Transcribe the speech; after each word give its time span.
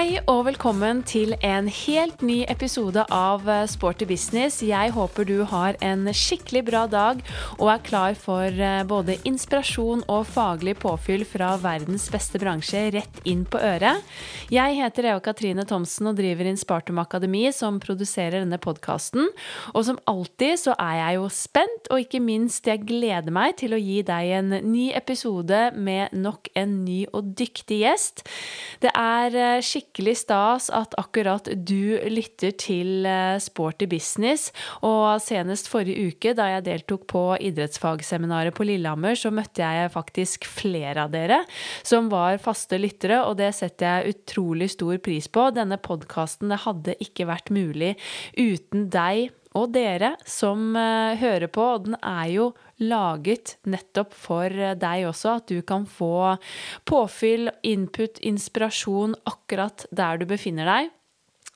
Hei 0.00 0.16
og 0.32 0.46
velkommen 0.46 1.02
til 1.04 1.34
en 1.44 1.66
helt 1.68 2.22
ny 2.24 2.38
episode 2.48 3.02
av 3.12 3.42
eh, 3.52 3.66
Sporty 3.68 4.06
business. 4.08 4.62
Jeg 4.64 4.94
håper 4.94 5.26
du 5.28 5.42
har 5.44 5.76
en 5.84 6.08
skikkelig 6.16 6.62
bra 6.70 6.86
dag 6.88 7.18
og 7.58 7.66
er 7.68 7.82
klar 7.84 8.16
for 8.16 8.48
eh, 8.48 8.80
både 8.88 9.18
inspirasjon 9.28 10.00
og 10.08 10.24
faglig 10.32 10.78
påfyll 10.80 11.26
fra 11.28 11.50
verdens 11.60 12.06
beste 12.08 12.40
bransje 12.40 12.80
rett 12.94 13.20
inn 13.28 13.42
på 13.44 13.60
øret. 13.60 14.00
Jeg 14.48 14.78
heter 14.78 15.10
Eva 15.10 15.20
Katrine 15.26 15.66
Thomsen 15.68 16.08
og 16.08 16.16
driver 16.16 16.48
Inspartum 16.48 17.02
Akademi, 17.04 17.44
som 17.52 17.76
produserer 17.84 18.38
denne 18.38 18.56
podkasten. 18.56 19.28
Og 19.74 19.84
som 19.90 20.00
alltid 20.08 20.62
så 20.64 20.78
er 20.80 20.96
jeg 21.02 21.20
jo 21.20 21.28
spent, 21.42 21.92
og 21.92 22.06
ikke 22.06 22.22
minst 22.24 22.72
jeg 22.72 22.86
gleder 22.88 23.36
meg 23.36 23.58
til 23.60 23.76
å 23.76 23.82
gi 23.84 24.00
deg 24.08 24.32
en 24.38 24.56
ny 24.64 24.88
episode 24.96 25.60
med 25.76 26.16
nok 26.16 26.48
en 26.56 26.80
ny 26.88 27.02
og 27.12 27.36
dyktig 27.36 27.82
gjest. 27.84 28.24
Det 28.80 28.96
er 28.96 29.36
eh, 29.36 29.60
skikkelig 29.60 29.88
skikkelig 29.90 30.16
stas 30.22 30.70
at 30.70 30.94
akkurat 30.98 31.48
du 31.66 31.98
lytter 32.10 32.52
til 32.54 33.06
eh, 33.06 33.38
Sporty 33.42 33.86
business. 33.90 34.52
Og 34.82 35.20
senest 35.20 35.68
forrige 35.68 36.10
uke, 36.10 36.34
da 36.34 36.46
jeg 36.54 36.64
deltok 36.64 37.06
på 37.10 37.36
idrettsfagseminaret 37.40 38.54
på 38.54 38.64
Lillehammer, 38.64 39.14
så 39.18 39.30
møtte 39.30 39.62
jeg 39.62 39.90
faktisk 39.90 40.46
flere 40.46 41.06
av 41.06 41.10
dere 41.10 41.42
som 41.82 42.10
var 42.10 42.38
faste 42.38 42.78
lyttere, 42.78 43.24
og 43.24 43.38
det 43.40 43.52
setter 43.54 44.04
jeg 44.04 44.14
utrolig 44.14 44.70
stor 44.70 44.96
pris 45.02 45.26
på. 45.28 45.50
Denne 45.54 45.80
podkasten 45.80 46.54
hadde 46.54 46.96
ikke 47.00 47.26
vært 47.26 47.50
mulig 47.50 47.96
uten 48.38 48.88
deg 48.90 49.30
og 49.58 49.72
dere 49.74 50.14
som 50.28 50.76
eh, 50.78 51.18
hører 51.18 51.50
på. 51.50 51.64
Og 51.74 51.88
den 51.88 51.98
er 51.98 52.26
jo 52.30 52.50
laget 52.80 53.56
nettopp 53.68 54.14
for 54.16 54.50
eh, 54.50 54.76
deg 54.78 55.08
også, 55.10 55.38
at 55.40 55.50
du 55.50 55.60
kan 55.66 55.86
få 55.88 56.36
påfyll, 56.88 57.50
input, 57.66 58.20
inspirasjon 58.24 59.18
akkurat 59.28 59.86
der 59.94 60.20
du 60.20 60.26
befinner 60.30 60.68
deg. 60.68 60.96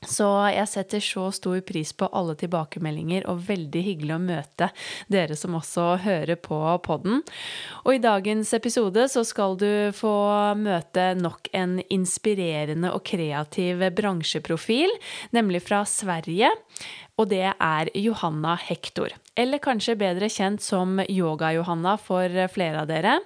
Så 0.04 0.26
jeg 0.52 0.68
setter 0.68 1.00
så 1.00 1.30
stor 1.32 1.60
pris 1.64 1.94
på 1.96 2.08
alle 2.12 2.34
tilbakemeldinger, 2.36 3.24
og 3.30 3.46
veldig 3.46 3.82
hyggelig 3.86 4.12
å 4.16 4.20
møte 4.20 4.68
dere 5.12 5.36
som 5.38 5.56
også 5.56 5.86
hører 6.04 6.36
på 6.44 6.58
podden. 6.84 7.22
Og 7.84 7.96
i 7.96 8.02
dagens 8.04 8.52
episode 8.56 9.06
så 9.08 9.24
skal 9.24 9.56
du 9.60 9.70
få 9.96 10.14
møte 10.60 11.12
nok 11.16 11.48
en 11.56 11.78
inspirerende 11.88 12.92
og 12.92 13.04
kreativ 13.08 13.80
bransjeprofil, 13.96 14.92
nemlig 15.32 15.64
fra 15.64 15.84
Sverige 15.88 16.52
og 17.20 17.30
det 17.30 17.46
er 17.52 17.90
Johanna 17.94 18.56
Hector. 18.58 19.14
Eller 19.36 19.58
kanske 19.58 19.96
bättre 19.96 20.28
känd 20.28 20.60
som 20.60 21.04
Yoga-Johanna 21.08 21.98
för 21.98 22.36
eh, 22.36 22.48
flera 22.48 22.82
av 22.82 22.90
er. 22.90 23.20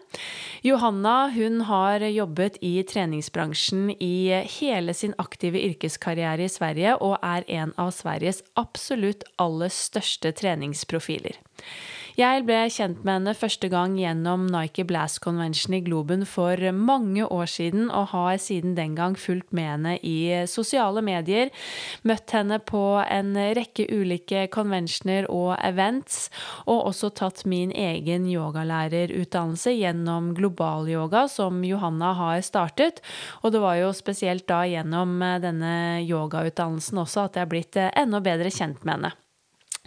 Johanna 0.62 1.28
hon 1.28 1.60
har 1.60 2.00
jobbat 2.00 2.52
i 2.60 2.82
träningsbranschen 2.82 3.90
i 3.90 4.28
eh, 4.28 4.60
hela 4.60 4.94
sin 4.94 5.14
aktiva 5.18 5.58
yrkeskarriär 5.58 6.40
i 6.40 6.48
Sverige, 6.48 6.94
och 6.94 7.18
är 7.22 7.44
en 7.46 7.72
av 7.76 7.90
Sveriges 7.90 8.42
absolut 8.54 9.22
allra 9.36 9.70
största 9.70 10.32
träningsprofiler. 10.32 11.32
Jeg 12.18 12.48
ble 12.48 12.64
kjent 12.74 13.04
med 13.06 13.12
henne 13.12 13.32
første 13.38 13.68
gang 13.70 13.92
gjennom 13.94 14.48
Nike 14.50 14.82
Blast 14.82 15.20
Convention 15.22 15.76
i 15.76 15.78
Globen 15.86 16.24
for 16.26 16.58
mange 16.74 17.22
år 17.22 17.46
siden, 17.46 17.84
og 17.94 18.08
har 18.10 18.40
siden 18.42 18.72
den 18.74 18.96
gang 18.98 19.14
fulgt 19.14 19.52
med 19.54 19.68
henne 19.70 19.92
i 20.02 20.16
sosiale 20.50 20.98
medier. 21.06 21.52
Møtt 22.02 22.34
henne 22.34 22.58
på 22.58 22.80
en 23.04 23.38
rekke 23.54 23.86
ulike 23.94 24.48
conventioner 24.50 25.28
og 25.30 25.52
events, 25.62 26.26
og 26.66 26.88
også 26.90 27.12
tatt 27.22 27.44
min 27.46 27.70
egen 27.70 28.26
yogalærerutdannelse 28.26 29.76
gjennom 29.78 30.32
global 30.34 30.90
yoga, 30.90 31.28
som 31.30 31.62
Johanna 31.62 32.16
har 32.18 32.42
startet. 32.42 32.98
Og 33.44 33.54
det 33.54 33.62
var 33.62 33.78
jo 33.78 33.94
spesielt 33.94 34.48
da 34.50 34.64
gjennom 34.66 35.22
denne 35.46 36.02
yogautdannelsen 36.02 36.98
også 37.06 37.28
at 37.28 37.38
jeg 37.38 37.46
er 37.46 37.54
blitt 37.54 37.82
enda 37.94 38.18
bedre 38.26 38.50
kjent 38.50 38.82
med 38.82 38.96
henne. 38.96 39.14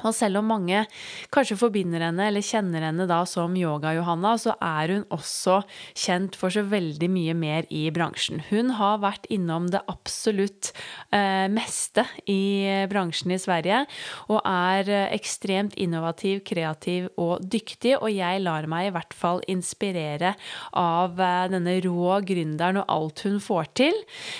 Og 0.07 0.16
selv 0.17 0.41
om 0.41 0.50
mange 0.51 0.85
kanskje 1.34 1.59
forbinder 1.59 2.03
henne 2.07 2.28
eller 2.29 2.45
kjenner 2.45 2.85
henne 2.88 3.07
da 3.09 3.22
som 3.29 3.56
Yoga-Johanna, 3.57 4.35
så 4.41 4.56
er 4.57 4.95
hun 4.95 5.06
også 5.13 5.62
kjent 5.97 6.38
for 6.39 6.53
så 6.53 6.63
veldig 6.67 7.09
mye 7.12 7.35
mer 7.38 7.67
i 7.73 7.85
bransjen. 7.94 8.41
Hun 8.50 8.73
har 8.78 9.01
vært 9.03 9.28
innom 9.34 9.69
det 9.72 9.84
absolutt 9.91 10.72
eh, 11.13 11.47
meste 11.51 12.06
i 12.29 12.85
bransjen 12.91 13.34
i 13.35 13.39
Sverige, 13.41 13.84
og 14.31 14.41
er 14.47 14.89
eh, 14.89 15.07
ekstremt 15.16 15.78
innovativ, 15.81 16.41
kreativ 16.47 17.09
og 17.22 17.44
dyktig. 17.44 17.97
Og 18.00 18.09
jeg 18.13 18.44
lar 18.44 18.68
meg 18.72 18.89
i 18.89 18.95
hvert 18.95 19.16
fall 19.18 19.44
inspirere 19.51 20.35
av 20.78 21.19
eh, 21.19 21.47
denne 21.51 21.78
rå 21.85 22.19
gründeren 22.28 22.81
og 22.83 22.91
alt 22.91 23.25
hun 23.28 23.39
får 23.44 23.72
til. 23.81 23.97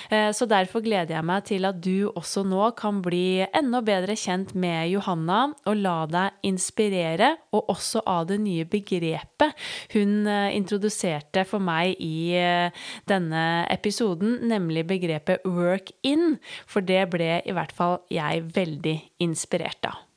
Eh, 0.10 0.30
så 0.36 0.48
derfor 0.50 0.84
gleder 0.86 1.18
jeg 1.18 1.28
meg 1.28 1.46
til 1.50 1.68
at 1.70 1.82
du 1.82 2.10
også 2.12 2.46
nå 2.48 2.72
kan 2.80 3.02
bli 3.06 3.44
enda 3.48 3.82
bedre 3.86 4.18
kjent 4.20 4.56
med 4.58 4.92
Johanna 4.92 5.51
og 5.70 5.80
la 5.80 5.96
deg 6.10 6.48
inspirere, 6.48 7.34
og 7.56 7.72
også 7.74 8.04
av 8.10 8.28
det 8.32 8.40
nye 8.44 8.68
begrepet 8.70 9.58
hun 9.96 10.28
eh, 10.30 10.52
introduserte 10.58 11.46
for 11.48 11.64
meg 11.64 11.96
i 12.02 12.34
eh, 12.38 12.86
denne 13.10 13.46
episoden, 13.72 14.40
nemlig 14.52 14.86
begrepet 14.90 15.46
work 15.48 15.94
in, 16.08 16.38
for 16.68 16.86
det 16.86 17.06
ble 17.14 17.42
i 17.46 17.56
hvert 17.56 17.76
fall 17.76 18.02
jeg 18.12 18.48
veldig 18.56 18.98
inspirert 19.24 19.92
av. 19.92 20.11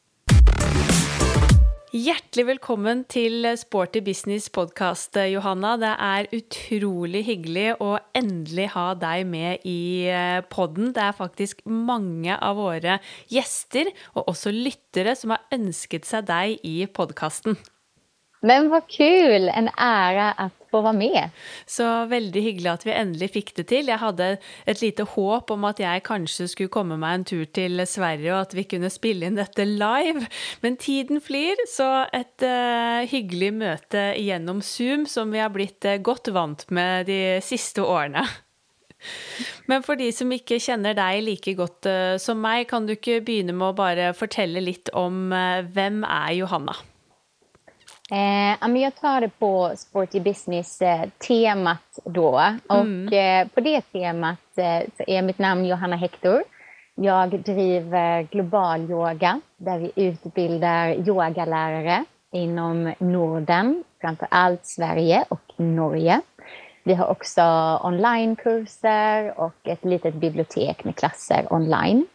Hjertelig 1.94 2.42
velkommen 2.48 3.04
til 3.06 3.44
Sporty 3.54 4.00
business 4.02 4.48
Podcast, 4.50 5.14
Johanna. 5.30 5.76
Det 5.78 5.92
er 6.02 6.26
utrolig 6.34 7.20
hyggelig 7.22 7.68
å 7.78 7.92
endelig 8.18 8.64
ha 8.72 8.88
deg 8.98 9.22
med 9.30 9.62
i 9.62 10.08
eh, 10.10 10.40
podden. 10.50 10.88
Det 10.90 11.04
er 11.04 11.14
faktisk 11.14 11.62
mange 11.70 12.34
av 12.34 12.58
våre 12.58 12.96
gjester, 13.30 13.92
og 14.18 14.32
også 14.32 14.50
lyttere, 14.50 15.14
som 15.14 15.36
har 15.36 15.46
ønsket 15.54 16.10
seg 16.10 16.26
deg 16.32 16.66
i 16.66 16.74
podkasten. 16.90 17.54
Men 18.42 18.72
vad 18.74 18.90
kul! 18.90 19.46
En 19.54 19.70
ära 19.78 20.32
att 20.32 20.63
få 20.74 20.80
vara 20.80 20.92
med. 20.92 21.30
Så 21.66 22.04
väldigt 22.04 22.44
hyggligt 22.44 22.70
att 22.70 22.86
vi 22.86 22.92
äntligen 22.92 23.28
fick 23.28 23.56
det 23.56 23.64
till. 23.64 23.88
Jag 23.88 23.98
hade 23.98 24.36
ett 24.64 24.80
litet 24.80 25.08
hopp 25.08 25.50
om 25.50 25.64
att 25.64 25.78
jag 25.78 26.02
kanske 26.02 26.48
skulle 26.48 26.68
komma 26.68 26.96
med 26.96 27.14
en 27.14 27.24
tur 27.24 27.44
till 27.44 27.86
Sverige, 27.86 28.34
och 28.34 28.40
att 28.40 28.54
vi 28.54 28.64
kunde 28.64 28.90
spela 28.90 29.26
in 29.26 29.34
detta 29.34 29.64
live. 29.64 30.26
Men 30.60 30.76
tiden 30.76 31.20
flyr, 31.20 31.56
så 31.76 32.06
ett 32.12 32.42
uh, 32.42 33.10
hyggligt 33.10 33.54
möte 33.54 34.14
genom 34.18 34.62
Zoom 34.62 35.06
som 35.06 35.30
vi 35.30 35.38
har 35.38 35.48
blivit 35.48 35.84
eh, 35.84 35.92
uh, 35.92 35.98
godt 35.98 36.28
vant 36.28 36.70
med 36.70 37.06
de 37.06 37.40
sista 37.40 37.84
åren. 37.84 38.16
Men 39.66 39.82
för 39.82 39.96
de 39.96 40.12
som 40.12 40.32
inte 40.32 40.60
känner 40.60 40.94
dig 40.94 41.22
lika 41.22 41.52
gott 41.52 41.86
uh, 41.86 42.16
som 42.18 42.40
mig 42.40 42.64
kan 42.64 42.86
du 42.86 42.92
inte 42.92 43.20
börja 43.20 43.52
med 43.52 43.68
att 43.68 43.76
bara 43.76 44.12
berätta 44.12 44.46
lite 44.46 44.90
om 44.92 45.30
vem 45.74 46.04
är 46.04 46.32
Johanna? 46.32 46.76
Eh, 48.10 48.80
jag 48.82 48.94
tar 48.94 49.20
det 49.20 49.28
på 49.28 49.72
Sporty 49.76 50.20
Business-temat 50.20 51.98
då. 52.04 52.38
Mm. 52.38 53.06
Och 53.06 53.12
eh, 53.12 53.48
på 53.48 53.60
det 53.60 53.80
temat 53.80 54.58
eh, 54.58 55.16
är 55.16 55.22
mitt 55.22 55.38
namn 55.38 55.64
Johanna 55.64 55.96
Hector. 55.96 56.42
Jag 56.94 57.40
driver 57.42 58.22
Global 58.22 58.90
Yoga 58.90 59.40
där 59.56 59.78
vi 59.78 59.92
utbildar 59.96 61.08
yogalärare 61.08 62.04
inom 62.32 62.94
Norden, 62.98 63.84
framför 64.00 64.28
allt 64.30 64.66
Sverige 64.66 65.24
och 65.28 65.52
Norge. 65.56 66.20
Vi 66.82 66.94
har 66.94 67.06
också 67.06 67.42
onlinekurser 67.82 69.40
och 69.40 69.54
ett 69.68 69.84
litet 69.84 70.14
bibliotek 70.14 70.84
med 70.84 70.96
klasser 70.96 71.52
online. 71.52 72.06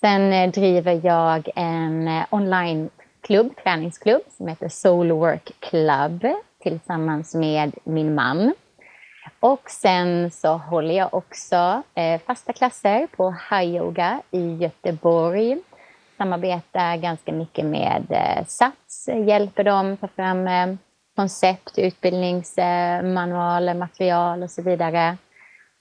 Sen 0.00 0.32
eh, 0.32 0.50
driver 0.50 1.00
jag 1.06 1.48
en 1.56 2.22
online 2.30 2.90
klubb, 3.24 3.56
träningsklubb 3.62 4.22
som 4.36 4.48
heter 4.48 4.68
Soul 4.68 5.12
Work 5.12 5.52
Club 5.60 6.26
tillsammans 6.62 7.34
med 7.34 7.74
min 7.84 8.14
man. 8.14 8.54
Och 9.40 9.70
sen 9.70 10.30
så 10.30 10.48
håller 10.56 10.94
jag 10.94 11.14
också 11.14 11.82
eh, 11.94 12.20
fasta 12.26 12.52
klasser 12.52 13.06
på 13.16 13.36
High 13.50 13.76
Yoga 13.76 14.22
i 14.30 14.56
Göteborg. 14.56 15.58
Samarbetar 16.18 16.96
ganska 16.96 17.32
mycket 17.32 17.64
med 17.64 18.06
eh, 18.10 18.44
SATS, 18.46 19.08
hjälper 19.26 19.64
dem 19.64 19.96
ta 19.96 20.08
fram 20.08 20.48
eh, 20.48 20.74
koncept, 21.16 21.78
utbildningsmanualer, 21.78 23.74
eh, 23.74 23.78
material 23.78 24.42
och 24.42 24.50
så 24.50 24.62
vidare. 24.62 25.16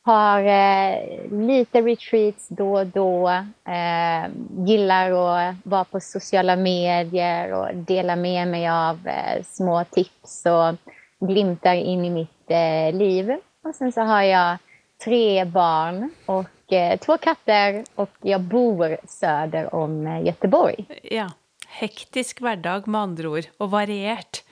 Har 0.05 0.43
eh, 0.43 0.97
lite 1.31 1.81
retreats 1.81 2.47
då 2.49 2.79
och 2.79 2.87
då. 2.87 3.29
Eh, 3.65 4.29
gillar 4.65 5.11
att 5.11 5.55
vara 5.63 5.83
på 5.83 5.99
sociala 5.99 6.55
medier 6.55 7.53
och 7.53 7.75
dela 7.75 8.15
med 8.15 8.47
mig 8.47 8.69
av 8.69 9.07
eh, 9.07 9.43
små 9.43 9.83
tips 9.83 10.45
och 10.45 10.91
glimtar 11.27 11.73
in 11.73 12.05
i 12.05 12.09
mitt 12.09 12.51
eh, 12.51 12.97
liv. 12.97 13.31
Och 13.63 13.75
sen 13.75 13.91
så 13.91 14.01
har 14.01 14.21
jag 14.21 14.57
tre 15.03 15.45
barn 15.45 16.09
och 16.25 16.73
eh, 16.73 16.99
två 16.99 17.17
katter 17.17 17.83
och 17.95 18.09
jag 18.21 18.41
bor 18.41 18.97
söder 19.07 19.75
om 19.75 20.07
eh, 20.07 20.25
Göteborg. 20.25 20.85
Ja. 21.03 21.31
Hektisk 21.67 22.41
vardag 22.41 22.87
med 22.87 23.01
andra 23.01 23.29
ord, 23.29 23.43
och 23.57 23.71
varierat. 23.71 24.43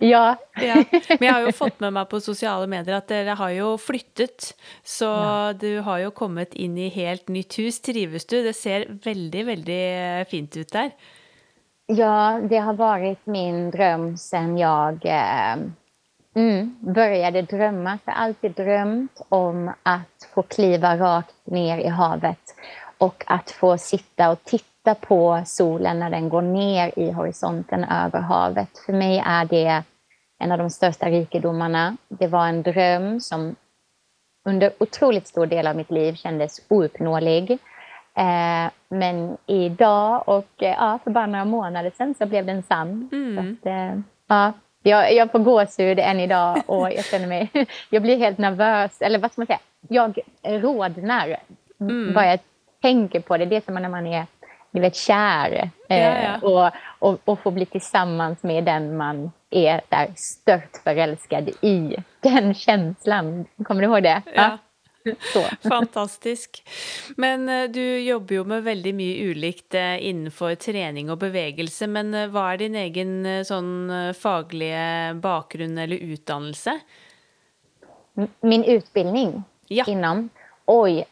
Ja. 0.00 0.36
ja. 0.60 0.80
Men 0.90 1.26
jeg 1.26 1.32
har 1.32 1.44
jo 1.44 1.52
fått 1.52 1.80
med 1.84 1.92
meg 1.92 2.08
på 2.10 2.20
sosiale 2.24 2.66
medier 2.70 2.96
at 2.96 3.08
dere 3.12 3.36
har 3.36 3.52
jo 3.52 3.74
flyttet. 3.80 4.52
Så 4.82 5.08
ja. 5.08 5.52
du 5.52 5.80
har 5.86 6.00
jo 6.06 6.12
kommet 6.16 6.56
inn 6.56 6.78
i 6.80 6.88
helt 6.94 7.28
nytt 7.28 7.58
hus. 7.60 7.80
Trives 7.84 8.26
du? 8.26 8.40
Det 8.42 8.56
ser 8.56 8.88
veldig, 9.04 9.46
veldig 9.52 9.82
fint 10.32 10.56
ut 10.56 10.72
der. 10.72 10.92
Ja, 11.92 12.40
det 12.50 12.58
har 12.58 12.74
varit 12.74 13.26
min 13.26 13.70
dröm 13.70 14.16
sen 14.16 14.58
jag 14.58 15.06
eh, 15.06 15.56
mm, 16.34 16.76
började 16.80 17.42
drömma. 17.42 17.98
Jag 18.04 18.12
har 18.12 18.24
alltid 18.24 18.52
drömt 18.52 19.20
om 19.28 19.72
att 19.82 20.28
få 20.34 20.42
kliva 20.42 20.96
rakt 20.96 21.46
ner 21.46 21.78
i 21.78 21.88
havet 21.88 22.54
och 22.98 23.24
att 23.26 23.50
få 23.50 23.78
sitta 23.78 24.30
och 24.30 24.44
titta 24.44 24.94
på 24.94 25.42
solen 25.46 25.98
när 25.98 26.10
den 26.10 26.28
går 26.28 26.42
ner 26.42 26.98
i 26.98 27.10
horisonten 27.10 27.84
över 27.84 28.20
havet. 28.20 28.78
För 28.86 28.92
mig 28.92 29.22
är 29.26 29.44
det 29.44 29.82
en 30.40 30.52
av 30.52 30.58
de 30.58 30.70
största 30.70 31.06
rikedomarna. 31.06 31.96
Det 32.08 32.26
var 32.26 32.46
en 32.46 32.62
dröm 32.62 33.20
som 33.20 33.56
under 34.44 34.72
otroligt 34.78 35.28
stor 35.28 35.46
del 35.46 35.66
av 35.66 35.76
mitt 35.76 35.90
liv 35.90 36.14
kändes 36.14 36.60
ouppnåelig. 36.68 37.50
Eh, 38.14 38.70
men 38.88 39.36
idag 39.46 40.22
och 40.28 40.62
eh, 40.62 40.76
ja, 40.78 40.98
för 41.04 41.10
bara 41.10 41.26
några 41.26 41.44
månader 41.44 41.92
sedan 41.96 42.14
så 42.18 42.26
blev 42.26 42.46
den 42.46 42.62
sann. 42.62 43.08
Mm. 43.12 43.38
Att, 43.38 43.66
eh, 43.66 44.00
ja, 44.26 44.52
jag, 44.82 45.14
jag 45.14 45.32
får 45.32 45.38
gåshud 45.38 45.98
än 45.98 46.20
idag 46.20 46.62
och 46.66 46.92
jag 46.92 47.04
känner 47.04 47.26
mig... 47.26 47.50
jag 47.90 48.02
blir 48.02 48.16
helt 48.16 48.38
nervös, 48.38 49.02
eller 49.02 49.18
vad 49.18 49.32
ska 49.32 49.40
man 49.40 49.46
säga? 49.46 49.60
Jag 49.88 50.18
rodnar 50.42 51.36
mm. 51.80 52.14
vad 52.14 52.28
jag 52.28 52.38
tänker 52.82 53.20
på 53.20 53.36
det. 53.36 53.46
Det 53.46 53.56
är 53.56 53.60
som 53.60 53.74
när 53.74 53.88
man 53.88 54.06
är 54.06 54.26
du 54.70 54.80
vet, 54.80 54.96
kär 54.96 55.70
ja, 55.88 55.96
ja. 55.96 56.38
Och, 56.42 56.72
och, 56.98 57.18
och 57.24 57.40
får 57.40 57.50
bli 57.50 57.66
tillsammans 57.66 58.42
med 58.42 58.64
den 58.64 58.96
man 58.96 59.30
är 59.50 59.80
där 59.88 60.12
stört 60.16 60.76
förälskad 60.84 61.48
i. 61.48 61.96
Den 62.20 62.54
känslan, 62.54 63.46
kommer 63.64 63.82
du 63.82 63.88
ihåg 63.88 64.02
det? 64.02 64.22
Ja. 64.34 64.58
Fantastisk. 65.68 66.68
Men 67.16 67.48
eh, 67.48 67.70
du 67.70 68.00
jobber 68.00 68.34
jo 68.34 68.44
med 68.44 68.64
veldig 68.64 68.92
mye 68.94 69.30
ulikt 69.30 69.74
eh, 69.74 69.96
innenfor 70.06 70.54
trening 70.60 71.10
og 71.10 71.20
bevegelse. 71.22 71.88
Men 71.88 72.14
eh, 72.14 72.28
hva 72.32 72.50
er 72.52 72.60
din 72.60 72.76
egen 72.76 73.14
sånn 73.46 74.12
faglige 74.18 75.14
bakgrunn 75.22 75.78
eller 75.78 75.96
utdannelse? 75.96 76.76
Min 78.40 78.64
utbildning 78.64 79.42
ja. 79.68 79.84
inom? 79.88 80.28
Oj, 80.66 81.04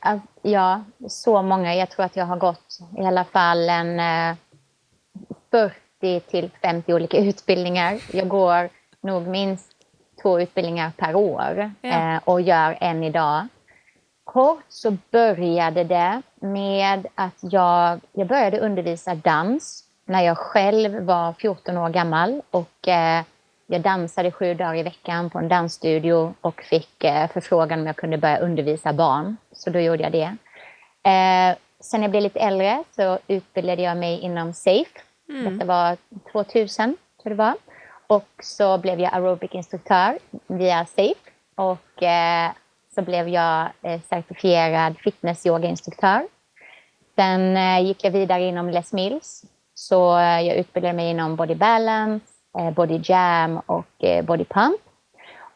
ja, 0.42 0.84
så 1.08 1.42
många. 1.42 1.74
Jag 1.74 1.90
tror 1.90 2.04
att 2.04 2.16
jag 2.16 2.26
har 2.26 2.36
gått 2.36 2.78
i 2.98 3.04
alla 3.04 3.24
fall 3.24 3.68
en 3.68 4.00
40 5.50 5.87
till 6.00 6.50
50 6.62 6.94
olika 6.94 7.18
utbildningar. 7.18 8.00
Jag 8.12 8.28
går 8.28 8.68
nog 9.00 9.26
minst 9.26 9.72
två 10.22 10.40
utbildningar 10.40 10.92
per 10.96 11.14
år 11.14 11.70
ja. 11.80 12.20
och 12.24 12.40
gör 12.40 12.78
en 12.80 13.04
idag 13.04 13.46
kort 14.24 14.64
så 14.68 14.96
började 15.10 15.84
det 15.84 16.22
med 16.40 17.06
att 17.14 17.38
jag, 17.40 18.00
jag 18.12 18.26
började 18.26 18.60
undervisa 18.60 19.14
dans 19.14 19.84
när 20.04 20.22
jag 20.22 20.38
själv 20.38 21.04
var 21.04 21.32
14 21.32 21.76
år 21.76 21.88
gammal 21.88 22.42
och 22.50 22.88
eh, 22.88 23.22
jag 23.66 23.80
dansade 23.80 24.30
sju 24.30 24.54
dagar 24.54 24.74
i 24.74 24.82
veckan 24.82 25.30
på 25.30 25.38
en 25.38 25.48
dansstudio 25.48 26.34
och 26.40 26.62
fick 26.62 27.04
eh, 27.04 27.30
förfrågan 27.30 27.80
om 27.80 27.86
jag 27.86 27.96
kunde 27.96 28.18
börja 28.18 28.38
undervisa 28.38 28.92
barn. 28.92 29.36
Så 29.52 29.70
då 29.70 29.80
gjorde 29.80 30.02
jag 30.02 30.12
det. 30.12 30.36
Eh, 31.10 31.56
sen 31.80 32.02
jag 32.02 32.10
blev 32.10 32.22
lite 32.22 32.40
äldre 32.40 32.84
så 32.96 33.18
utbildade 33.26 33.82
jag 33.82 33.96
mig 33.96 34.20
inom 34.20 34.52
SAFE. 34.52 35.00
Mm. 35.28 35.52
Detta 35.52 35.66
var 35.66 35.96
2000, 36.32 36.96
tror 37.22 37.30
det 37.30 37.36
var. 37.36 37.54
Och 38.06 38.28
så 38.42 38.78
blev 38.78 39.00
jag 39.00 39.14
aerobic-instruktör 39.14 40.18
via 40.46 40.86
SAFE. 40.86 41.14
Och 41.54 42.02
eh, 42.02 42.50
så 42.94 43.02
blev 43.02 43.28
jag 43.28 43.68
eh, 43.82 44.00
certifierad 44.00 44.98
fitness-yoga-instruktör. 44.98 46.28
Sen 47.16 47.56
eh, 47.56 47.80
gick 47.86 48.04
jag 48.04 48.10
vidare 48.10 48.42
inom 48.42 48.70
Les 48.70 48.92
Mills. 48.92 49.44
Så 49.74 50.18
eh, 50.18 50.40
jag 50.40 50.56
utbildade 50.56 50.94
mig 50.94 51.10
inom 51.10 51.36
body 51.36 51.54
balance, 51.54 52.26
body 52.76 53.00
jam 53.02 53.58
och 53.66 54.04
body 54.24 54.44
pump. 54.44 54.80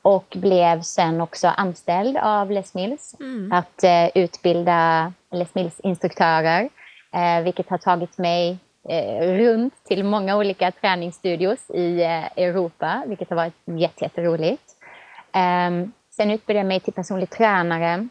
Och 0.02 0.36
blev 0.36 0.82
sen 0.82 1.20
också 1.20 1.48
anställd 1.48 2.16
av 2.16 2.50
Les 2.50 2.75
Mills 2.75 3.16
mm. 3.20 3.52
att 3.52 3.84
utbilda 4.14 5.12
Les 5.30 5.54
Mills-instruktörer. 5.54 6.68
vilket 7.42 7.68
har 7.68 7.78
tagit 7.78 8.18
mig 8.18 8.58
runt 9.20 9.84
till 9.84 10.05
många 10.05 10.37
olika 10.37 10.70
träningsstudios 10.70 11.70
i 11.70 12.02
Europa, 12.37 13.02
vilket 13.06 13.29
har 13.31 13.37
varit 13.37 13.55
jätteroligt. 14.00 14.62
Ehm, 15.32 15.93
Sen 16.17 16.31
utbildade 16.31 16.61
jag 16.61 16.69
mig 16.69 16.81
till 16.81 16.93
personlig 16.93 17.31
tränare 17.31 18.08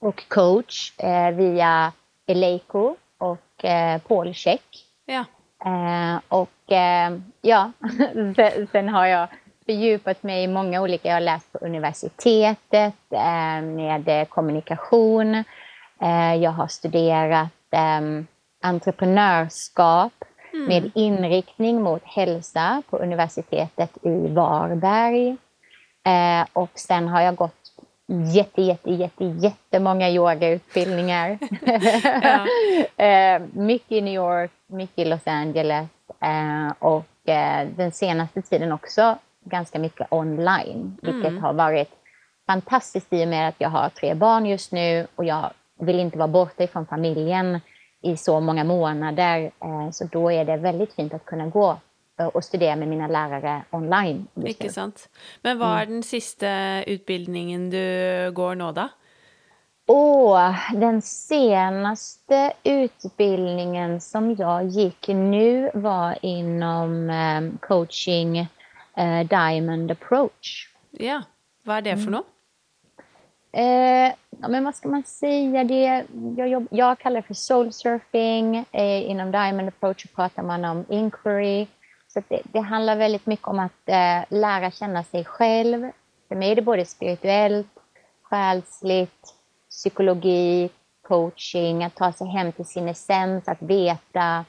och 0.00 0.28
coach 0.28 0.92
eh, 0.98 1.30
via 1.30 1.92
Eleiko 2.26 2.96
och 3.18 3.64
eh, 3.64 3.98
Paul 3.98 4.34
Check. 4.34 4.86
Ja. 5.06 5.24
Eh, 5.64 6.20
och 6.28 6.72
eh, 6.72 7.18
ja, 7.40 7.72
sen 8.72 8.88
har 8.88 9.06
jag 9.06 9.28
fördjupat 9.66 10.22
mig 10.22 10.42
i 10.44 10.48
många 10.48 10.82
olika, 10.82 11.08
jag 11.08 11.16
har 11.16 11.20
läst 11.20 11.52
på 11.52 11.58
universitetet 11.58 12.94
eh, 13.10 13.62
med 13.62 14.28
kommunikation. 14.28 15.34
Eh, 16.00 16.34
jag 16.34 16.50
har 16.50 16.66
studerat 16.66 17.48
entreprenörskap 18.64 20.12
mm. 20.52 20.66
med 20.66 20.90
inriktning 20.94 21.82
mot 21.82 22.02
hälsa 22.04 22.82
på 22.90 22.98
universitetet 22.98 23.90
i 24.02 24.28
Varberg. 24.28 25.36
Eh, 26.06 26.46
och 26.52 26.70
sen 26.74 27.08
har 27.08 27.20
jag 27.20 27.36
gått 27.36 27.72
jätte, 28.34 28.62
jätte, 28.62 28.90
jätte, 28.90 29.24
jättemånga 29.24 30.10
yogautbildningar. 30.10 31.38
eh, 32.96 33.42
mycket 33.52 33.92
i 33.92 34.00
New 34.00 34.14
York, 34.14 34.50
mycket 34.66 34.98
i 34.98 35.04
Los 35.04 35.26
Angeles 35.26 35.88
eh, 36.20 36.72
och 36.78 37.28
eh, 37.28 37.68
den 37.76 37.92
senaste 37.92 38.42
tiden 38.42 38.72
också 38.72 39.18
ganska 39.44 39.78
mycket 39.78 40.06
online, 40.10 40.96
vilket 41.02 41.30
mm. 41.30 41.42
har 41.42 41.52
varit 41.52 41.90
fantastiskt 42.46 43.12
i 43.12 43.24
och 43.24 43.28
med 43.28 43.48
att 43.48 43.54
jag 43.58 43.68
har 43.68 43.88
tre 43.88 44.14
barn 44.14 44.46
just 44.46 44.72
nu 44.72 45.06
och 45.14 45.24
jag 45.24 45.50
vill 45.80 46.00
inte 46.00 46.18
vara 46.18 46.28
borta 46.28 46.64
ifrån 46.64 46.86
familjen 46.86 47.60
i 48.04 48.16
så 48.16 48.40
många 48.40 48.64
månader. 48.64 49.50
Eh, 49.60 49.90
så 49.90 50.04
då 50.04 50.32
är 50.32 50.44
det 50.44 50.56
väldigt 50.56 50.92
fint 50.92 51.14
att 51.14 51.24
kunna 51.24 51.46
gå 51.46 51.78
och 52.32 52.44
studera 52.44 52.76
med 52.76 52.88
mina 52.88 53.08
lärare 53.08 53.62
online. 53.70 54.26
Ikke 54.46 54.72
sant. 54.72 55.08
Men 55.42 55.58
vad 55.58 55.68
är 55.68 55.82
mm. 55.82 55.94
den 55.94 56.02
sista 56.02 56.82
utbildningen 56.84 57.70
du 57.70 58.30
går 58.34 58.54
nu 58.54 58.72
då? 58.72 58.88
Åh, 59.86 60.56
den 60.74 61.02
senaste 61.02 62.52
utbildningen 62.62 64.00
som 64.00 64.34
jag 64.34 64.66
gick 64.66 65.08
nu 65.08 65.70
var 65.74 66.18
inom 66.22 67.10
um, 67.10 67.58
coaching 67.60 68.40
uh, 68.98 69.26
Diamond 69.28 69.90
Approach. 69.90 70.68
Ja, 70.90 71.22
vad 71.62 71.76
är 71.76 71.82
det 71.82 71.96
för 71.96 72.02
mm. 72.02 72.12
något? 72.12 72.33
Eh, 73.56 74.12
ja, 74.40 74.48
men 74.48 74.64
vad 74.64 74.74
ska 74.74 74.88
man 74.88 75.02
säga? 75.02 75.64
Det, 75.64 76.04
jag, 76.36 76.48
jobb, 76.48 76.66
jag 76.70 76.98
kallar 76.98 77.20
det 77.20 77.26
för 77.26 77.34
soul 77.34 77.72
surfing. 77.72 78.56
Eh, 78.72 79.10
inom 79.10 79.30
Diamond 79.30 79.68
Approach 79.68 80.06
pratar 80.14 80.42
man 80.42 80.64
om 80.64 80.84
inquiry, 80.88 81.66
så 82.08 82.22
det, 82.28 82.40
det, 82.44 82.60
handlar 82.60 82.96
väldigt 82.96 83.26
mycket 83.26 83.48
om 83.48 83.58
att 83.58 83.88
eh, 83.88 84.24
lära 84.28 84.70
känna 84.70 85.04
sig 85.04 85.24
själv. 85.24 85.90
För 86.28 86.34
mig 86.34 86.50
är 86.50 86.56
det 86.56 86.62
både 86.62 86.84
spirituellt, 86.84 87.66
själsligt, 88.22 89.34
psykologi, 89.70 90.70
coaching, 91.02 91.84
att 91.84 91.94
ta 91.94 92.12
sig 92.12 92.26
hem 92.26 92.52
till 92.52 92.66
sin 92.66 92.88
essens, 92.88 93.48
att 93.48 93.62
veta 93.62 94.44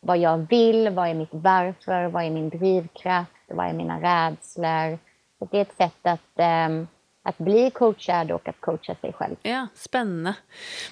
vad 0.00 0.18
jag 0.18 0.38
vill, 0.38 0.90
vad 0.90 1.08
är 1.08 1.14
mitt 1.14 1.28
varför, 1.34 2.06
vad 2.06 2.24
är 2.24 2.30
min 2.30 2.48
drivkraft, 2.48 3.32
vad 3.48 3.66
är 3.66 3.72
mina 3.72 4.00
rädslor. 4.00 4.98
Så 5.38 5.48
det 5.50 5.58
är 5.58 5.62
ett 5.62 5.76
sätt 5.76 6.06
att 6.06 6.38
eh, 6.38 6.88
att 7.28 7.38
bli 7.38 7.70
coachad 7.70 8.30
och 8.30 8.48
att 8.48 8.60
coacha 8.60 8.94
sig 8.94 9.12
själv. 9.12 9.36
Ja, 9.42 9.66
spännande. 9.74 10.34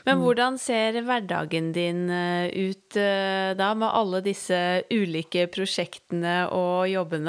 Men 0.04 0.20
hur 0.20 0.38
mm. 0.38 0.58
ser 0.58 1.02
vardagen 1.02 1.72
din 1.72 2.10
eh, 2.10 2.46
ut 2.46 2.96
eh, 2.96 3.66
då 3.66 3.74
med 3.74 3.94
alla 3.94 4.20
dessa 4.20 4.82
olika 4.90 5.46
projekten 5.46 6.24
och 6.46 6.88
jobben? 6.88 7.28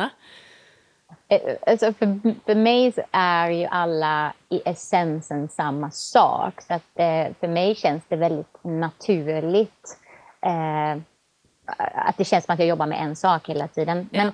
Eh, 1.28 1.40
alltså 1.68 1.94
för, 1.94 2.20
för 2.46 2.56
mig 2.56 2.94
är 3.12 3.50
ju 3.50 3.66
alla 3.66 4.34
i 4.50 4.62
essensen 4.66 5.50
samma 5.50 5.92
sak. 5.92 6.62
Så 6.62 6.74
att, 6.74 6.84
för 7.40 7.48
mig 7.48 7.76
känns 7.76 8.04
det 8.08 8.16
väldigt 8.16 8.64
naturligt. 8.64 9.98
Eh, 10.42 11.02
att 11.94 12.18
det 12.18 12.26
känns 12.26 12.46
som 12.46 12.54
att 12.54 12.60
jag 12.60 12.68
jobbar 12.68 12.88
med 12.88 13.02
en 13.02 13.16
sak 13.16 13.50
hela 13.50 13.68
tiden. 13.68 14.10
Men, 14.12 14.32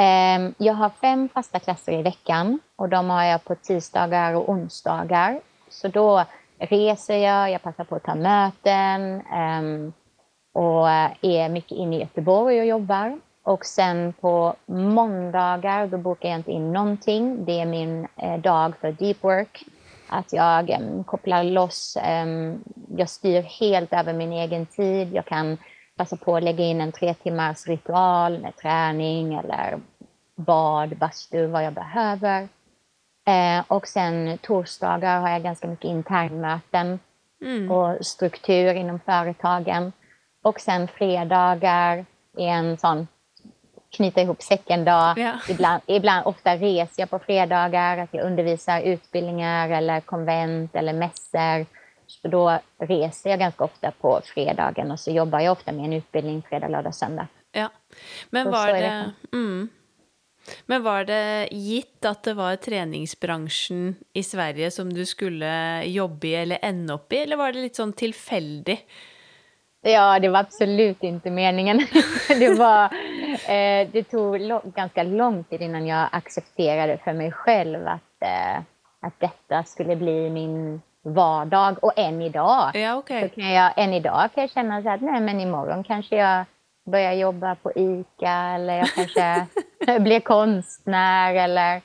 Ehm, 0.00 0.54
jag 0.58 0.74
har 0.74 0.90
fem 0.90 1.28
fasta 1.28 1.58
klasser 1.58 1.92
i 1.92 2.02
veckan 2.02 2.58
och 2.76 2.88
de 2.88 3.10
har 3.10 3.24
jag 3.24 3.44
på 3.44 3.54
tisdagar 3.54 4.34
och 4.34 4.48
onsdagar. 4.48 5.40
Så 5.68 5.88
då 5.88 6.24
reser 6.58 7.16
jag, 7.16 7.50
jag 7.50 7.62
passar 7.62 7.84
på 7.84 7.94
att 7.96 8.04
ta 8.04 8.14
möten 8.14 9.22
ehm, 9.32 9.92
och 10.54 10.88
är 11.22 11.48
mycket 11.48 11.72
inne 11.78 11.96
i 11.96 12.00
Göteborg 12.00 12.60
och 12.60 12.66
jobbar. 12.66 13.18
Och 13.42 13.64
sen 13.64 14.12
på 14.20 14.54
måndagar 14.66 15.86
då 15.86 15.98
bokar 15.98 16.28
jag 16.28 16.38
inte 16.38 16.52
in 16.52 16.72
någonting. 16.72 17.44
Det 17.44 17.60
är 17.60 17.66
min 17.66 18.08
eh, 18.16 18.40
dag 18.40 18.72
för 18.80 18.92
deep 18.92 19.24
work. 19.24 19.64
Att 20.08 20.32
jag 20.32 20.70
ehm, 20.70 21.04
kopplar 21.04 21.44
loss, 21.44 21.98
jag 22.96 23.08
styr 23.08 23.42
helt 23.42 23.92
över 23.92 24.12
min 24.12 24.32
egen 24.32 24.66
tid. 24.66 25.14
Jag 25.14 25.24
kan 25.24 25.58
passa 25.98 26.16
på 26.16 26.36
att 26.36 26.42
lägga 26.42 26.64
in 26.64 26.80
en 26.80 26.92
tre 26.92 27.14
timmars 27.14 27.66
ritual 27.66 28.38
med 28.38 28.56
träning 28.56 29.34
eller 29.34 29.78
bad, 30.36 30.96
bastu, 30.98 31.46
vad 31.46 31.64
jag 31.64 31.72
behöver. 31.72 32.48
Eh, 33.26 33.64
och 33.68 33.88
sen 33.88 34.38
torsdagar 34.42 35.20
har 35.20 35.30
jag 35.30 35.42
ganska 35.42 35.68
mycket 35.68 35.84
internmöten 35.84 36.98
mm. 37.42 37.70
och 37.70 38.06
struktur 38.06 38.74
inom 38.74 39.00
företagen. 39.00 39.92
Och 40.42 40.60
sen 40.60 40.88
fredagar 40.88 42.06
är 42.36 42.48
en 42.48 42.78
sån 42.78 43.06
knyta 43.96 44.20
ihop 44.20 44.42
säcken-dag. 44.42 45.18
Ja. 45.18 45.32
Ibland, 45.48 45.82
ibland, 45.86 46.26
ofta 46.26 46.56
reser 46.56 47.02
jag 47.02 47.10
på 47.10 47.18
fredagar, 47.18 47.98
att 47.98 48.14
jag 48.14 48.26
undervisar 48.26 48.80
utbildningar 48.80 49.70
eller 49.70 50.00
konvent 50.00 50.76
eller 50.76 50.92
mässor. 50.92 51.77
Så 52.08 52.28
då 52.28 52.58
reser 52.78 53.30
jag 53.30 53.38
ganska 53.38 53.64
ofta 53.64 53.90
på 53.90 54.20
fredagen 54.24 54.90
och 54.90 55.00
så 55.00 55.10
jobbar 55.10 55.40
jag 55.40 55.52
ofta 55.52 55.72
med 55.72 55.84
en 55.84 55.92
utbildning 55.92 56.42
fredag, 56.48 56.68
lördag, 56.68 56.94
söndag. 56.94 57.26
Ja. 57.52 57.70
Men 58.30 58.50
var 58.50 58.66
det, 58.66 58.72
det. 58.72 59.12
Mm. 59.32 59.68
Men 60.66 60.82
var 60.82 61.04
det 61.04 61.48
gitt 61.50 62.04
att 62.04 62.22
det 62.22 62.34
var 62.34 62.56
träningsbranschen 62.56 63.96
i 64.12 64.22
Sverige 64.22 64.70
som 64.70 64.92
du 64.92 65.06
skulle 65.06 65.84
jobba 65.84 66.26
i 66.26 66.34
eller 66.34 66.58
ända 66.62 66.94
upp 66.94 67.12
i, 67.12 67.16
eller 67.16 67.36
var 67.36 67.52
det 67.52 67.58
lite 67.58 67.76
sån 67.76 67.92
tillfälligt? 67.92 68.80
Ja, 69.80 70.18
det 70.18 70.28
var 70.28 70.40
absolut 70.40 71.02
inte 71.02 71.30
meningen. 71.30 71.78
det, 72.28 72.58
var, 72.58 72.84
eh, 73.54 73.88
det 73.92 74.02
tog 74.10 74.40
ganska 74.74 75.02
lång 75.02 75.44
tid 75.44 75.62
innan 75.62 75.86
jag 75.86 76.08
accepterade 76.12 76.98
för 77.04 77.12
mig 77.12 77.32
själv 77.32 77.86
att, 77.86 78.22
eh, 78.22 78.58
att 79.00 79.20
detta 79.20 79.64
skulle 79.64 79.96
bli 79.96 80.30
min 80.30 80.82
vardag. 81.04 81.84
Och 81.84 81.92
än 81.96 82.22
idag, 82.22 82.70
ja, 82.74 82.96
okay. 82.96 83.28
så 83.28 83.34
kan 83.34 83.52
jag, 83.52 83.72
än 83.76 83.92
idag 83.92 84.28
kan 84.34 84.42
jag 84.42 84.50
känna 84.50 84.82
så 84.82 84.90
att 84.90 85.00
nej, 85.00 85.20
men 85.20 85.40
imorgon 85.40 85.84
kanske 85.84 86.16
jag 86.16 86.44
börjar 86.90 87.12
jobba 87.12 87.54
på 87.54 87.72
ICA 87.72 88.32
eller 88.32 88.78
jag 88.78 88.88
kanske 88.88 89.46
blir 90.00 90.20
konstnär. 90.20 91.34
Eller, 91.34 91.82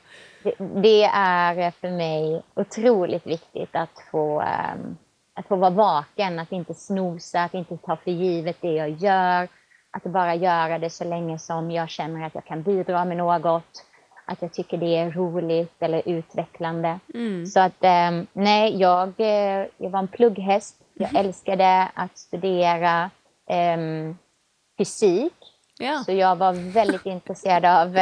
det, 0.82 1.04
är 1.14 1.70
för 1.70 1.90
mig 1.90 2.42
otroligt 2.54 3.26
viktigt 3.26 3.76
att 3.76 4.02
få 4.10 4.40
um, 4.42 4.96
att 5.34 5.48
få 5.48 5.56
vara 5.56 5.70
vaken, 5.70 6.38
att 6.38 6.52
inte 6.52 6.74
snosa, 6.74 7.42
att 7.42 7.54
inte 7.54 7.76
ta 7.76 7.96
för 7.96 8.10
givet 8.10 8.56
det 8.60 8.72
jag 8.72 8.90
gör. 8.90 9.48
Att 9.90 10.02
bara 10.02 10.34
göra 10.34 10.78
det 10.78 10.90
så 10.90 11.04
länge 11.04 11.38
som 11.38 11.70
jag 11.70 11.88
känner 11.88 12.26
att 12.26 12.34
jag 12.34 12.44
kan 12.44 12.62
bidra 12.62 13.04
med 13.04 13.16
något. 13.16 13.84
Att 14.24 14.42
jag 14.42 14.52
tycker 14.52 14.76
det 14.76 14.96
är 14.96 15.10
roligt 15.10 15.74
eller 15.78 16.02
utvecklande. 16.08 16.98
Mm. 17.14 17.46
Så 17.46 17.60
att 17.60 17.78
ehm, 17.80 18.26
nej, 18.32 18.76
jag, 18.76 19.12
eh, 19.20 19.66
jag 19.76 19.90
var 19.90 19.98
en 19.98 20.08
plugghäst. 20.08 20.76
Jag 20.94 21.10
mm. 21.10 21.26
älskade 21.26 21.88
att 21.94 22.18
studera 22.18 23.10
um, 23.76 24.18
fysik. 24.78 25.32
Ja. 25.78 26.02
Så 26.04 26.12
jag 26.12 26.36
var 26.36 26.72
väldigt 26.72 27.06
intresserad 27.06 27.64
av 27.64 27.96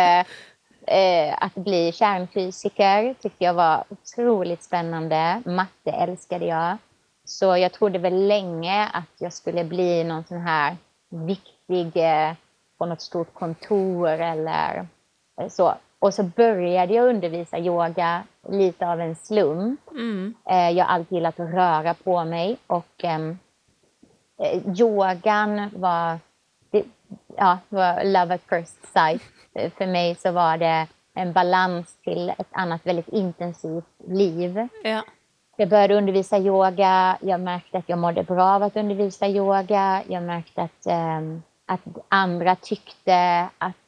eh, 0.86 1.34
att 1.38 1.54
bli 1.54 1.92
kärnfysiker. 1.92 3.14
tyckte 3.14 3.44
jag 3.44 3.54
var 3.54 3.84
otroligt 3.88 4.62
spännande. 4.62 5.42
Matte 5.46 5.90
älskade 5.90 6.46
jag. 6.46 6.76
Så 7.24 7.56
jag 7.56 7.72
trodde 7.72 7.98
väl 7.98 8.26
länge 8.26 8.88
att 8.92 9.10
jag 9.18 9.32
skulle 9.32 9.64
bli 9.64 10.04
någon 10.04 10.24
sån 10.24 10.40
här 10.40 10.76
viktig 11.10 11.92
på 12.78 12.86
något 12.86 13.00
stort 13.00 13.34
kontor 13.34 14.08
eller 14.08 14.86
så. 15.48 15.74
Och 16.02 16.14
så 16.14 16.22
började 16.22 16.94
jag 16.94 17.08
undervisa 17.08 17.58
yoga 17.58 18.22
lite 18.48 18.88
av 18.88 19.00
en 19.00 19.16
slump. 19.16 19.80
Mm. 19.90 20.34
Eh, 20.50 20.70
jag 20.70 20.84
har 20.84 20.94
alltid 20.94 21.16
gillat 21.16 21.40
att 21.40 21.54
röra 21.54 21.94
på 21.94 22.24
mig 22.24 22.56
och 22.66 23.04
ehm, 23.04 23.38
eh, 24.42 24.80
yogan 24.80 25.70
var, 25.76 26.18
det, 26.70 26.84
ja, 27.36 27.58
var 27.68 28.04
love 28.04 28.34
at 28.34 28.40
first 28.48 28.92
sight. 28.92 29.22
För 29.78 29.86
mig 29.86 30.14
så 30.14 30.32
var 30.32 30.56
det 30.56 30.86
en 31.14 31.32
balans 31.32 31.96
till 32.04 32.28
ett 32.30 32.50
annat 32.50 32.86
väldigt 32.86 33.08
intensivt 33.08 33.94
liv. 34.08 34.68
Ja. 34.84 35.02
Jag 35.56 35.68
började 35.68 35.94
undervisa 35.94 36.38
yoga. 36.38 37.16
Jag 37.20 37.40
märkte 37.40 37.78
att 37.78 37.88
jag 37.88 37.98
mådde 37.98 38.22
bra 38.22 38.44
av 38.44 38.62
att 38.62 38.76
undervisa 38.76 39.28
yoga. 39.28 40.02
Jag 40.08 40.22
märkte 40.22 40.62
att, 40.62 40.86
eh, 40.86 41.20
att 41.66 41.80
andra 42.08 42.56
tyckte 42.56 43.48
att 43.58 43.81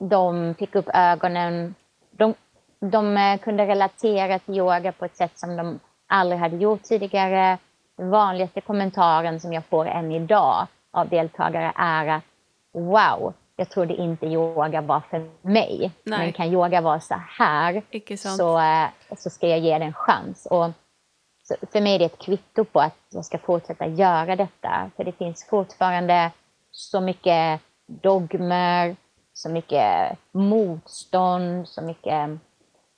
de 0.00 0.54
fick 0.54 0.74
upp 0.74 0.88
ögonen. 0.94 1.74
De, 2.10 2.34
de 2.80 3.16
eh, 3.16 3.38
kunde 3.38 3.66
relatera 3.66 4.38
till 4.38 4.56
yoga 4.56 4.92
på 4.92 5.04
ett 5.04 5.16
sätt 5.16 5.38
som 5.38 5.56
de 5.56 5.80
aldrig 6.08 6.40
hade 6.40 6.56
gjort 6.56 6.82
tidigare. 6.82 7.58
Den 7.96 8.10
vanligaste 8.10 8.60
kommentaren 8.60 9.40
som 9.40 9.52
jag 9.52 9.64
får 9.64 9.86
än 9.86 10.12
idag 10.12 10.66
av 10.90 11.08
deltagare 11.08 11.72
är 11.76 12.06
att 12.06 12.22
wow, 12.72 13.34
jag 13.56 13.68
trodde 13.68 13.94
inte 13.94 14.26
yoga 14.26 14.80
var 14.80 15.02
för 15.10 15.30
mig. 15.42 15.92
Nej. 16.04 16.18
Men 16.18 16.32
kan 16.32 16.46
yoga 16.46 16.80
vara 16.80 17.00
så 17.00 17.14
här 17.38 17.82
så, 18.16 18.58
eh, 18.58 19.16
så 19.16 19.30
ska 19.30 19.48
jag 19.48 19.58
ge 19.58 19.78
det 19.78 19.84
en 19.84 19.92
chans. 19.92 20.46
Och 20.46 20.70
för 21.72 21.80
mig 21.80 21.94
är 21.94 21.98
det 21.98 22.04
ett 22.04 22.18
kvitto 22.18 22.64
på 22.64 22.80
att 22.80 22.96
jag 23.10 23.24
ska 23.24 23.38
fortsätta 23.38 23.86
göra 23.86 24.36
detta. 24.36 24.90
För 24.96 25.04
det 25.04 25.12
finns 25.12 25.46
fortfarande 25.50 26.30
så 26.70 27.00
mycket 27.00 27.60
dogmer, 27.86 28.96
så 29.32 29.48
mycket 29.48 30.18
motstånd, 30.32 31.68
så 31.68 31.82
mycket 31.82 32.30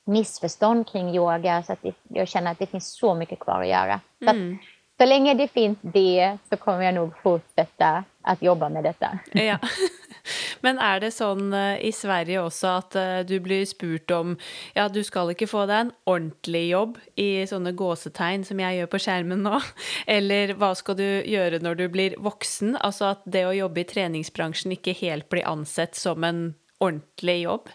missförstånd 0.05 0.89
kring 0.89 1.15
yoga. 1.15 1.62
Så 1.62 1.73
att 1.73 1.85
jag 2.09 2.29
känner 2.29 2.51
att 2.51 2.59
det 2.59 2.67
finns 2.67 2.97
så 2.97 3.15
mycket 3.15 3.39
kvar 3.39 3.61
att 3.61 3.69
göra. 3.69 4.01
Mm. 4.21 4.59
Så, 4.59 5.05
så 5.05 5.09
länge 5.09 5.35
det 5.35 5.49
finns 5.49 5.79
det 5.81 6.39
så 6.49 6.57
kommer 6.57 6.83
jag 6.83 6.95
nog 6.95 7.19
fortsätta 7.23 8.05
att 8.23 8.43
jobba 8.43 8.69
med 8.69 8.85
detta. 8.85 9.19
Ja. 9.33 9.59
Men 10.61 10.79
är 10.79 11.00
det 11.00 11.11
sånn 11.11 11.52
eh, 11.52 11.85
i 11.85 11.93
Sverige 11.93 12.43
också 12.43 12.67
att 12.67 12.95
eh, 12.95 13.19
du 13.19 13.41
blir 13.41 13.67
spurt 13.67 14.11
om 14.11 14.37
ja, 14.75 14.88
du 14.88 15.05
ska 15.05 15.29
inte 15.29 15.47
få 15.47 15.67
deg 15.67 15.81
en 15.81 15.93
ordentlig 16.05 16.69
jobb 16.69 16.99
i 17.14 17.47
sånne 17.47 17.73
gåsetegn 17.73 18.45
som 18.45 18.61
jag 18.61 18.76
gör 18.76 18.87
på 18.87 18.99
skärmen 18.99 19.43
nu, 19.43 19.59
eller 20.07 20.55
vad 20.55 20.76
ska 20.76 20.95
du 20.95 21.25
göra 21.25 21.59
när 21.59 21.75
du 21.75 21.88
blir 21.88 22.17
vuxen? 22.19 22.76
Alltså 22.76 23.05
att 23.05 23.23
det 23.25 23.45
att 23.45 23.57
jobba 23.57 23.81
i 23.81 23.85
träningsbranschen 23.85 24.73
inte 24.73 24.93
helt 24.93 25.29
blir 25.29 25.47
ansett 25.47 25.95
som 25.95 26.25
en 26.25 26.55
ordentlig 26.79 27.43
jobb? 27.43 27.69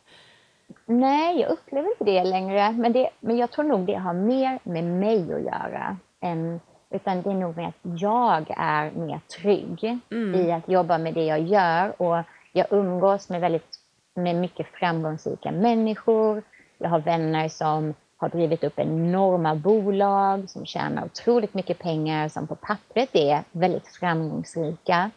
Nej, 0.85 1.39
jag 1.41 1.51
upplever 1.51 1.89
inte 1.91 2.03
det 2.03 2.23
längre. 2.23 2.71
Men, 2.71 2.93
det, 2.93 3.09
men 3.19 3.37
jag 3.37 3.51
tror 3.51 3.65
nog 3.65 3.85
det 3.85 3.95
har 3.95 4.13
mer 4.13 4.59
med 4.63 4.83
mig 4.83 5.33
att 5.33 5.43
göra 5.43 5.97
än 6.21 6.59
utan 6.89 7.21
det 7.21 7.29
är 7.29 7.33
nog 7.33 7.55
med 7.57 7.67
att 7.67 8.01
jag 8.01 8.45
är 8.57 8.91
mer 8.91 9.19
trygg 9.41 9.99
mm. 10.11 10.35
i 10.35 10.51
att 10.51 10.69
jobba 10.69 10.97
med 10.97 11.13
det 11.13 11.25
jag 11.25 11.41
gör. 11.41 12.01
Och 12.01 12.17
jag 12.57 12.67
umgås 12.69 13.29
med, 13.29 13.41
väldigt, 13.41 13.79
med 14.15 14.35
mycket 14.35 14.67
framgångsrika 14.67 15.51
människor. 15.51 16.43
Jag 16.77 16.89
har 16.89 16.99
vänner 16.99 17.49
som 17.49 17.93
har 18.17 18.29
drivit 18.29 18.63
upp 18.63 18.79
enorma 18.79 19.55
bolag 19.55 20.49
som 20.49 20.65
tjänar 20.65 21.05
otroligt 21.05 21.53
mycket 21.53 21.79
pengar, 21.79 22.29
som 22.29 22.47
på 22.47 22.55
pappret 22.55 23.09
är 23.13 23.43
väldigt 23.51 23.87
framgångsrika, 23.87 25.11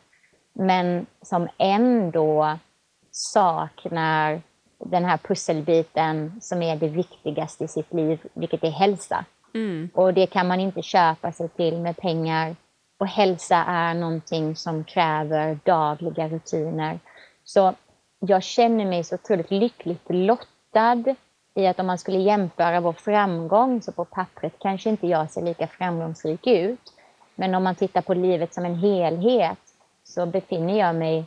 men 0.52 1.06
som 1.22 1.48
ändå 1.58 2.58
saknar 3.10 4.42
den 4.84 5.04
här 5.04 5.16
pusselbiten 5.16 6.40
som 6.40 6.62
är 6.62 6.76
det 6.76 6.88
viktigaste 6.88 7.64
i 7.64 7.68
sitt 7.68 7.92
liv, 7.92 8.20
vilket 8.34 8.64
är 8.64 8.70
hälsa. 8.70 9.24
Mm. 9.54 9.90
Och 9.94 10.14
det 10.14 10.26
kan 10.26 10.48
man 10.48 10.60
inte 10.60 10.82
köpa 10.82 11.32
sig 11.32 11.48
till 11.48 11.78
med 11.78 11.96
pengar. 11.96 12.56
Och 12.98 13.06
hälsa 13.06 13.56
är 13.56 13.94
någonting 13.94 14.56
som 14.56 14.84
kräver 14.84 15.58
dagliga 15.64 16.28
rutiner. 16.28 16.98
Så 17.52 17.74
jag 18.20 18.42
känner 18.42 18.86
mig 18.86 19.04
så 19.04 19.14
otroligt 19.14 19.50
lyckligt 19.50 20.04
lottad 20.08 21.04
i 21.54 21.66
att 21.66 21.80
om 21.80 21.86
man 21.86 21.98
skulle 21.98 22.18
jämföra 22.18 22.80
vår 22.80 22.92
framgång 22.92 23.82
så 23.82 23.92
på 23.92 24.04
pappret 24.04 24.54
kanske 24.58 24.90
inte 24.90 25.06
jag 25.06 25.30
ser 25.30 25.42
lika 25.42 25.66
framgångsrik 25.66 26.46
ut. 26.46 26.92
Men 27.34 27.54
om 27.54 27.64
man 27.64 27.74
tittar 27.74 28.02
på 28.02 28.14
livet 28.14 28.54
som 28.54 28.64
en 28.64 28.74
helhet 28.74 29.58
så 30.04 30.26
befinner 30.26 30.78
jag 30.78 30.94
mig 30.94 31.24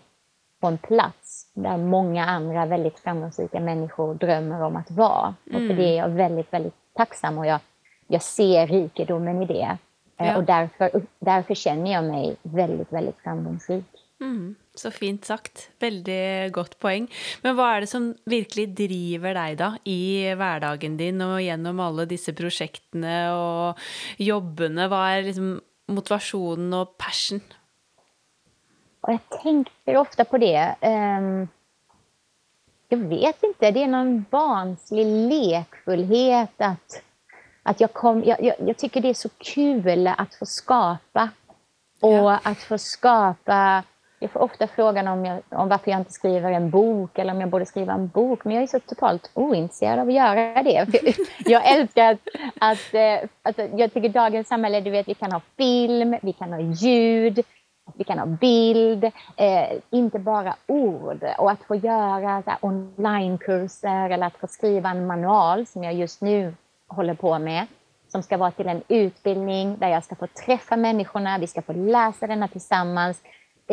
på 0.62 0.68
en 0.68 0.78
plats 0.78 1.52
där 1.54 1.78
många 1.78 2.26
andra 2.26 2.66
väldigt 2.66 3.00
framgångsrika 3.00 3.60
människor 3.60 4.14
drömmer 4.16 4.62
om 4.62 4.76
att 4.76 4.92
vara. 4.92 5.36
Mm. 5.50 5.62
Och 5.62 5.68
för 5.68 5.78
det 5.78 5.90
är 5.90 5.98
jag 5.98 6.10
väldigt, 6.10 6.54
väldigt 6.54 6.76
tacksam 6.94 7.38
och 7.38 7.46
jag, 7.46 7.60
jag 8.08 8.22
ser 8.22 8.68
rikedomen 8.68 9.42
i 9.42 9.46
det. 9.46 9.78
Ja. 10.18 10.38
Och 10.38 10.44
därför, 10.44 10.92
därför 11.20 11.56
känner 11.56 11.92
jag 11.92 12.04
mig 12.04 12.36
väldigt, 12.44 12.94
väldigt 12.94 13.18
framgångsrik. 13.24 13.86
Mm, 14.20 14.56
så 14.76 14.92
fint 14.94 15.26
sagt. 15.26 15.68
Veldig 15.84 16.52
godt 16.56 16.78
poeng. 16.82 17.08
Men 17.44 17.58
hva 17.58 17.70
er 17.76 17.84
det 17.84 17.92
som 17.92 18.12
virkelig 18.30 18.70
driver 18.78 19.38
deg 19.38 19.58
da 19.62 19.74
i 19.90 20.34
hverdagen 20.38 20.98
din 21.00 21.22
og 21.26 21.42
gjennom 21.44 21.82
alle 21.84 22.08
disse 22.10 22.34
prosjektene 22.38 23.18
og 23.38 23.84
jobbene? 24.22 24.90
Hva 24.90 25.04
er 25.14 25.28
liksom 25.30 25.58
motivasjonen 25.94 26.74
og 26.80 26.96
passion? 26.98 27.44
Och 29.04 29.14
jag 29.14 29.42
tänker 29.42 29.98
ofta 29.98 30.26
på 30.26 30.38
det. 30.38 30.76
Um, 30.82 31.48
jag 32.90 32.98
vet 32.98 33.44
inte, 33.44 33.72
det 33.72 33.84
är 33.84 33.88
någon 33.88 34.26
barnslig 34.30 35.06
lekfullhet 35.06 36.62
att, 36.62 37.02
att 37.64 37.80
jag, 37.82 37.94
kom, 37.94 38.24
jag, 38.24 38.44
jag, 38.44 38.56
jag 38.60 38.78
tycker 38.78 39.02
det 39.02 39.10
är 39.10 39.14
så 39.14 39.30
kul 39.30 40.08
att 40.08 40.36
få 40.36 40.46
skapa. 40.46 41.30
Och 42.00 42.14
ja. 42.14 42.40
att 42.44 42.58
få 42.58 42.78
skapa 42.78 43.84
jag 44.24 44.32
får 44.32 44.40
ofta 44.40 44.68
frågan 44.68 45.08
om, 45.08 45.26
jag, 45.26 45.42
om 45.50 45.70
varför 45.70 45.92
jag 45.92 46.00
inte 46.00 46.12
skriver 46.12 46.52
en 46.52 46.70
bok 46.70 47.20
eller 47.20 47.34
om 47.34 47.42
jag 47.42 47.50
borde 47.50 47.66
skriva 47.66 47.94
en 47.94 48.08
bok. 48.08 48.46
Men 48.46 48.54
jag 48.54 48.64
är 48.64 48.68
så 48.68 48.80
totalt 48.80 49.32
ointresserad 49.34 50.00
av 50.00 50.08
att 50.08 50.14
göra 50.14 50.64
det. 50.64 50.88
jag 51.46 51.72
älskar 51.72 52.12
att, 52.12 52.20
att, 52.60 52.94
eh, 52.94 53.30
alltså, 53.42 53.62
jag 53.62 53.94
tycker 53.94 54.10
dagens 54.10 54.48
samhälle, 54.48 54.82
du 54.82 54.92
vet, 54.92 55.08
vi 55.08 55.14
kan 55.14 55.32
ha 55.32 55.42
film, 55.58 56.16
vi 56.22 56.34
kan 56.34 56.54
ha 56.54 56.60
ljud, 56.60 57.40
vi 57.98 58.04
kan 58.04 58.20
ha 58.20 58.26
bild, 58.26 59.04
eh, 59.38 59.70
inte 59.90 60.20
bara 60.20 60.56
ord. 60.68 61.24
Och 61.38 61.52
att 61.52 61.64
få 61.64 61.76
göra 61.76 62.44
onlinekurser 62.62 64.10
eller 64.10 64.28
att 64.28 64.38
få 64.38 64.48
skriva 64.48 64.90
en 64.90 65.08
manual 65.08 65.66
som 65.66 65.84
jag 65.84 65.94
just 65.94 66.22
nu 66.22 66.54
håller 66.88 67.14
på 67.14 67.40
med 67.40 67.66
som 68.08 68.24
ska 68.24 68.38
vara 68.38 68.52
till 68.52 68.68
en 68.68 68.84
utbildning 68.88 69.78
där 69.78 69.88
jag 69.88 70.04
ska 70.04 70.16
få 70.16 70.28
träffa 70.28 70.76
människorna, 70.76 71.38
vi 71.38 71.48
ska 71.48 71.62
få 71.62 71.74
läsa 71.74 72.28
denna 72.28 72.48
tillsammans. 72.48 73.22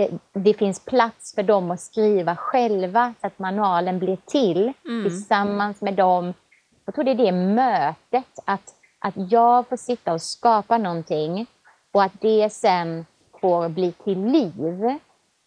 Eh, 0.01 0.11
det 0.33 0.55
finns 0.55 0.85
plats 0.85 1.35
för 1.35 1.43
dem 1.43 1.71
att 1.71 1.81
skriva 1.81 2.37
själva 2.37 3.15
så 3.21 3.27
att 3.27 3.39
manualen 3.39 3.99
blir 3.99 4.19
till 4.27 4.73
mm. 4.85 5.05
tillsammans 5.05 5.83
med 5.83 5.95
dem. 5.95 6.35
Jag 6.85 6.95
tror 6.95 7.05
det 7.05 7.11
är 7.11 7.15
det 7.15 7.33
mötet, 7.33 8.39
att, 8.45 8.75
att 8.99 9.15
jag 9.17 9.69
får 9.69 9.77
sitta 9.77 10.13
och 10.13 10.23
skapa 10.23 10.79
någonting 10.79 11.47
och 11.93 12.03
att 12.03 12.21
det 12.21 12.53
sen 12.53 13.07
får 13.41 13.69
bli 13.69 13.93
till 13.93 14.27
liv 14.27 14.99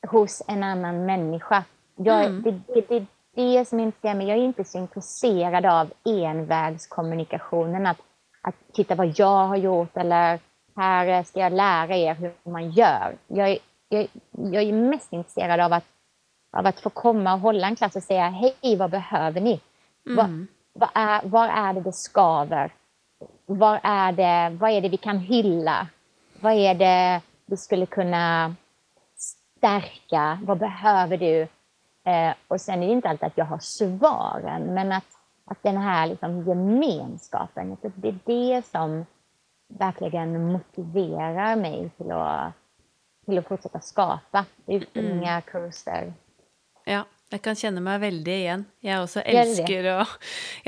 hos 0.07 0.41
en 0.47 0.63
annan 0.63 1.05
människa. 1.05 1.63
Jag, 1.95 2.25
mm. 2.25 2.41
det, 2.41 2.51
det, 2.51 2.87
det, 2.87 2.95
är 2.95 3.05
det 3.35 3.65
som 3.65 3.79
intresserar 3.79 4.15
mig. 4.15 4.27
Jag 4.27 4.37
är 4.37 4.41
inte 4.41 4.63
så 4.63 4.77
intresserad 4.77 5.65
av 5.65 5.93
envägskommunikationen, 6.05 7.85
att, 7.85 7.97
att 8.41 8.55
titta 8.73 8.95
vad 8.95 9.19
jag 9.19 9.47
har 9.47 9.57
gjort 9.57 9.97
eller 9.97 10.39
här 10.75 11.23
ska 11.23 11.39
jag 11.39 11.53
lära 11.53 11.95
er 11.95 12.13
hur 12.13 12.51
man 12.51 12.71
gör. 12.71 13.15
Jag 13.27 13.49
är 13.49 13.57
jag, 13.93 14.07
jag 14.53 14.63
är 14.63 14.73
mest 14.73 15.13
intresserad 15.13 15.59
av 15.59 15.73
att, 15.73 15.85
av 16.57 16.65
att 16.65 16.79
få 16.79 16.89
komma 16.89 17.33
och 17.33 17.39
hålla 17.39 17.67
en 17.67 17.75
klass 17.75 17.95
och 17.95 18.03
säga 18.03 18.29
hej, 18.29 18.77
vad 18.77 18.91
behöver 18.91 19.41
ni? 19.41 19.61
Mm. 20.09 20.15
Vad, 20.15 20.47
vad 20.73 20.89
är, 20.93 21.29
var 21.29 21.47
är 21.47 21.73
det 21.73 21.81
det 21.81 21.93
skaver? 21.93 22.71
Var 23.45 23.79
är 23.83 24.11
det, 24.11 24.57
vad 24.57 24.71
är 24.71 24.81
det 24.81 24.89
vi 24.89 24.97
kan 24.97 25.17
hylla? 25.17 25.87
Vad 26.39 26.53
är 26.53 26.75
det 26.75 27.21
vi 27.45 27.57
skulle 27.57 27.85
kunna 27.85 28.55
stärka? 29.57 30.39
Vad 30.43 30.57
behöver 30.57 31.17
du? 31.17 31.47
Eh, 32.05 32.33
och 32.47 32.61
sen 32.61 32.83
är 32.83 32.87
det 32.87 32.93
inte 32.93 33.09
alltid 33.09 33.27
att 33.27 33.37
jag 33.37 33.45
har 33.45 33.59
svaren, 33.59 34.73
men 34.73 34.91
att, 34.91 35.05
att 35.45 35.63
den 35.63 35.77
här 35.77 36.07
liksom 36.07 36.47
gemenskapen, 36.47 37.77
det 37.95 38.07
är 38.07 38.19
det 38.25 38.65
som 38.65 39.05
verkligen 39.67 40.51
motiverar 40.51 41.55
mig 41.55 41.89
till 41.97 42.11
att 42.11 42.53
till 43.25 43.37
att 43.37 43.47
fortsätta 43.47 43.79
skapa 43.79 44.45
utbildningar, 44.67 45.31
mm. 45.31 45.41
kurser. 45.41 46.13
Ja. 46.85 47.05
Jeg 47.33 47.41
kan 47.41 47.57
kjenne 47.57 47.81
meg 47.81 47.97
veldig 48.03 48.33
igjen. 48.33 48.63
Jeg 48.83 49.01
også 49.01 49.23
elsker 49.25 49.87
å 49.89 49.99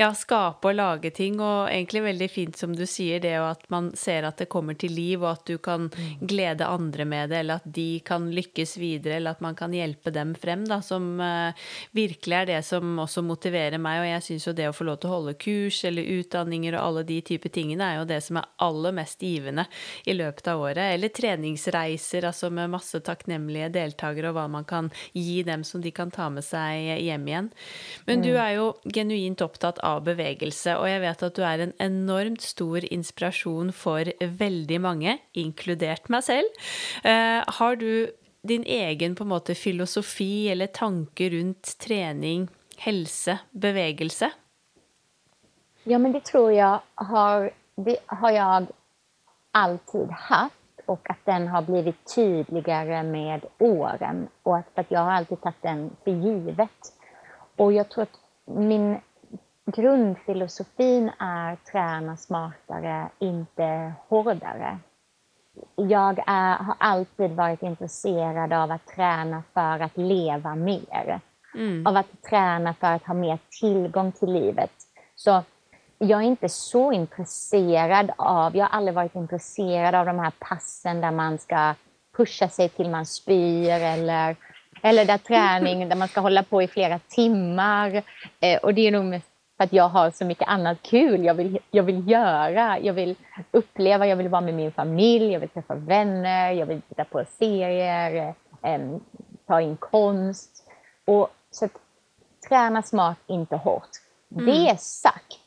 ja, 0.00 0.08
skape 0.18 0.72
og 0.72 0.74
lage 0.74 1.12
ting. 1.14 1.36
Og 1.38 1.68
egentlig 1.70 2.02
veldig 2.08 2.28
fint 2.32 2.58
som 2.58 2.72
du 2.74 2.82
sier 2.90 3.20
det, 3.22 3.36
og 3.38 3.52
at 3.52 3.66
man 3.70 3.92
ser 3.98 4.26
at 4.26 4.40
det 4.40 4.48
kommer 4.50 4.74
til 4.74 4.96
liv, 4.96 5.22
og 5.22 5.28
at 5.30 5.44
du 5.46 5.60
kan 5.62 5.86
mm. 5.92 6.24
glede 6.26 6.66
andre 6.66 7.06
med 7.06 7.30
det, 7.30 7.42
eller 7.44 7.60
at 7.62 7.68
de 7.76 8.00
kan 8.06 8.26
lykkes 8.34 8.76
videre, 8.82 9.20
eller 9.20 9.36
at 9.36 9.44
man 9.44 9.54
kan 9.58 9.74
hjelpe 9.76 10.10
dem 10.10 10.32
frem, 10.34 10.64
da, 10.66 10.80
som 10.82 11.20
uh, 11.22 11.68
virkelig 11.94 12.38
er 12.40 12.50
det 12.50 12.58
som 12.66 12.98
også 13.04 13.22
motiverer 13.22 13.78
meg. 13.78 14.00
Og 14.02 14.10
jeg 14.10 14.26
syns 14.30 14.48
jo 14.50 14.56
det 14.58 14.66
å 14.70 14.74
få 14.74 14.88
lov 14.88 15.06
å 15.06 15.12
holde 15.12 15.36
kurs 15.38 15.82
eller 15.86 16.10
utdanninger 16.16 16.74
og 16.74 16.82
alle 16.82 17.06
de 17.06 17.20
type 17.30 17.50
tingene 17.52 17.92
er 17.92 18.00
jo 18.00 18.08
det 18.08 18.22
som 18.24 18.40
er 18.40 18.50
aller 18.64 18.94
mest 18.96 19.22
givende 19.22 19.66
i 20.08 20.16
løpet 20.16 20.50
av 20.50 20.66
året. 20.66 20.96
Eller 20.96 21.14
treningsreiser, 21.14 22.26
altså 22.26 22.50
med 22.50 22.72
masse 22.74 22.98
takknemlige 23.06 23.70
deltakere, 23.76 24.32
og 24.32 24.40
hva 24.40 24.48
man 24.50 24.66
kan 24.66 24.90
gi 25.12 25.42
dem 25.46 25.62
som 25.68 25.84
de 25.84 25.94
kan 25.94 26.10
ta 26.10 26.30
med 26.32 26.42
seg 26.42 26.55
seg 26.56 27.04
hjem 27.04 27.30
igjen. 27.30 27.48
Men 28.08 28.24
du 28.24 28.32
mm. 28.32 28.40
er 28.42 28.52
jo 28.56 28.66
genuint 28.96 29.44
opptatt 29.44 29.80
av 29.86 30.04
bevegelse, 30.08 30.76
og 30.80 30.88
jeg 30.90 31.02
vet 31.04 31.24
at 31.28 31.38
du 31.38 31.42
er 31.46 31.64
en 31.66 31.74
enormt 31.82 32.44
stor 32.44 32.86
inspirasjon 32.88 33.72
for 33.76 34.08
veldig 34.42 34.80
mange, 34.82 35.18
inkludert 35.36 36.08
meg 36.12 36.24
selv. 36.26 36.62
Uh, 37.04 37.42
har 37.60 37.78
du 37.80 38.08
din 38.46 38.64
egen 38.66 39.14
på 39.14 39.24
en 39.24 39.32
måte 39.34 39.56
filosofi 39.58 40.48
eller 40.52 40.66
tanke 40.66 41.30
rundt 41.34 41.76
trening, 41.82 42.48
helse, 42.78 43.38
bevegelse? 43.50 44.30
Ja, 45.86 45.98
men 45.98 46.12
det 46.12 46.24
tror 46.24 46.52
jag 46.52 46.80
har, 46.94 47.50
det 47.76 47.96
har 48.06 48.30
jag 48.30 48.66
alltid 49.50 50.10
haft 50.10 50.55
och 50.86 51.10
att 51.10 51.24
den 51.24 51.48
har 51.48 51.62
blivit 51.62 52.14
tydligare 52.14 53.02
med 53.02 53.44
åren 53.58 54.28
och 54.42 54.56
att, 54.56 54.78
att 54.78 54.90
jag 54.90 55.00
har 55.00 55.12
alltid 55.12 55.40
tagit 55.40 55.62
den 55.62 55.90
för 56.04 56.10
givet. 56.10 56.92
Och 57.56 57.72
jag 57.72 57.88
tror 57.88 58.02
att 58.02 58.20
min 58.44 59.00
grundfilosofin 59.66 61.10
är 61.18 61.56
träna 61.56 62.16
smartare, 62.16 63.08
inte 63.18 63.92
hårdare. 64.08 64.78
Jag 65.76 66.18
är, 66.26 66.56
har 66.56 66.76
alltid 66.78 67.30
varit 67.30 67.62
intresserad 67.62 68.52
av 68.52 68.70
att 68.70 68.86
träna 68.86 69.42
för 69.54 69.80
att 69.80 69.96
leva 69.96 70.54
mer. 70.54 71.20
Mm. 71.54 71.86
Av 71.86 71.96
att 71.96 72.22
träna 72.22 72.74
för 72.74 72.86
att 72.86 73.06
ha 73.06 73.14
mer 73.14 73.38
tillgång 73.60 74.12
till 74.12 74.32
livet. 74.32 74.72
Så 75.14 75.42
jag 75.98 76.20
är 76.20 76.26
inte 76.26 76.48
så 76.48 76.92
intresserad 76.92 78.10
av, 78.16 78.56
jag 78.56 78.64
har 78.64 78.78
aldrig 78.78 78.94
varit 78.94 79.14
intresserad 79.14 79.94
av 79.94 80.06
de 80.06 80.18
här 80.18 80.32
passen 80.38 81.00
där 81.00 81.10
man 81.10 81.38
ska 81.38 81.74
pusha 82.16 82.48
sig 82.48 82.68
till 82.68 82.90
man 82.90 83.06
spyr 83.06 83.70
eller, 83.70 84.36
eller 84.82 85.04
där 85.04 85.18
träning 85.18 85.88
där 85.88 85.96
man 85.96 86.08
ska 86.08 86.20
hålla 86.20 86.42
på 86.42 86.62
i 86.62 86.68
flera 86.68 86.98
timmar. 86.98 88.02
Eh, 88.40 88.58
och 88.62 88.74
det 88.74 88.86
är 88.86 88.92
nog 88.92 89.04
mest 89.04 89.26
för 89.56 89.64
att 89.64 89.72
jag 89.72 89.88
har 89.88 90.10
så 90.10 90.24
mycket 90.24 90.48
annat 90.48 90.82
kul 90.82 91.24
jag 91.24 91.34
vill, 91.34 91.58
jag 91.70 91.82
vill 91.82 92.10
göra. 92.10 92.78
Jag 92.78 92.94
vill 92.94 93.16
uppleva, 93.50 94.06
jag 94.06 94.16
vill 94.16 94.28
vara 94.28 94.40
med 94.40 94.54
min 94.54 94.72
familj, 94.72 95.32
jag 95.32 95.40
vill 95.40 95.48
träffa 95.48 95.74
vänner, 95.74 96.52
jag 96.52 96.66
vill 96.66 96.82
titta 96.82 97.04
på 97.04 97.24
serier, 97.38 98.34
eh, 98.62 98.80
ta 99.46 99.60
in 99.60 99.76
konst. 99.76 100.68
Och, 101.04 101.28
så 101.50 101.64
att, 101.64 101.72
träna 102.48 102.82
smart, 102.82 103.18
inte 103.26 103.56
hårt. 103.56 103.88
Mm. 104.32 104.46
Det 104.46 104.80
sagt 104.80 105.45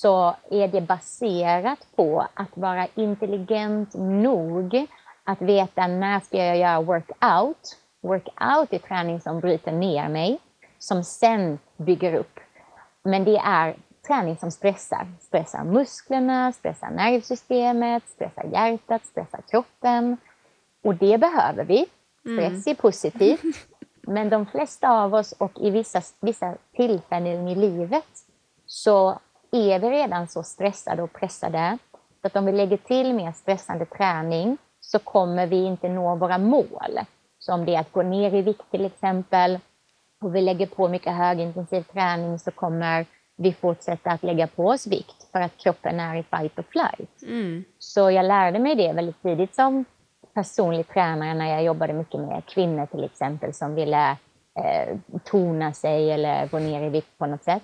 så 0.00 0.36
är 0.50 0.68
det 0.68 0.80
baserat 0.80 1.86
på 1.96 2.26
att 2.34 2.56
vara 2.56 2.88
intelligent 2.94 3.94
nog 3.94 4.86
att 5.24 5.42
veta 5.42 5.86
när 5.86 6.20
ska 6.20 6.36
jag 6.36 6.56
göra 6.56 6.80
workout. 6.80 7.78
Workout 8.02 8.72
är 8.72 8.78
träning 8.78 9.20
som 9.20 9.40
bryter 9.40 9.72
ner 9.72 10.08
mig, 10.08 10.38
som 10.78 11.04
sen 11.04 11.58
bygger 11.76 12.14
upp. 12.14 12.40
Men 13.02 13.24
det 13.24 13.36
är 13.36 13.76
träning 14.06 14.36
som 14.36 14.50
stressar. 14.50 15.06
Stressar 15.20 15.64
musklerna, 15.64 16.52
stressar 16.52 16.90
nervsystemet, 16.90 18.08
stressar 18.08 18.44
hjärtat, 18.52 19.06
stressar 19.06 19.40
kroppen. 19.50 20.16
Och 20.84 20.94
det 20.94 21.18
behöver 21.18 21.64
vi. 21.64 21.86
Stress 22.20 22.66
är 22.66 22.74
positivt. 22.74 23.68
Men 24.02 24.30
de 24.30 24.46
flesta 24.46 24.90
av 24.90 25.14
oss 25.14 25.32
och 25.32 25.60
i 25.60 25.70
vissa, 25.70 26.02
vissa 26.20 26.54
tillfällen 26.76 27.48
i 27.48 27.54
livet 27.54 28.04
så 28.66 29.18
är 29.52 29.78
vi 29.78 29.90
redan 29.90 30.28
så 30.28 30.42
stressade 30.42 31.02
och 31.02 31.12
pressade 31.12 31.78
så 32.20 32.26
att 32.26 32.36
om 32.36 32.46
vi 32.46 32.52
lägger 32.52 32.76
till 32.76 33.14
mer 33.14 33.32
stressande 33.32 33.86
träning 33.86 34.58
så 34.80 34.98
kommer 34.98 35.46
vi 35.46 35.64
inte 35.64 35.88
nå 35.88 36.16
våra 36.16 36.38
mål. 36.38 37.00
Så 37.38 37.54
om 37.54 37.64
det 37.64 37.74
är 37.74 37.80
att 37.80 37.92
gå 37.92 38.02
ner 38.02 38.34
i 38.34 38.42
vikt 38.42 38.70
till 38.70 38.84
exempel 38.84 39.58
och 40.20 40.34
vi 40.34 40.40
lägger 40.40 40.66
på 40.66 40.88
mycket 40.88 41.12
högintensiv 41.12 41.82
träning 41.82 42.38
så 42.38 42.50
kommer 42.50 43.06
vi 43.36 43.52
fortsätta 43.52 44.10
att 44.10 44.22
lägga 44.22 44.46
på 44.46 44.66
oss 44.66 44.86
vikt 44.86 45.28
för 45.32 45.40
att 45.40 45.56
kroppen 45.56 46.00
är 46.00 46.16
i 46.16 46.22
fight 46.22 46.58
or 46.58 46.64
flight. 46.68 47.22
Mm. 47.22 47.64
Så 47.78 48.10
jag 48.10 48.24
lärde 48.24 48.58
mig 48.58 48.74
det 48.74 48.92
väldigt 48.92 49.22
tidigt 49.22 49.54
som 49.54 49.84
personlig 50.34 50.88
tränare 50.88 51.34
när 51.34 51.50
jag 51.50 51.64
jobbade 51.64 51.92
mycket 51.92 52.20
med 52.20 52.46
kvinnor 52.46 52.86
till 52.86 53.04
exempel 53.04 53.54
som 53.54 53.74
ville 53.74 54.10
eh, 54.58 54.98
tona 55.24 55.72
sig 55.72 56.12
eller 56.12 56.46
gå 56.46 56.58
ner 56.58 56.86
i 56.86 56.88
vikt 56.88 57.18
på 57.18 57.26
något 57.26 57.44
sätt. 57.44 57.62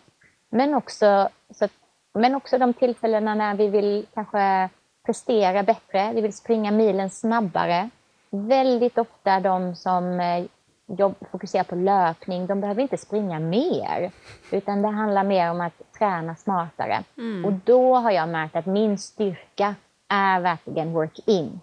Men 0.51 0.75
också, 0.75 1.29
så, 1.51 1.69
men 2.15 2.35
också 2.35 2.59
de 2.59 2.73
tillfällena 2.73 3.35
när 3.35 3.55
vi 3.55 3.69
vill 3.69 4.07
kanske 4.15 4.69
prestera 5.07 5.63
bättre, 5.63 6.13
vi 6.13 6.21
vill 6.21 6.33
springa 6.33 6.71
milen 6.71 7.11
snabbare. 7.11 7.91
Väldigt 8.31 8.99
ofta 8.99 9.41
de 9.41 9.75
som 9.75 10.21
eh, 10.21 10.45
jobb, 10.87 11.15
fokuserar 11.31 11.65
på 11.65 11.75
löpning, 11.75 12.47
de 12.47 12.61
behöver 12.61 12.83
inte 12.83 12.99
springa 12.99 13.39
mer, 13.39 14.11
utan 14.51 14.83
det 14.83 14.89
handlar 14.89 15.25
mer 15.25 15.51
om 15.51 15.61
att 15.61 15.93
träna 15.99 16.37
smartare. 16.37 17.05
Mm. 17.19 17.45
Och 17.45 17.53
då 17.53 17.95
har 17.95 18.11
jag 18.11 18.29
märkt 18.29 18.57
att 18.57 18.67
min 18.67 18.99
styrka 18.99 19.75
är 20.09 20.41
verkligen 20.41 20.93
work-in. 20.93 21.61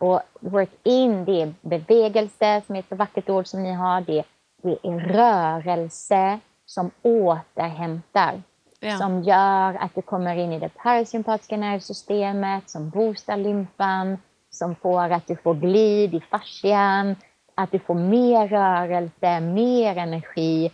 Och 0.00 0.20
work-in, 0.40 1.24
det 1.24 1.42
är 1.42 1.54
bevegelse, 1.60 2.62
som 2.66 2.76
är 2.76 2.80
ett 2.80 2.88
så 2.88 2.96
vackert 2.96 3.28
ord 3.28 3.46
som 3.46 3.62
ni 3.62 3.72
har, 3.72 4.00
det, 4.00 4.24
det 4.62 4.78
är 4.82 4.98
rörelse, 4.98 6.38
som 6.74 6.90
återhämtar. 7.02 8.42
Ja. 8.80 8.96
Som 8.96 9.22
gör 9.22 9.74
att 9.74 9.94
du 9.94 10.02
kommer 10.02 10.36
in 10.36 10.52
i 10.52 10.58
det 10.58 10.68
parasympatiska 10.68 11.56
nervsystemet, 11.56 12.70
som 12.70 12.90
boostar 12.90 13.36
lymfan, 13.36 14.18
som 14.50 14.74
får 14.74 15.10
att 15.10 15.26
du 15.26 15.36
får 15.36 15.54
glid 15.54 16.14
i 16.14 16.20
fascian, 16.20 17.16
att 17.54 17.72
du 17.72 17.78
får 17.78 17.94
mer 17.94 18.48
rörelse, 18.48 19.40
mer 19.40 19.96
energi. 19.96 20.70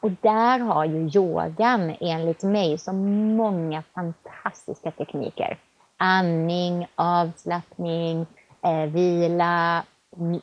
Och 0.00 0.10
där 0.10 0.58
har 0.58 0.84
ju 0.84 1.10
yogan 1.14 1.96
enligt 2.00 2.42
mig 2.42 2.78
så 2.78 2.92
många 2.92 3.82
fantastiska 3.94 4.90
tekniker. 4.90 5.58
Andning, 5.96 6.86
avslappning, 6.94 8.26
eh, 8.62 8.86
vila, 8.86 9.82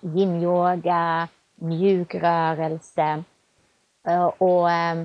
yin-yoga, 0.02 1.28
mjukrörelse. 1.56 3.02
Eh, 3.02 3.20
och 4.16 4.72
eh, 4.72 5.04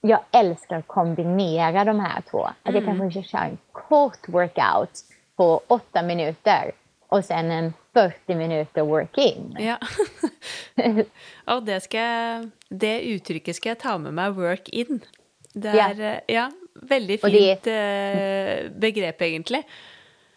jag 0.00 0.20
älskar 0.32 0.76
att 0.78 0.86
kombinera 0.86 1.84
de 1.84 2.00
här 2.00 2.20
två. 2.30 2.44
Att 2.44 2.74
jag 2.74 2.82
Mm. 2.82 2.98
kanske 2.98 3.22
kör 3.22 3.38
en 3.38 3.58
kort 3.72 4.28
workout 4.28 4.90
på 5.36 5.60
åtta 5.66 6.02
minuter 6.02 6.72
och 7.08 7.24
sen 7.24 7.50
en 7.50 7.72
40 7.94 8.34
minuter 8.34 8.82
work-in. 8.82 9.56
Ja. 9.58 9.76
Og 11.46 11.62
det, 11.66 11.80
jeg, 11.94 12.50
det 12.68 12.94
uttrykket 13.14 13.56
skal 13.56 13.70
jeg 13.74 13.80
ta 13.82 13.96
med 13.98 14.12
meg, 14.16 14.36
work 14.36 14.68
in. 14.68 15.00
Det 15.54 15.74
Ja. 15.74 15.88
er 15.90 16.00
eh, 16.00 16.20
ja, 16.34 16.50
veldig 16.82 17.18
Og 17.24 17.30
det- 17.30 17.38
fint 17.38 17.66
eh, 17.66 18.70
begrep, 18.80 19.22
egentlig. 19.22 19.62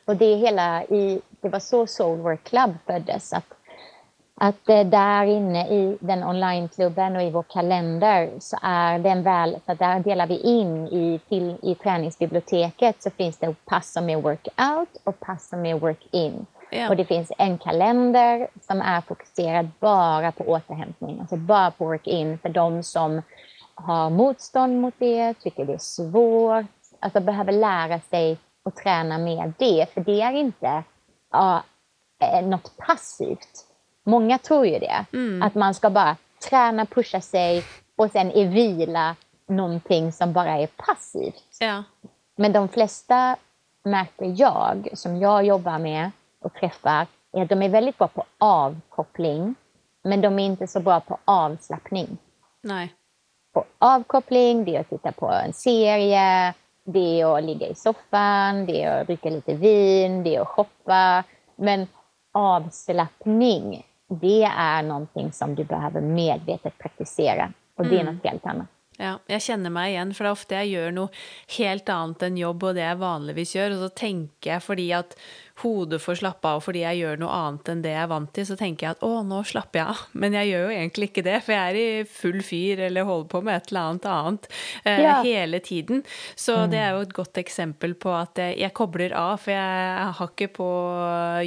Och 0.06 0.16
det 0.18 0.26
är 0.26 0.38
hela 0.38 0.84
i, 0.84 1.22
det 1.42 1.50
var 1.50 1.60
så 1.60 1.88
Soulwork 1.88 2.44
Club 2.44 2.78
föddes. 2.86 3.34
Att, 3.34 3.46
att 4.42 4.70
eh, 4.70 4.88
där 4.88 5.26
inne 5.26 5.68
i 5.68 5.98
den 6.00 6.24
onlineklubben 6.24 7.16
och 7.16 7.22
i 7.22 7.30
vår 7.30 7.44
kalender 7.44 8.30
så 8.40 8.58
är 8.62 9.00
den 9.00 9.24
väl, 9.24 9.58
att 9.66 9.80
där 9.80 10.00
delar 10.00 10.28
vi 10.28 10.40
in 10.40 10.88
i, 10.88 11.20
till, 11.30 11.58
i 11.62 11.76
träningsbiblioteket 11.76 13.04
så 13.04 13.10
finns 13.10 13.38
det 13.38 13.56
pass 13.66 13.94
som 13.94 14.10
är 14.10 14.22
workout 14.22 14.90
och 15.04 15.20
pass 15.20 15.50
som 15.50 15.66
är 15.66 15.80
work-in. 15.80 16.46
Ja. 16.72 16.90
Och 16.90 16.96
det 16.96 17.06
finns 17.06 17.32
en 17.38 17.58
kalender 17.58 18.48
som 18.62 18.82
är 18.82 19.02
fokuserad 19.02 19.70
bara 19.80 20.32
på 20.32 20.44
återhämtning, 20.44 21.20
alltså 21.20 21.36
bara 21.36 21.72
på 21.72 21.86
work-in 21.86 22.38
för 22.38 22.50
de 22.50 22.84
som 22.84 23.22
har 23.74 24.10
motstånd 24.10 24.82
mot 24.82 24.94
det, 24.98 25.34
tycker 25.34 25.66
det 25.66 25.74
är 25.74 25.78
svårt, 25.78 26.66
alltså 27.00 27.20
behöver 27.20 27.52
lära 27.52 28.00
sig 28.00 28.38
att 28.66 28.76
träna 28.76 29.18
med 29.18 29.54
det, 29.58 29.86
för 29.94 30.02
det 30.02 30.22
är 30.22 30.32
inte 30.32 30.84
ja, 31.32 31.64
eh, 32.22 32.46
något 32.48 32.78
passivt. 32.78 33.69
Många 34.06 34.38
tror 34.38 34.66
ju 34.66 34.80
det, 34.80 35.06
att 35.44 35.56
man 35.56 35.74
ska 35.74 35.90
bara 35.90 36.16
träna, 36.50 36.86
pusha 36.86 37.22
sig 37.22 37.64
och 37.96 38.12
sen 38.12 38.32
är 38.32 38.46
vila 38.46 39.16
någonting 39.48 40.12
som 40.12 40.34
bara 40.34 40.58
är 40.58 40.68
passivt. 40.68 41.58
Ja. 41.60 41.84
Men 42.36 42.52
de 42.52 42.70
flesta 42.70 43.36
märker 43.84 44.34
jag, 44.38 44.90
som 44.94 45.18
jag 45.18 45.46
jobbar 45.46 45.80
med 45.80 46.12
och 46.42 46.54
träffar, 46.54 47.08
är 47.32 47.42
att 47.42 47.50
de 47.50 47.62
är 47.62 47.70
väldigt 47.70 47.98
bra 47.98 48.08
på 48.08 48.24
avkoppling, 48.38 49.56
men 50.04 50.22
de 50.22 50.40
är 50.40 50.46
inte 50.46 50.68
så 50.68 50.80
bra 50.80 51.00
på 51.00 51.18
avslappning. 51.26 52.18
Nei. 52.64 52.90
På 53.54 53.66
avkoppling, 53.80 54.66
det 54.66 54.76
är 54.76 54.80
att 54.80 54.90
titta 54.90 55.12
på 55.12 55.32
en 55.32 55.54
serie, 55.54 56.54
det 56.84 57.22
är 57.22 57.38
att 57.38 57.44
ligga 57.44 57.68
i 57.68 57.76
soffan, 57.76 58.66
det 58.66 58.84
är 58.84 59.02
att 59.02 59.08
dricka 59.08 59.30
lite 59.30 59.54
vin, 59.54 60.24
det 60.24 60.36
är 60.36 60.42
att 60.42 60.48
shoppa. 60.48 61.24
Men 61.56 61.88
avslappning, 62.32 63.86
det 64.10 64.44
är 64.44 64.84
någonting 64.84 65.32
som 65.32 65.56
du 65.56 65.64
behöver 65.64 66.02
medvetet 66.02 66.78
praktisera. 66.78 67.54
Och 67.76 67.86
det 67.86 68.00
är 68.00 68.04
något 68.04 68.24
helt 68.24 68.46
annat. 68.46 68.68
Ja, 69.00 69.14
jeg 69.32 69.46
kjenner 69.46 69.72
meg 69.72 69.94
igjen, 69.94 70.10
for 70.12 70.26
det 70.26 70.30
er 70.30 70.36
ofte 70.36 70.58
jeg 70.60 70.72
gjør 70.74 70.90
noe 70.92 71.22
helt 71.56 71.90
annet 71.94 72.24
enn 72.28 72.40
jobb 72.42 72.66
og 72.68 72.74
det 72.76 72.84
jeg 72.84 73.00
vanligvis 73.00 73.54
gjør, 73.56 73.76
og 73.78 73.84
så 73.86 73.88
tenker 74.02 74.52
jeg 74.52 74.64
fordi 74.66 74.88
at 74.98 75.16
hodet 75.64 76.00
får 76.02 76.20
slappe 76.22 76.48
av, 76.56 76.62
fordi 76.66 76.84
jeg 76.86 77.00
gjør 77.02 77.20
noe 77.22 77.34
annet 77.36 77.70
enn 77.74 77.82
det 77.84 77.92
jeg 77.94 78.04
er 78.04 78.12
vant 78.12 78.32
til, 78.36 78.46
så 78.50 78.58
tenker 78.60 78.88
jeg 78.88 78.96
at 78.98 79.04
å, 79.08 79.12
nå 79.28 79.42
slapper 79.48 79.82
jeg 79.82 79.88
av. 79.94 80.04
Men 80.14 80.38
jeg 80.38 80.52
gjør 80.52 80.66
jo 80.68 80.76
egentlig 80.78 81.10
ikke 81.12 81.26
det, 81.26 81.38
for 81.46 81.56
jeg 81.56 81.74
er 81.74 81.80
i 81.80 82.04
full 82.10 82.40
fyr 82.46 82.84
eller 82.90 83.08
holder 83.10 83.30
på 83.34 83.42
med 83.46 83.56
et 83.60 83.72
eller 83.74 83.82
annet 83.90 84.08
annet 84.10 84.50
eh, 84.86 85.02
Ja. 85.04 85.16
hele 85.26 85.60
tiden. 85.64 86.04
Så 86.40 86.56
det 86.72 86.80
er 86.80 86.96
jo 86.96 87.04
et 87.08 87.14
godt 87.16 87.38
eksempel 87.42 87.94
på 88.00 88.14
at 88.16 88.40
jeg, 88.42 88.58
jeg 88.62 88.74
kobler 88.78 89.14
av, 89.18 89.38
for 89.44 89.52
jeg 89.56 90.14
har 90.20 90.32
ikke 90.34 90.50
på 90.60 90.70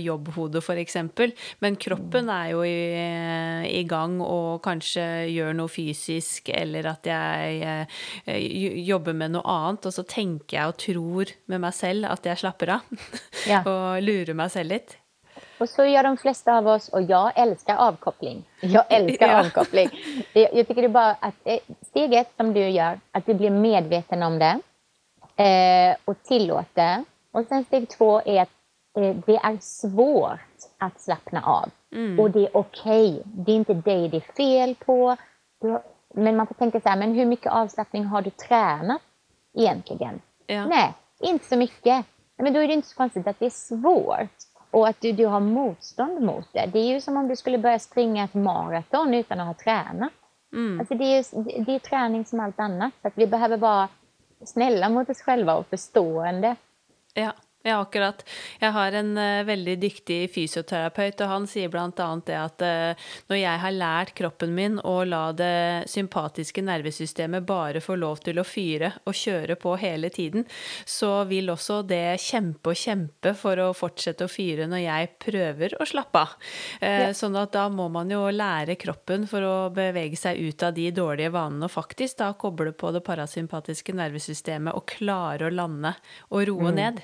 jobbhodet, 0.03 0.63
eksempel. 0.83 1.33
Men 1.63 1.77
kroppen 1.81 2.29
er 2.33 2.51
jo 2.53 2.63
i, 2.65 2.77
i 3.81 3.83
gang 3.89 4.19
og 4.25 4.61
kanskje 4.65 5.05
gjør 5.33 5.55
noe 5.59 5.71
fysisk, 5.73 6.49
eller 6.55 6.89
at 6.93 7.07
jeg 7.09 7.63
eh, 7.63 8.39
j- 8.39 8.83
jobber 8.89 9.17
med 9.17 9.35
noe 9.37 9.45
annet, 9.49 9.87
og 9.89 9.95
så 9.95 10.05
tenker 10.09 10.59
jeg 10.59 10.73
og 10.73 10.79
tror 10.83 11.33
med 11.53 11.63
meg 11.65 11.75
selv 11.77 12.09
at 12.11 12.27
jeg 12.29 12.41
slapper 12.43 12.75
av. 12.79 12.87
Ja. 13.49 13.63
og 13.73 14.02
lurer 14.03 14.35
meg 14.35 14.51
selv 14.51 14.69
litt. 14.75 14.99
Och 15.59 15.69
så 15.69 15.85
gör 15.85 16.03
de 16.03 16.17
flesta 16.17 16.57
av 16.59 16.67
oss 16.67 16.89
och 16.89 17.03
jag 17.03 17.33
älskar 17.39 17.77
avkoppling. 17.77 18.45
Jag 18.61 18.85
älskar 18.89 19.29
Ja. 19.33 19.41
avkoppling. 19.41 19.91
Jag 20.33 20.53
tycker 20.69 20.75
det 20.83 20.85
är 20.85 20.89
bara 20.89 21.17
att 21.21 21.35
eh, 21.45 21.59
steg 21.87 22.15
ett 22.15 22.33
som 22.37 22.53
du 22.53 22.69
gör, 22.69 23.01
att 23.13 23.27
du 23.27 23.35
blir 23.35 23.51
medveten 23.51 24.23
om 24.23 24.39
det 24.39 24.61
eh, 25.43 25.97
och 26.05 26.23
tillåter. 26.23 27.05
Och 27.33 27.47
sen 27.49 27.65
steg 27.65 27.89
två 27.89 28.23
är 28.25 28.43
att 28.43 28.51
eh, 28.99 29.17
det 29.27 29.37
är 29.37 29.59
svårt 29.61 30.41
att 30.79 31.01
slappna 31.01 31.43
av. 31.43 31.71
Och 32.21 32.31
det 32.31 32.41
är 32.47 32.57
okej. 32.57 33.23
Det 33.25 33.53
är 33.53 33.57
inte 33.57 33.75
dig 33.75 34.09
det 34.09 34.17
är 34.17 34.33
fel 34.37 34.75
på. 34.75 35.17
Men 36.15 36.37
man 36.37 36.47
får 36.47 36.55
tänka 36.55 36.81
så 36.81 36.89
här, 36.89 36.97
men 36.97 37.15
hur 37.15 37.27
mycket 37.27 37.53
avslappning 37.53 38.05
har 38.05 38.23
du 38.23 38.31
tränat 38.31 39.03
egentligen? 39.59 40.21
Ja. 40.47 40.67
Nej, 40.67 40.93
inte 41.21 41.45
så 41.47 41.57
mycket. 41.57 42.07
Men 42.43 42.53
då 42.53 42.61
är 42.61 42.69
det 42.69 42.75
inte 42.75 42.89
så 42.89 42.97
konstigt 42.97 43.27
att 43.27 43.39
det 43.39 43.47
är 43.47 43.51
svårt 43.51 44.31
och 44.71 44.89
att 44.89 45.01
du, 45.01 45.13
du 45.13 45.27
har 45.27 45.41
motstånd 45.41 46.21
mot 46.21 46.53
det. 46.53 46.67
Det 46.73 46.79
är 46.79 46.87
ju 46.95 47.01
som 47.01 47.17
om 47.17 47.29
du 47.29 47.37
skulle 47.37 47.59
börja 47.59 47.79
springa 47.79 48.25
ett 48.25 48.35
maraton 48.35 49.15
utan 49.15 49.41
att 49.41 49.47
ha 49.47 49.55
tränat. 49.55 50.13
Alltså 50.81 50.95
det, 50.95 51.05
är, 51.05 51.17
ju- 51.17 51.65
det 51.65 51.75
är 51.75 51.79
träning 51.79 52.25
som 52.25 52.41
allt 52.41 52.61
annat. 52.61 52.93
Så 53.03 53.09
att 53.09 53.19
vi 53.19 53.27
behöver 53.27 53.57
vara 53.57 53.89
snälla 54.45 54.89
mot 54.89 55.11
oss 55.11 55.21
själva 55.23 55.55
och 55.55 55.67
förstående. 55.67 56.57
Ja, 57.15 57.33
ja, 57.63 57.81
akkurat. 57.81 58.25
Jeg 58.61 58.75
har 58.75 58.97
en 58.99 59.13
eh, 59.19 59.45
veldig 59.47 59.77
dyktig 59.83 60.19
fysioterapeut, 60.35 61.21
og 61.23 61.31
han 61.31 61.47
sier 61.51 61.71
blant 61.71 62.01
annet 62.03 62.27
det 62.27 62.39
at 62.39 62.65
eh, 62.67 63.11
når 63.31 63.39
jeg 63.39 63.63
har 63.65 63.77
lært 63.77 64.15
kroppen 64.19 64.55
min 64.57 64.81
å 64.83 64.97
la 65.07 65.23
det 65.37 65.91
sympatiske 65.91 66.65
nervesystemet 66.67 67.47
bare 67.47 67.83
få 67.85 67.97
lov 68.01 68.23
til 68.27 68.41
å 68.43 68.47
fyre 68.47 68.93
og 69.07 69.15
kjøre 69.15 69.57
på 69.63 69.77
hele 69.83 70.11
tiden, 70.11 70.47
så 70.85 71.23
vil 71.31 71.53
også 71.55 71.83
det 71.87 72.19
kjempe 72.23 72.75
og 72.75 72.83
kjempe 72.83 73.35
for 73.39 73.63
å 73.63 73.71
fortsette 73.77 74.27
å 74.27 74.33
fyre 74.33 74.67
når 74.71 74.85
jeg 74.85 75.13
prøver 75.23 75.79
å 75.79 75.89
slappe 75.89 76.25
av. 76.27 76.37
Eh, 76.81 77.09
Sånn 77.15 77.37
at 77.39 77.55
da 77.55 77.69
må 77.71 77.87
man 77.93 78.11
jo 78.11 78.25
lære 78.33 78.75
kroppen 78.81 79.29
for 79.31 79.45
å 79.47 79.57
bevege 79.75 80.19
seg 80.19 80.41
ut 80.43 80.63
av 80.67 80.75
de 80.75 80.89
dårlige 80.95 81.33
vanene 81.35 81.69
og 81.69 81.75
faktisk 81.75 82.19
da 82.19 82.33
koble 82.35 82.73
på 82.75 82.91
det 82.95 83.05
parasympatiske 83.07 83.95
nervesystemet 83.95 84.75
og 84.75 84.87
klare 84.97 85.47
å 85.47 85.55
lande 85.55 85.95
og 86.31 86.47
roe 86.49 86.73
ned. 86.75 87.03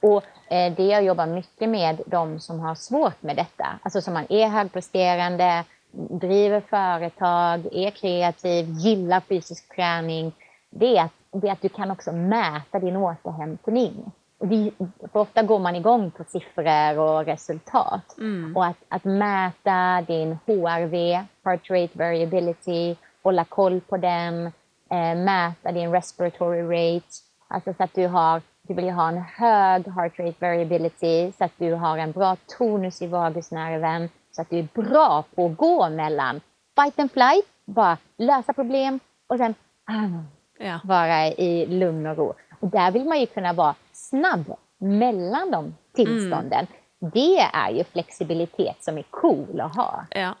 Och 0.00 0.52
eh, 0.52 0.72
det 0.76 0.86
jag 0.86 1.04
jobbar 1.04 1.26
mycket 1.26 1.68
med, 1.68 2.00
de 2.06 2.40
som 2.40 2.60
har 2.60 2.74
svårt 2.74 3.22
med 3.22 3.36
detta, 3.36 3.66
alltså 3.82 4.00
som 4.00 4.14
man 4.14 4.26
är 4.28 4.48
högpresterande, 4.48 5.64
driver 5.90 6.60
företag, 6.60 7.66
är 7.72 7.90
kreativ, 7.90 8.70
gillar 8.70 9.20
fysisk 9.20 9.76
träning, 9.76 10.32
det 10.70 10.96
är 10.96 11.04
att, 11.04 11.12
det 11.32 11.48
är 11.48 11.52
att 11.52 11.62
du 11.62 11.68
kan 11.68 11.90
också 11.90 12.12
mäta 12.12 12.78
din 12.78 12.96
återhämtning. 12.96 14.12
Det, 14.38 14.70
för 15.12 15.20
ofta 15.20 15.42
går 15.42 15.58
man 15.58 15.76
igång 15.76 16.10
på 16.10 16.24
siffror 16.24 16.98
och 16.98 17.24
resultat. 17.24 18.14
Och 18.54 18.66
att, 18.66 18.76
att 18.88 19.04
mäta 19.04 20.02
din 20.06 20.38
HRV, 20.46 21.24
heart 21.44 21.70
rate 21.70 21.98
variability, 21.98 22.96
hålla 23.22 23.44
koll 23.44 23.80
på 23.80 23.96
den, 23.96 24.46
eh, 24.90 25.14
mäta 25.16 25.72
din 25.72 25.92
respiratory 25.92 26.62
rate, 26.62 27.06
alltså 27.48 27.74
så 27.74 27.82
att 27.82 27.94
du 27.94 28.06
har 28.06 28.42
du 28.68 28.74
vill 28.74 28.84
ju 28.84 28.90
ha 28.90 29.08
en 29.08 29.18
hög 29.18 29.88
heart 29.88 30.18
rate 30.18 30.34
variability 30.38 31.32
så 31.32 31.44
att 31.44 31.52
du 31.56 31.72
har 31.74 31.98
en 31.98 32.12
bra 32.12 32.36
tonus 32.58 33.02
i 33.02 33.06
vagusnerven 33.06 34.08
så 34.30 34.42
att 34.42 34.50
du 34.50 34.58
är 34.58 34.68
bra 34.74 35.24
på 35.34 35.46
att 35.46 35.56
gå 35.56 35.88
mellan 35.90 36.40
fight 36.80 36.98
and 36.98 37.12
flight, 37.12 37.44
bara 37.64 37.98
lösa 38.16 38.52
problem 38.52 39.00
och 39.26 39.38
sen 39.38 39.54
ah, 39.84 40.22
Ja. 40.58 40.80
vara 40.84 41.26
i 41.26 41.66
lugn 41.66 42.06
och 42.06 42.16
ro. 42.16 42.34
Och 42.60 42.68
där 42.68 42.90
vill 42.90 43.04
man 43.04 43.20
ju 43.20 43.26
kunna 43.26 43.52
vara 43.52 43.74
snabb 43.92 44.52
mellan 44.78 45.50
de 45.50 45.74
tillstånden. 45.94 46.66
Det 46.98 47.38
är 47.38 47.70
ju 47.70 47.84
flexibilitet 47.84 48.76
som 48.84 48.98
är 48.98 49.02
cool 49.02 49.60
att 49.60 49.76
ha. 49.76 50.06
Ja, 50.10 50.34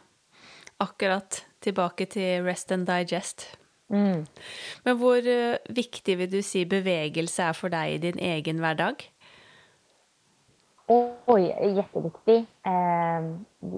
akkurat. 0.76 1.44
Tilbake 1.60 2.06
til 2.06 2.44
rest 2.44 2.72
and 2.72 2.86
digest. 2.86 3.58
Men 3.88 4.96
hvor 4.98 5.22
eh, 5.28 5.58
viktig 5.68 6.16
vil 6.18 6.30
du 6.30 6.40
si 6.42 6.64
bevegelse 6.64 7.42
er 7.42 7.52
for 7.54 7.68
deg 7.72 7.94
i 7.94 8.00
din 8.08 8.18
egen 8.18 8.58
hverdag? 8.62 9.04
Oj, 11.26 11.42
jätteviktig. 11.76 12.46
Eh, 12.66 13.22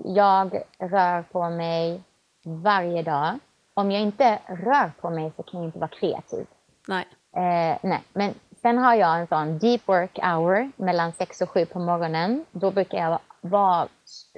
Jag 0.05 0.63
rör 0.79 1.23
på 1.23 1.51
mig 1.51 2.01
varje 2.45 3.03
dag 3.03 3.39
om 3.75 3.91
jag 3.91 4.03
inte 4.03 4.39
rör 4.47 4.93
på 5.01 5.11
mig 5.11 5.33
så 5.37 5.43
kan 5.43 5.61
jag 5.61 5.69
inte 5.69 5.79
vara 5.79 5.91
kreativ. 5.91 6.47
Nej. 6.89 7.07
Eh, 7.37 7.79
nej. 7.83 8.03
Men 8.13 8.35
sen 8.63 8.79
har 8.79 8.95
jag 8.95 9.21
en 9.21 9.27
sån 9.27 9.59
deep 9.59 9.89
work 9.89 10.19
hour 10.19 10.71
mellan 10.77 11.13
6 11.13 11.41
och 11.41 11.51
7 11.51 11.67
på 11.67 11.79
morgonen. 11.79 12.45
Då 12.51 12.71
brukar 12.71 12.99
jag 12.99 13.19
vara 13.41 13.89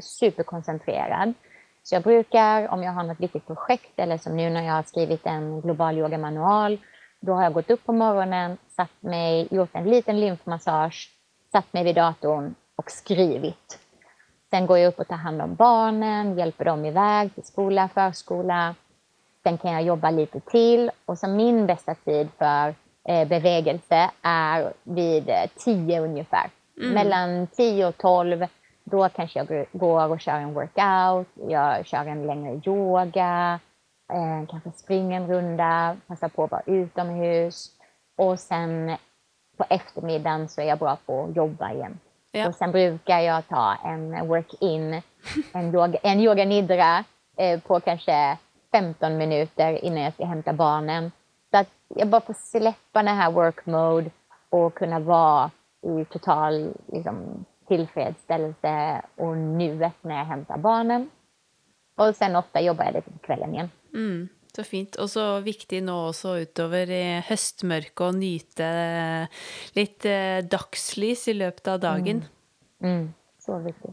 superkoncentrerad. 0.01 1.35
Så 1.83 1.95
jag 1.95 2.03
brukar, 2.03 2.69
om 2.69 2.83
jag 2.83 2.93
har 2.93 3.03
något 3.03 3.21
viktigt 3.21 3.47
projekt 3.47 3.93
eller 3.97 4.19
som 4.19 4.37
nu 4.37 4.51
när 4.51 4.63
jag 4.63 4.73
har 4.73 4.83
skrivit 4.83 5.27
en 5.27 5.61
global 5.61 5.99
yogamanual, 5.99 6.79
då 7.21 7.33
har 7.33 7.43
jag 7.43 7.53
gått 7.53 7.71
upp 7.71 7.87
på 7.87 7.93
morgonen, 7.93 8.57
satt 8.69 9.03
mig, 9.03 9.49
gjort 9.51 9.71
en 9.73 9.85
liten 9.85 10.21
lymfmassage, 10.21 11.11
satt 11.53 11.73
mig 11.73 11.85
vid 11.85 11.95
datorn 11.95 12.55
och 12.77 12.91
skrivit. 12.91 13.79
Sen 14.51 14.67
går 14.67 14.79
jag 14.79 14.89
upp 14.89 14.99
och 14.99 15.09
tar 15.09 15.17
hand 15.17 15.43
om 15.43 15.55
barnen, 15.55 16.39
hjälper 16.39 16.65
dem 16.65 16.85
iväg 16.85 17.35
till 17.35 17.45
skola, 17.45 17.89
förskola. 17.95 18.75
Sen 19.43 19.59
kan 19.59 19.73
jag 19.73 19.83
jobba 19.83 20.11
lite 20.11 20.41
till 20.41 20.91
och 21.07 21.19
så 21.19 21.29
min 21.29 21.67
bästa 21.67 21.95
tid 21.95 22.29
för 22.39 22.75
eh, 23.09 23.29
bevegelse 23.29 24.11
är 24.23 24.73
vid 24.83 25.29
eh, 25.29 25.51
tio 25.57 26.01
ungefär. 26.01 26.51
Mm. 26.81 26.95
Mellan 26.95 27.47
tio 27.47 27.87
och 27.87 27.97
tolv, 27.97 28.47
då 28.91 29.09
kanske 29.09 29.39
jag 29.39 29.67
går 29.73 30.09
och 30.09 30.21
kör 30.21 30.33
en 30.33 30.55
workout, 30.55 31.29
jag 31.49 31.87
kör 31.87 32.07
en 32.07 32.27
längre 32.27 32.61
yoga, 32.67 33.61
eh, 34.13 34.49
kanske 34.51 34.71
springer 34.71 35.21
en 35.21 35.29
runda, 35.29 35.97
passar 36.07 36.29
på 36.29 36.45
att 36.45 36.51
vara 36.51 36.63
utomhus 36.67 37.71
och 38.17 38.39
sen 38.39 38.97
på 39.57 39.65
eftermiddagen 39.71 40.49
så 40.49 40.61
är 40.61 40.65
jag 40.65 40.79
bra 40.79 40.99
på 41.07 41.25
att 41.25 41.37
jobba 41.37 41.73
igen. 41.73 41.99
Ja. 42.33 42.49
Och 42.49 42.55
sen 42.55 42.73
brukar 42.73 43.21
jag 43.21 43.49
ta 43.49 43.77
en 43.85 44.29
work-in, 44.29 45.03
en 45.53 45.75
yoga, 45.75 45.99
en 46.03 46.21
yoga 46.21 46.45
nidra 46.45 47.05
eh, 47.37 47.61
på 47.61 47.81
kanske 47.81 48.39
15 48.73 49.17
minuter 49.17 49.85
innan 49.85 50.03
jag 50.03 50.13
ska 50.13 50.25
hämta 50.25 50.53
barnen. 50.53 51.13
Så 51.51 51.57
att 51.57 51.69
jag 51.89 52.09
bara 52.09 52.21
får 52.21 52.35
släppa 52.35 53.03
den 53.03 53.17
här 53.17 53.31
work 53.31 53.67
mode 53.67 54.11
och 54.51 54.75
kunna 54.75 54.99
vara 55.01 55.51
i 55.83 56.05
total 56.05 56.75
liksom, 56.87 57.45
tillfredsställelse 57.71 59.03
och 59.17 59.37
nuet 59.37 59.95
när 60.03 60.19
jag 60.19 60.25
hämtar 60.25 60.59
barnen. 60.59 61.11
Och 61.95 62.17
sen 62.17 62.37
ofta 62.37 62.61
jobbar 62.61 62.85
jag 62.85 62.95
lite 62.95 63.11
på 63.11 63.19
kvällen 63.19 63.55
igen. 63.55 63.71
Mm. 63.95 64.29
Så 64.57 64.65
fint. 64.65 64.97
Og 64.99 65.11
så 65.11 65.25
viktig 65.47 65.79
nå 65.87 65.95
også 66.09 66.33
utover 66.43 66.91
i 66.91 67.05
høstmørket 67.29 68.03
å 68.03 68.11
nyte 68.17 68.71
litt 69.79 70.07
eh, 70.09 70.41
dagslys 70.43 71.29
i 71.31 71.37
løpet 71.39 71.71
av 71.71 71.79
dagen. 71.85 72.25
Mm. 72.83 72.91
Mm. 72.91 73.05
Så 73.39 73.61
viktig. 73.63 73.93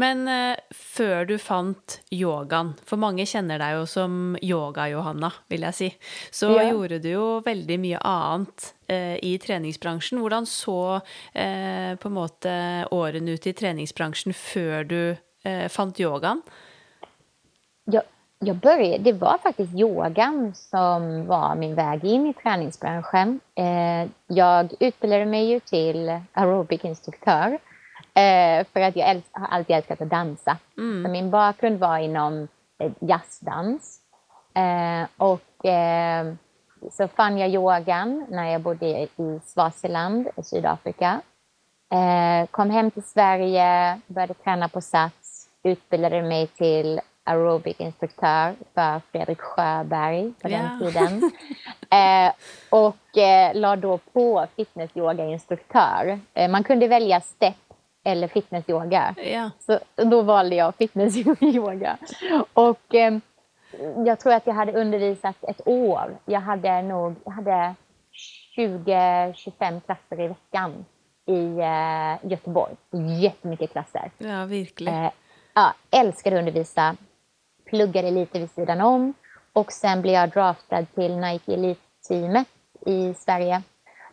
Men 0.00 0.24
uh, 0.28 0.54
før 0.74 1.26
du 1.28 1.34
fant 1.42 1.98
yogaen, 2.14 2.74
for 2.86 3.00
mange 3.00 3.26
kjenner 3.28 3.60
deg 3.62 3.78
jo 3.78 3.84
som 3.90 4.16
yoga-Johanna, 4.42 5.30
vil 5.52 5.66
jeg 5.68 5.78
si, 5.78 5.90
så 6.34 6.52
ja. 6.56 6.68
gjorde 6.72 7.00
du 7.04 7.10
jo 7.12 7.26
veldig 7.46 7.78
mye 7.82 8.02
annet 8.08 8.70
uh, 8.92 9.16
i 9.18 9.34
treningsbransjen. 9.42 10.22
Hvordan 10.22 10.48
så 10.50 10.80
uh, 10.98 11.92
på 12.00 12.10
en 12.10 12.18
måte 12.18 12.54
årene 12.94 13.36
ut 13.36 13.50
i 13.50 13.56
treningsbransjen 13.56 14.36
før 14.36 14.88
du 14.88 15.00
fant 15.68 15.98
yogaen? 16.00 16.38
Ja, 17.92 18.00
jag 18.38 18.56
började, 18.56 18.98
det 18.98 19.12
var 19.12 19.38
faktiskt 19.42 19.74
yogan 19.74 20.54
som 20.54 21.26
var 21.26 21.54
min 21.54 21.74
väg 21.74 22.04
in 22.04 22.26
i 22.26 22.34
träningsbranschen. 22.34 23.40
Eh, 23.54 24.10
jag 24.26 24.72
utbildade 24.80 25.24
mig 25.24 25.50
ju 25.50 25.60
till 25.60 26.20
aerobic-instruktör 26.32 27.58
eh, 28.14 28.66
för 28.72 28.80
att 28.80 28.96
jag 28.96 29.08
älsk, 29.08 29.28
har 29.32 29.46
alltid 29.46 29.76
älskat 29.76 30.00
att 30.00 30.10
dansa. 30.10 30.56
Mm. 30.78 31.04
Så 31.04 31.10
min 31.10 31.30
bakgrund 31.30 31.78
var 31.78 31.98
inom 31.98 32.48
eh, 32.78 32.92
jazzdans. 33.00 34.00
Eh, 34.54 35.08
och 35.16 35.66
eh, 35.66 36.34
så 36.90 37.08
fann 37.08 37.38
jag 37.38 37.50
yogan 37.50 38.26
när 38.28 38.52
jag 38.52 38.60
bodde 38.60 38.86
i 38.86 39.40
Swaziland 39.44 40.28
i 40.36 40.42
Sydafrika. 40.42 41.20
Eh, 41.92 42.46
kom 42.50 42.70
hem 42.70 42.90
till 42.90 43.02
Sverige, 43.02 44.00
började 44.06 44.34
träna 44.34 44.68
på 44.68 44.80
Sats, 44.80 45.48
utbildade 45.62 46.22
mig 46.22 46.46
till 46.46 47.00
aerobic-instruktör 47.24 48.54
för 48.74 49.00
Fredrik 49.12 49.40
Sjöberg 49.40 50.32
på 50.42 50.48
yeah. 50.48 50.78
den 50.78 50.92
tiden. 50.92 51.30
eh, 51.90 52.32
och 52.70 53.18
eh, 53.18 53.54
la 53.54 53.76
då 53.76 53.98
på 53.98 54.46
fitness-yoga-instruktör. 54.56 56.20
Eh, 56.34 56.50
man 56.50 56.64
kunde 56.64 56.88
välja 56.88 57.20
step 57.20 57.54
eller 58.04 58.28
fitness-yoga. 58.28 59.14
Yeah. 59.18 59.50
Så 59.58 59.78
då 59.96 60.22
valde 60.22 60.56
jag 60.56 60.74
fitness-yoga. 60.74 61.98
Och 62.52 62.94
eh, 62.94 63.18
jag 64.06 64.20
tror 64.20 64.32
att 64.32 64.46
jag 64.46 64.54
hade 64.54 64.72
undervisat 64.72 65.36
ett 65.44 65.68
år. 65.68 66.18
Jag 66.24 66.40
hade 66.40 66.82
nog 66.82 67.14
jag 67.24 67.32
hade 67.32 67.74
20-25 68.56 69.80
klasser 69.80 70.20
i 70.20 70.28
veckan 70.28 70.84
i 71.26 71.58
eh, 71.58 72.30
Göteborg. 72.30 72.74
Jättemycket 73.20 73.72
klasser. 73.72 74.10
Ja, 74.18 74.44
verkligen. 74.44 75.04
Eh, 75.04 75.10
ja, 75.54 75.74
älskade 75.90 76.36
att 76.36 76.40
undervisa 76.40 76.96
pluggade 77.64 78.10
lite 78.10 78.38
vid 78.38 78.50
sidan 78.50 78.80
om 78.80 79.14
och 79.52 79.72
sen 79.72 80.02
blev 80.02 80.14
jag 80.14 80.30
draftad 80.30 80.84
till 80.94 81.16
Nike 81.16 81.54
Elite-teamet 81.54 82.48
i 82.86 83.14
Sverige. 83.14 83.62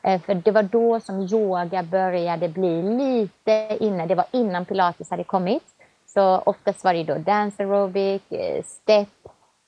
Eh, 0.01 0.21
för 0.21 0.33
det 0.33 0.51
var 0.51 0.63
då 0.63 0.99
som 0.99 1.21
yoga 1.21 1.83
började 1.83 2.49
bli 2.49 2.81
lite 2.81 3.77
inne. 3.79 4.05
Det 4.05 4.15
var 4.15 4.25
innan 4.31 4.65
pilates 4.65 5.09
hade 5.09 5.23
kommit. 5.23 5.63
Så 6.05 6.37
oftast 6.37 6.83
var 6.83 6.93
det 6.93 7.03
då 7.03 7.17
dance 7.17 7.63
aerobic, 7.63 8.21
eh, 8.29 8.63
step, 8.63 9.09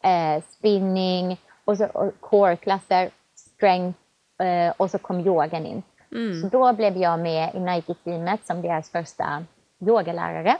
eh, 0.03 0.43
spinning 0.49 1.41
och 1.65 1.77
så 1.77 2.11
core-klasser, 2.19 3.09
strength 3.35 3.99
och 4.77 4.91
så 4.91 4.97
kom 4.97 5.19
yogan 5.19 5.65
in. 5.65 5.83
Mm. 6.11 6.41
Så 6.41 6.47
då 6.47 6.73
blev 6.73 6.97
jag 6.97 7.19
med 7.19 7.55
i 7.55 7.59
Nike-teamet 7.59 8.45
som 8.45 8.61
deras 8.61 8.89
första 8.89 9.43
yogalärare 9.79 10.57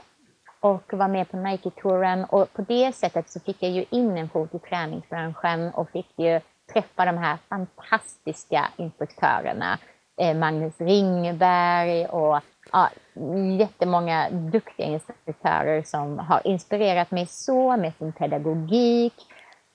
och 0.60 0.92
var 0.92 1.08
med 1.08 1.30
på 1.30 1.36
Nike-touren 1.36 2.24
och 2.24 2.52
på 2.52 2.62
det 2.62 2.92
sättet 2.92 3.30
så 3.30 3.40
fick 3.40 3.62
jag 3.62 3.70
ju 3.70 3.84
in 3.90 4.16
en 4.16 4.28
fot 4.28 4.54
i 4.54 4.58
träningsbranschen 4.58 5.70
och 5.70 5.90
fick 5.90 6.18
ju 6.18 6.40
träffa 6.72 7.04
de 7.04 7.18
här 7.18 7.38
fantastiska 7.48 8.68
instruktörerna. 8.76 9.78
Eh, 10.16 10.36
Magnus 10.36 10.80
Ringberg 10.80 12.06
och 12.06 12.40
ja, 12.72 12.90
jättemånga 13.58 14.30
duktiga 14.30 14.86
instruktörer 14.86 15.82
som 15.82 16.18
har 16.18 16.46
inspirerat 16.46 17.10
mig 17.10 17.26
så 17.26 17.76
med 17.76 17.92
sin 17.98 18.12
pedagogik. 18.12 19.14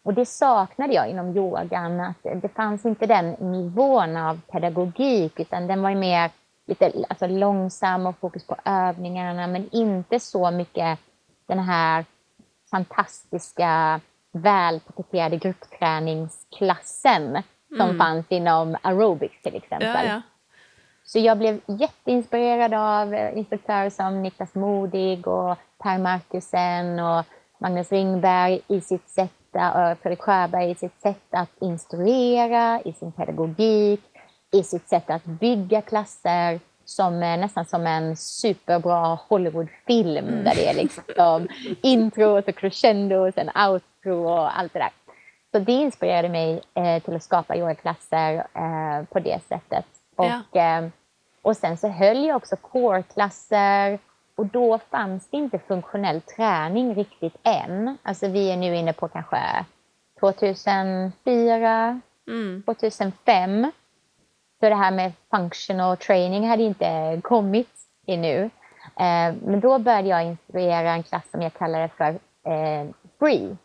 Och 0.04 0.14
det 0.14 0.26
saknade 0.26 0.94
jag 0.94 1.10
inom 1.10 1.38
yogan, 1.38 2.00
att 2.00 2.42
det 2.42 2.50
fanns 2.56 2.86
inte 2.86 3.06
den 3.06 3.30
nivån 3.32 4.18
av 4.18 4.42
pedagogik 4.52 5.40
utan 5.40 5.68
den 5.68 5.82
var 5.82 5.96
mer 5.96 6.32
lite 6.68 6.94
alltså, 7.10 7.28
långsam 7.28 8.06
och 8.06 8.18
fokus 8.18 8.48
på 8.48 8.56
övningarna 8.66 9.48
men 9.48 9.70
inte 9.72 10.20
så 10.20 10.52
mycket 10.52 11.00
den 11.46 11.60
här 11.60 12.06
fantastiska 12.72 14.02
välpaketerade 14.32 15.38
gruppträningsklassen 15.38 17.44
som 17.68 17.82
mm. 17.82 17.98
fanns 17.98 18.26
inom 18.30 18.78
aerobics 18.82 19.42
till 19.42 19.56
exempel. 19.56 19.96
Ja, 19.96 20.04
ja. 20.04 20.22
Så 21.04 21.20
jag 21.20 21.38
blev 21.38 21.62
jätteinspirerad 21.66 22.74
av 22.74 23.14
eh, 23.14 23.38
instruktörer 23.38 23.90
som 23.90 24.22
Niklas 24.22 24.56
Modig 24.56 25.28
och 25.28 25.58
Per 25.84 25.98
Markusen 25.98 27.00
och 27.00 27.26
Magnus 27.58 27.92
Ringberg 27.92 28.62
i 28.68 28.82
sitt 28.82 29.10
sätt, 29.10 29.32
och 29.52 29.98
Fredrik 30.02 30.22
Sjöberg 30.22 30.72
i 30.72 30.76
sitt 30.76 31.02
sätt 31.02 31.26
att 31.30 31.62
instruera, 31.62 32.82
i 32.86 32.94
sin 32.94 33.12
pedagogik 33.12 34.02
i 34.52 34.64
sitt 34.64 34.90
sätt 34.90 35.10
att 35.10 35.26
bygga 35.26 35.82
klasser 35.82 36.60
som 36.86 37.20
nästan 37.20 37.66
som 37.66 37.88
en 37.88 38.18
superbra 38.18 39.20
Hollywoodfilm 39.28 40.28
mm. 40.28 40.44
där 40.44 40.56
det 40.56 40.68
är 40.68 40.74
liksom 40.74 41.48
intro 41.82 42.38
och 42.38 42.56
crescendo 42.56 43.28
och 43.28 43.34
sen 43.34 43.50
outro 44.06 44.30
och 44.30 44.60
allt 44.60 44.74
det 44.74 44.80
där. 44.80 44.92
Så 45.52 45.60
det 45.60 45.72
inspirerade 45.72 46.30
mig 46.30 46.62
eh, 46.74 47.04
till 47.04 47.16
att 47.16 47.24
skapa 47.24 47.56
yogaklasser 47.56 48.48
eh, 48.54 49.04
på 49.10 49.20
det 49.20 49.40
sättet. 49.48 49.86
Och, 50.16 50.26
ja. 50.52 50.78
eh, 50.78 50.90
och 51.42 51.58
sen 51.58 51.78
så 51.78 51.88
höll 51.88 52.26
jag 52.26 52.38
också 52.38 52.56
core-klasser 52.56 54.00
och 54.36 54.46
då 54.46 54.80
fanns 54.92 55.30
det 55.30 55.38
inte 55.38 55.60
funktionell 55.60 56.22
träning 56.22 56.96
riktigt 56.96 57.36
än. 57.44 57.98
Alltså 58.04 58.28
vi 58.28 58.52
är 58.52 58.58
nu 58.58 58.76
inne 58.76 58.94
på 58.94 59.08
kanske 59.08 59.66
2004, 60.20 62.02
mm. 62.28 62.64
2005. 62.66 63.72
Så 64.60 64.70
det 64.70 64.76
här 64.76 64.92
med 64.92 65.12
functional 65.32 65.98
training 65.98 66.50
hade 66.50 66.64
inte 66.64 67.22
kommit 67.24 67.70
ännu. 68.08 68.50
Eh, 69.00 69.36
men 69.46 69.60
då 69.60 69.80
började 69.80 70.08
jag 70.08 70.24
instruera 70.24 70.92
en 70.92 71.04
klass 71.04 71.32
som 71.32 71.42
jag 71.42 71.54
kallade 71.54 71.90
för 71.98 72.10
eh, 72.52 72.88
Free. 73.20 73.58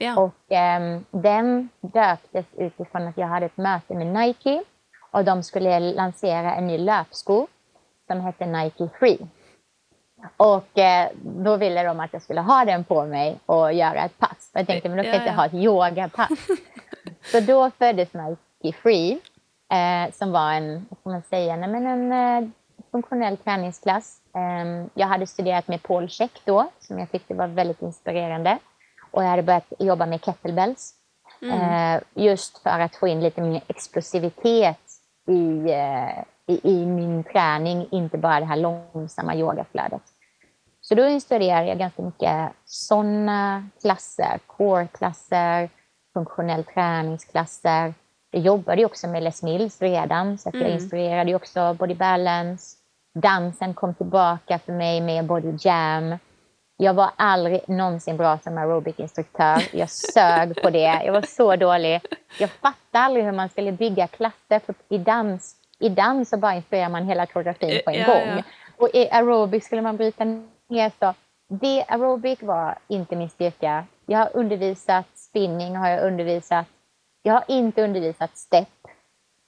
Ja. 0.00 0.20
Och 0.20 0.52
eh, 0.52 1.00
den 1.10 1.68
döptes 1.80 2.46
utifrån 2.56 3.08
att 3.08 3.18
jag 3.18 3.26
hade 3.26 3.46
ett 3.46 3.56
möte 3.56 3.94
med 3.94 4.06
Nike 4.06 4.62
och 5.10 5.24
de 5.24 5.42
skulle 5.42 5.80
lansera 5.80 6.54
en 6.54 6.66
ny 6.66 6.78
löpsko 6.78 7.46
som 8.06 8.20
hette 8.20 8.46
Nike 8.46 8.88
Free. 8.98 9.18
Och 10.36 10.78
eh, 10.78 11.08
då 11.22 11.56
ville 11.56 11.82
de 11.82 12.00
att 12.00 12.12
jag 12.12 12.22
skulle 12.22 12.40
ha 12.40 12.64
den 12.64 12.84
på 12.84 13.06
mig 13.06 13.38
och 13.46 13.72
göra 13.72 14.04
ett 14.04 14.18
pass. 14.18 14.50
Jag 14.54 14.66
tänkte, 14.66 14.88
men 14.88 14.98
då 14.98 15.04
kan 15.04 15.12
jag 15.12 15.22
inte 15.22 15.32
ha 15.32 15.46
ett 15.46 15.54
yogapass. 15.54 16.46
så 17.32 17.40
då 17.40 17.70
föddes 17.70 18.08
Nike 18.12 18.78
Free, 18.78 19.20
eh, 19.72 20.12
som 20.12 20.32
var 20.32 20.52
en, 20.52 20.86
vad 20.90 20.98
ska 20.98 21.10
man 21.10 21.22
säga, 21.22 21.56
nej, 21.56 21.68
men 21.68 21.86
en 21.86 22.12
eh, 22.12 22.50
funktionell 22.90 23.36
träningsklass. 23.36 24.20
Eh, 24.34 24.86
jag 24.94 25.06
hade 25.06 25.26
studerat 25.26 25.68
med 25.68 25.82
Paul 25.82 26.08
Check 26.08 26.40
då, 26.44 26.70
som 26.78 26.98
jag 26.98 27.12
tyckte 27.12 27.34
var 27.34 27.46
väldigt 27.46 27.82
inspirerande. 27.82 28.58
Och 29.10 29.22
jag 29.22 29.28
hade 29.28 29.42
börjat 29.42 29.72
jobba 29.78 30.06
med 30.06 30.24
kettlebells. 30.24 30.94
Mm. 31.42 31.60
Eh, 31.60 32.02
just 32.14 32.58
för 32.58 32.80
att 32.80 32.96
få 32.96 33.08
in 33.08 33.20
lite 33.20 33.40
mer 33.40 33.62
explosivitet 33.66 34.78
i, 35.28 35.70
eh, 35.70 36.24
i, 36.46 36.60
i, 36.62 36.86
min 36.86 37.24
träning, 37.24 37.88
inte 37.90 38.18
bara 38.18 38.40
det 38.40 38.46
här 38.46 38.56
långsamma 38.56 39.36
yogaflödet. 39.36 40.02
Så 40.80 40.94
då 40.94 41.06
instruerade 41.06 41.66
jag 41.66 41.78
ganska 41.78 42.02
mycket 42.02 42.52
sådana 42.64 43.68
klasser, 43.80 44.38
core-klasser, 44.46 45.68
funktionell 46.12 46.64
träningsklasser. 46.64 47.94
Jag 48.30 48.42
jobbade 48.42 48.84
också 48.84 49.08
med 49.08 49.22
Les 49.22 49.42
Mills 49.42 49.82
redan, 49.82 50.38
så 50.38 50.48
att 50.48 50.54
jag 50.54 50.62
mm. 50.62 50.74
instruerade 50.74 51.34
också 51.34 51.74
body 51.74 51.94
balance. 51.94 52.76
Dansen 53.14 53.74
kom 53.74 53.94
tillbaka 53.94 54.58
för 54.58 54.72
mig 54.72 55.00
med 55.00 55.26
body 55.26 55.56
jam. 55.60 56.18
Jag 56.80 56.94
var 56.94 57.10
aldrig 57.16 57.68
någonsin 57.68 58.16
bra 58.16 58.38
som 58.38 58.58
aerobic-instruktör. 58.58 59.76
Jag 59.76 59.90
sög 59.90 60.62
på 60.62 60.70
det. 60.70 61.02
Jag 61.04 61.12
var 61.12 61.22
så 61.22 61.56
dålig. 61.56 62.00
Jag 62.38 62.50
fattade 62.50 63.04
aldrig 63.04 63.24
hur 63.24 63.32
man 63.32 63.48
skulle 63.48 63.72
bygga 63.72 64.06
klasser. 64.06 64.58
För 64.58 64.74
i, 64.88 64.98
dans, 64.98 65.56
I 65.78 65.88
dans 65.88 66.28
så 66.28 66.36
bara 66.36 66.54
instruerar 66.54 66.88
man 66.88 67.04
hela 67.04 67.26
koreografin 67.26 67.80
på 67.84 67.90
en 67.90 68.00
ja, 68.00 68.06
gång. 68.06 68.36
Ja. 68.36 68.42
Och 68.76 68.88
i 68.94 69.08
aerobic 69.10 69.64
skulle 69.64 69.82
man 69.82 69.96
bryta 69.96 70.24
ner. 70.68 70.92
Så 70.98 71.14
det 71.48 71.84
aerobic 71.88 72.42
var 72.42 72.78
inte 72.88 73.16
min 73.16 73.30
styrka. 73.30 73.84
Jag 74.06 74.18
har 74.18 74.30
undervisat 74.34 75.06
spinning, 75.14 75.76
har 75.76 75.88
jag 75.88 76.06
undervisat. 76.06 76.66
Jag 77.22 77.32
har 77.34 77.44
inte 77.48 77.82
undervisat 77.82 78.36
step. 78.36 78.68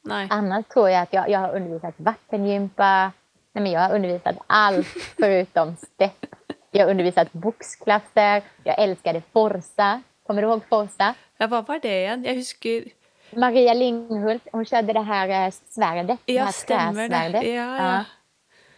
Nej. 0.04 0.26
Annars 0.30 0.66
tror 0.66 0.90
jag 0.90 1.02
att 1.02 1.12
jag, 1.12 1.30
jag 1.30 1.38
har 1.38 1.54
undervisat 1.54 1.94
vattengympa. 1.96 3.12
Nej, 3.52 3.62
men 3.62 3.72
jag 3.72 3.80
har 3.80 3.94
undervisat 3.94 4.36
allt 4.46 4.86
förutom 5.18 5.76
step. 5.76 6.26
Jag 6.70 6.84
har 6.84 6.90
undervisat 6.90 7.32
boxklasser. 7.32 8.42
Jag 8.64 8.78
älskade 8.78 9.22
Forza. 9.32 10.02
Kommer 10.26 10.42
du 10.42 10.48
ihåg 10.48 10.62
Forza? 10.68 11.14
Ja, 11.36 11.46
vad 11.46 11.66
var 11.66 11.78
det 11.78 12.00
igen? 12.00 12.24
Jag 12.24 12.34
husker... 12.34 12.84
Maria 13.32 13.74
Linghult, 13.74 14.48
hon 14.52 14.64
körde 14.64 14.92
det 14.92 15.00
här 15.00 15.46
eh, 15.46 15.50
svärdet. 15.50 16.20
Ja, 16.24 16.44
här 16.44 16.52
stämmer 16.52 17.08
det. 17.08 17.42
Ja, 17.42 17.76
ja. 17.76 17.76
ja. 17.76 18.04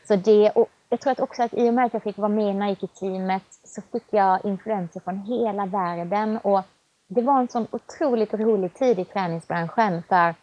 Så 0.09 0.17
det, 0.17 0.51
och 0.51 0.69
jag 0.89 1.01
tror 1.01 1.13
att 1.13 1.21
också 1.21 1.43
att 1.43 1.55
i 1.55 1.69
och 1.69 1.75
med 1.75 1.85
att 1.85 1.93
jag 1.93 2.03
fick 2.03 2.19
vara 2.19 2.29
med 2.29 2.51
i 2.51 2.55
Nike-teamet 2.55 3.43
så 3.65 3.83
fick 3.93 4.05
jag 4.11 4.45
influenser 4.45 5.01
från 5.01 5.19
hela 5.19 5.67
världen. 5.67 6.39
Och 6.39 6.63
det 7.09 7.23
var 7.23 7.41
en 7.41 7.49
sån 7.49 7.67
otroligt 7.71 8.35
rolig 8.35 8.75
tid 8.75 8.99
i 8.99 9.05
träningsbranschen 9.05 10.03
för 10.09 10.35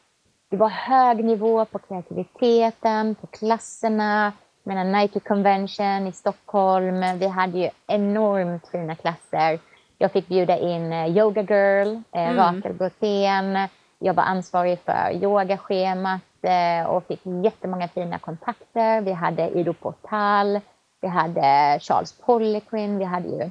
det 0.49 0.57
var 0.57 0.69
hög 0.69 1.25
nivå 1.25 1.65
på 1.65 1.79
kreativiteten, 1.79 3.15
på 3.15 3.27
klasserna, 3.27 4.33
menar 4.69 5.01
Nike 5.01 5.19
Convention 5.19 6.07
i 6.07 6.11
Stockholm. 6.11 7.19
Vi 7.19 7.27
hade 7.27 7.57
ju 7.59 7.69
enormt 7.87 8.67
fina 8.67 8.95
klasser. 8.95 9.59
Jag 9.97 10.11
fick 10.11 10.27
bjuda 10.27 10.57
in 10.57 10.93
eh, 10.93 11.17
Yoga 11.17 11.41
Girl, 11.41 11.87
eh, 12.11 12.29
mm. 12.29 12.37
Rakel 12.37 12.73
Brothén. 12.73 13.67
Jag 13.99 14.13
var 14.13 14.23
ansvarig 14.23 14.79
för 14.79 15.11
yogaschemat 15.23 16.21
eh, 16.41 16.89
och 16.89 17.07
fick 17.07 17.21
jättemånga 17.43 17.87
fina 17.87 18.19
kontakter. 18.19 19.01
Vi 19.01 19.11
hade 19.11 19.49
Ido 19.49 19.73
Portal, 19.73 20.59
vi 21.01 21.07
hade 21.07 21.79
Charles 21.81 22.13
Poliquin, 22.13 22.97
vi 22.97 23.05
hade 23.05 23.27
ju 23.27 23.49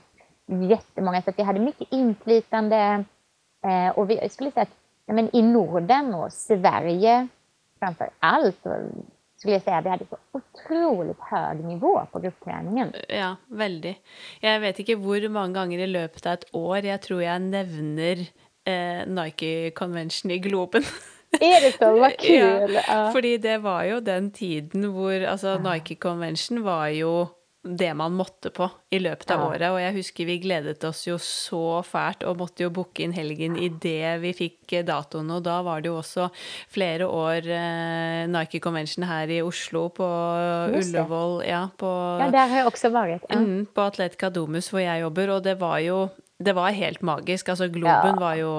jättemånga, 0.66 1.22
så 1.22 1.33
vi 1.37 1.42
hade 1.42 1.61
mycket 1.61 1.92
inflytande. 1.92 3.04
Och 3.94 4.11
vi, 4.11 4.18
jag 4.18 4.31
skulle 4.31 4.50
säga 4.50 4.62
att 4.62 5.14
men 5.14 5.37
i 5.37 5.42
Norden 5.42 6.14
och 6.14 6.33
Sverige 6.33 7.28
framför 7.78 8.11
allt 8.18 8.66
skulle 9.38 9.53
jag 9.53 9.62
säga 9.62 9.81
vi 9.81 9.88
hade 9.88 10.05
så 10.11 10.16
otroligt 10.33 11.20
hög 11.20 11.64
nivå 11.64 12.07
på 12.12 12.18
gruppträningen. 12.18 12.92
Ja, 13.09 13.37
väldigt. 13.46 13.96
Jag 14.40 14.61
vet 14.61 14.79
inte 14.79 14.92
hur 14.92 15.29
många 15.29 15.61
gånger 15.61 15.79
i 15.79 15.87
löpet 15.87 16.27
av 16.27 16.33
ett 16.33 16.44
år 16.53 16.79
jag 16.79 17.03
tror 17.03 17.22
jag 17.22 17.42
nämner 17.42 18.18
eh, 18.64 19.07
Nike 19.07 19.70
Convention 19.70 20.31
i 20.31 20.38
Globen. 20.38 20.83
Är 21.40 21.61
det 21.61 21.79
så? 21.79 22.01
Vad 22.01 22.16
kul! 22.18 22.74
ja, 22.74 22.83
ja. 22.88 23.12
För 23.12 23.38
det 23.38 23.59
var 23.59 23.85
ju 23.85 24.01
den 24.01 24.31
tiden 24.33 24.92
hvor 24.92 25.24
alltså, 25.24 25.59
Nike 25.59 25.94
Convention 25.94 26.62
var 26.62 26.88
ju 26.88 27.27
det 27.68 27.90
man 27.96 28.14
måtte 28.16 28.50
på 28.54 28.68
i 28.94 29.00
løpet 29.02 29.31
av 29.35 29.42
ja. 29.42 29.48
året. 29.50 29.66
Og 29.74 29.81
jeg 29.83 29.96
husker 29.98 30.28
vi 30.28 30.38
gledet 30.42 30.85
oss 30.88 31.02
jo 31.07 31.18
så 31.22 31.81
fælt 31.87 32.24
og 32.28 32.38
måtte 32.40 32.64
jo 32.64 32.72
booke 32.74 33.04
inn 33.04 33.14
helgen 33.16 33.59
idet 33.61 34.16
vi 34.22 34.33
fikk 34.37 34.78
datoen. 34.88 35.31
Og 35.35 35.42
da 35.46 35.59
var 35.66 35.83
det 35.85 35.92
jo 35.92 35.98
også 36.00 36.28
flere 36.72 37.09
år 37.09 37.48
eh, 37.59 38.22
Nike 38.31 38.62
Convention 38.64 39.09
her 39.09 39.31
i 39.33 39.42
Oslo, 39.44 39.88
på 39.94 40.09
Ullevål 40.78 41.42
ja, 41.48 41.66
på, 41.78 41.90
ja, 42.22 42.31
der 42.33 42.50
har 42.50 42.62
jeg 42.62 42.72
også 42.72 42.92
vært. 42.94 43.28
Ja. 43.28 43.42
Mm, 43.42 43.68
på 43.74 43.85
Atletica 43.85 44.33
Domus, 44.33 44.70
hvor 44.72 44.83
jeg 44.85 45.04
jobber. 45.04 45.37
Og 45.37 45.44
det 45.44 45.59
var 45.61 45.78
jo 45.85 46.09
det 46.38 46.54
var 46.54 46.70
helt 46.70 47.02
magisk. 47.02 47.48
Altså, 47.48 47.66
Globen 47.68 48.14
ja. 48.14 48.20
var 48.20 48.35
jo 48.38 48.52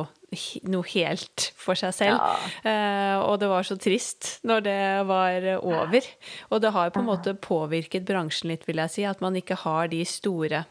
noe 0.69 0.85
helt 0.93 1.49
for 1.57 1.79
seg 1.79 1.93
selv. 1.95 2.19
Ja. 2.19 2.71
Eh, 2.71 3.15
og 3.21 3.39
det 3.41 3.49
var 3.51 3.67
så 3.67 3.77
trist 3.81 4.37
når 4.47 4.65
det 4.65 4.81
var 5.09 5.47
over. 5.59 6.09
Og 6.49 6.63
det 6.63 6.73
har 6.75 6.91
på 6.93 7.03
en 7.03 7.09
måte 7.09 7.37
påvirket 7.37 8.07
bransjen 8.07 8.51
litt, 8.53 8.67
vil 8.69 8.81
jeg 8.85 8.95
si, 8.95 9.07
at 9.09 9.23
man 9.23 9.37
ikke 9.39 9.61
har 9.63 9.89
de 9.91 10.03
store 10.07 10.65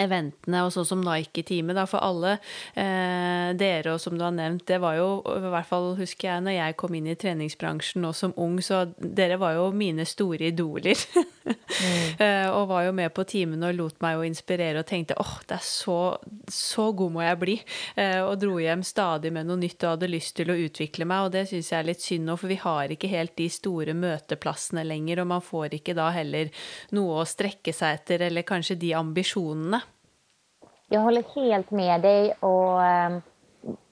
eventene, 0.00 0.64
og 0.64 0.72
sånn 0.74 0.88
som 0.88 1.04
Nike-teamet, 1.04 1.78
for 1.90 2.02
alle 2.04 2.36
eh, 2.78 3.52
dere, 3.58 3.94
og 3.94 4.02
som 4.02 4.16
du 4.18 4.24
har 4.24 4.34
nevnt, 4.34 4.66
det 4.68 4.80
var 4.82 4.98
jo, 4.98 5.08
i 5.22 5.52
hvert 5.52 5.68
fall 5.68 5.92
husker 5.98 6.30
jeg 6.30 6.44
når 6.46 6.56
jeg 6.56 6.76
kom 6.80 6.98
inn 6.98 7.10
i 7.10 7.16
treningsbransjen 7.18 8.08
og 8.08 8.16
som 8.18 8.34
ung, 8.40 8.58
så 8.64 8.84
dere 8.98 9.38
var 9.42 9.58
jo 9.58 9.68
mine 9.76 10.06
store 10.08 10.50
idoler. 10.50 10.98
mm. 11.44 12.20
eh, 12.24 12.48
og 12.50 12.68
var 12.70 12.86
jo 12.86 12.94
med 12.96 13.12
på 13.14 13.24
teamene 13.28 13.70
og 13.70 13.78
lot 13.78 14.02
meg 14.04 14.18
jo 14.18 14.26
inspirere 14.28 14.82
og 14.82 14.88
tenkte 14.88 15.18
åh, 15.20 15.36
det 15.48 15.58
er 15.58 15.64
så, 15.66 15.98
så 16.50 16.90
god 16.96 17.16
må 17.16 17.24
jeg 17.24 17.40
bli. 17.40 17.56
Eh, 18.00 18.20
og 18.24 18.36
dro 18.42 18.58
hjem 18.62 18.84
stadig 18.86 19.32
med 19.34 19.48
noe 19.48 19.60
nytt 19.60 19.84
og 19.84 19.96
hadde 19.96 20.12
lyst 20.12 20.36
til 20.38 20.52
å 20.52 20.58
utvikle 20.66 21.08
meg, 21.08 21.26
og 21.26 21.34
det 21.36 21.46
syns 21.50 21.72
jeg 21.72 21.80
er 21.80 21.90
litt 21.90 22.04
synd 22.04 22.28
nå, 22.28 22.38
for 22.40 22.52
vi 22.52 22.60
har 22.62 22.94
ikke 22.94 23.12
helt 23.12 23.36
de 23.40 23.48
store 23.52 23.96
møteplassene 23.98 24.86
lenger, 24.86 25.22
og 25.22 25.32
man 25.34 25.44
får 25.44 25.80
ikke 25.80 25.96
da 25.98 26.10
heller 26.14 26.52
noe 26.96 27.22
å 27.22 27.28
strekke 27.28 27.74
seg 27.74 28.00
etter, 28.00 28.28
eller 28.28 28.46
kanskje 28.46 28.78
de 28.80 28.94
ambisjonene. 28.98 29.84
Jag 30.88 31.00
håller 31.00 31.24
helt 31.34 31.70
med 31.70 32.00
dig 32.00 32.32
och 32.40 32.82
ehm, 32.82 33.22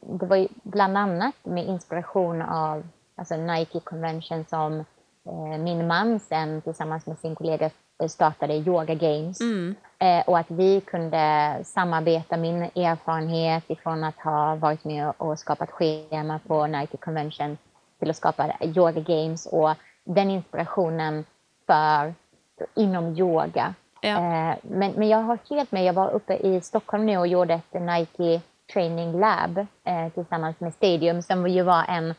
det 0.01 0.27
var 0.27 0.37
ju 0.37 0.49
bland 0.63 0.99
annat 0.99 1.35
med 1.43 1.67
inspiration 1.67 2.43
av 2.43 2.89
alltså 3.15 3.37
Nike 3.37 3.81
Convention 3.81 4.45
som 4.45 4.81
eh, 4.81 4.85
min 5.59 5.87
man 5.87 6.21
sen 6.21 6.63
tillsammans 6.63 7.07
med 7.07 7.19
sin 7.19 7.35
kollega 7.35 7.71
startade 8.09 8.55
Yoga 8.55 8.95
Games. 8.95 9.41
Mm. 9.41 9.75
Eh, 9.99 10.23
och 10.27 10.39
att 10.39 10.51
vi 10.51 10.81
kunde 10.81 11.59
samarbeta 11.65 12.37
min 12.37 12.63
erfarenhet 12.63 13.65
ifrån 13.71 14.05
att 14.05 14.19
ha 14.19 14.55
varit 14.55 14.85
med 14.85 15.13
och 15.17 15.39
skapat 15.39 15.71
schema 15.71 16.41
på 16.47 16.67
Nike 16.67 16.97
Convention 16.97 17.59
till 17.99 18.11
att 18.11 18.17
skapa 18.17 18.53
Yoga 18.61 19.01
Games 19.01 19.47
och 19.47 19.75
den 20.05 20.31
inspirationen 20.31 21.25
för 21.67 22.15
inom 22.75 23.17
yoga 23.17 23.75
Ja. 24.03 24.17
Eh, 24.17 24.57
men, 24.63 24.93
men 24.93 25.09
jag 25.09 25.19
har 25.19 25.39
helt 25.51 25.73
med, 25.73 25.85
jag 25.85 25.93
var 25.93 26.11
uppe 26.11 26.35
i 26.35 26.61
Stockholm 26.61 27.07
nu 27.07 27.19
och 27.19 27.27
gjorde 27.27 27.55
ett 27.55 27.81
Nike 27.81 28.41
Training 28.73 29.21
Lab 29.21 29.59
eh, 29.59 30.13
tillsammans 30.15 30.61
med 30.61 30.75
Stadium 30.75 31.23
som 31.23 31.49
ju 31.49 31.63
var 31.63 31.85
en, 31.89 32.15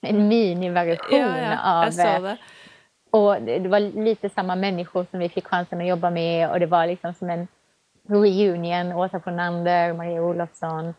en 0.00 0.28
miniversion 0.28 1.18
ja, 1.18 1.38
ja, 1.38 1.84
av... 1.84 1.90
Det. 1.92 2.36
Och 3.10 3.42
det 3.42 3.68
var 3.68 3.80
lite 3.80 4.28
samma 4.28 4.56
människor 4.56 5.06
som 5.10 5.20
vi 5.20 5.28
fick 5.28 5.46
chansen 5.46 5.80
att 5.80 5.86
jobba 5.86 6.10
med 6.10 6.50
och 6.50 6.60
det 6.60 6.66
var 6.66 6.86
liksom 6.86 7.14
som 7.14 7.30
en 7.30 7.48
reunion. 8.08 8.92
Åsa 8.92 9.20
Fornander, 9.20 9.92
Maria 9.92 10.22
Olofsson, 10.22 10.94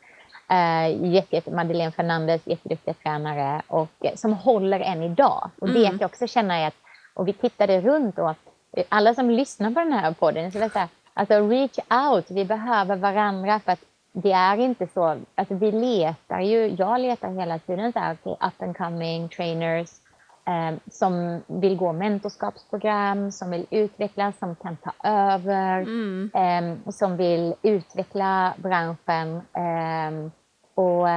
eh, 0.49 1.05
jätte, 1.13 1.51
Madeleine 1.51 1.91
Fernandez, 1.91 2.47
jätteduktiga 2.47 2.93
tränare 2.93 3.61
och, 3.67 4.05
som 4.15 4.33
håller 4.33 4.79
än 4.79 5.03
idag. 5.03 5.49
Och 5.59 5.69
det 5.69 5.85
mm. 5.85 5.97
jag 6.01 6.09
också 6.09 6.27
känner 6.27 6.63
är 6.63 6.67
att, 6.67 6.75
och 7.13 7.27
vi 7.27 7.33
tittade 7.33 7.81
runt 7.81 8.19
och 8.19 8.35
alla 8.89 9.13
som 9.13 9.29
lyssnar 9.29 9.71
på 9.71 9.79
den 9.79 9.93
här 9.93 10.11
podden, 10.11 10.51
så 10.51 10.59
vill 10.59 10.71
säga, 10.71 10.89
alltså 11.13 11.47
reach 11.47 11.79
out, 11.89 12.31
vi 12.31 12.45
behöver 12.45 12.95
varandra 12.95 13.59
för 13.59 13.71
att 13.71 13.83
det 14.21 14.31
är 14.31 14.57
inte 14.57 14.87
så, 14.87 15.17
alltså 15.35 15.55
vi 15.55 15.71
letar 15.71 16.39
ju, 16.39 16.67
jag 16.67 17.01
letar 17.01 17.29
hela 17.31 17.59
tiden 17.59 17.93
så 17.93 17.99
här, 17.99 18.13
okay, 18.13 18.47
up 18.47 18.61
and 18.61 18.77
coming 18.77 19.29
trainers 19.29 19.89
eh, 20.47 20.77
som 20.91 21.41
vill 21.47 21.77
gå 21.77 21.93
mentorskapsprogram, 21.93 23.31
som 23.31 23.51
vill 23.51 23.65
utvecklas, 23.69 24.39
som 24.39 24.55
kan 24.55 24.77
ta 24.77 24.93
över, 25.09 25.81
mm. 25.81 26.31
eh, 26.33 26.91
som 26.91 27.17
vill 27.17 27.55
utveckla 27.61 28.53
branschen. 28.57 29.41
Eh, 29.53 30.31
och 30.75 31.07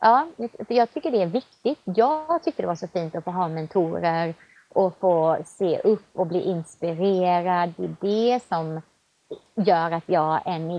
ja, 0.00 0.26
jag 0.68 0.94
tycker 0.94 1.10
det 1.10 1.22
är 1.22 1.26
viktigt. 1.26 1.80
Jag 1.84 2.42
tyckte 2.42 2.62
det 2.62 2.66
var 2.66 2.74
så 2.74 2.88
fint 2.88 3.14
att 3.14 3.24
få 3.24 3.30
ha 3.30 3.48
mentorer 3.48 4.34
och 4.68 4.96
få 4.98 5.36
se 5.44 5.78
upp 5.78 6.06
och 6.12 6.26
bli 6.26 6.40
inspirerad. 6.40 7.74
Det 7.76 7.84
är 7.84 7.96
det 8.00 8.42
som 8.48 8.80
gör 9.54 9.90
att 9.90 10.04
jag 10.06 10.40
än 10.44 10.70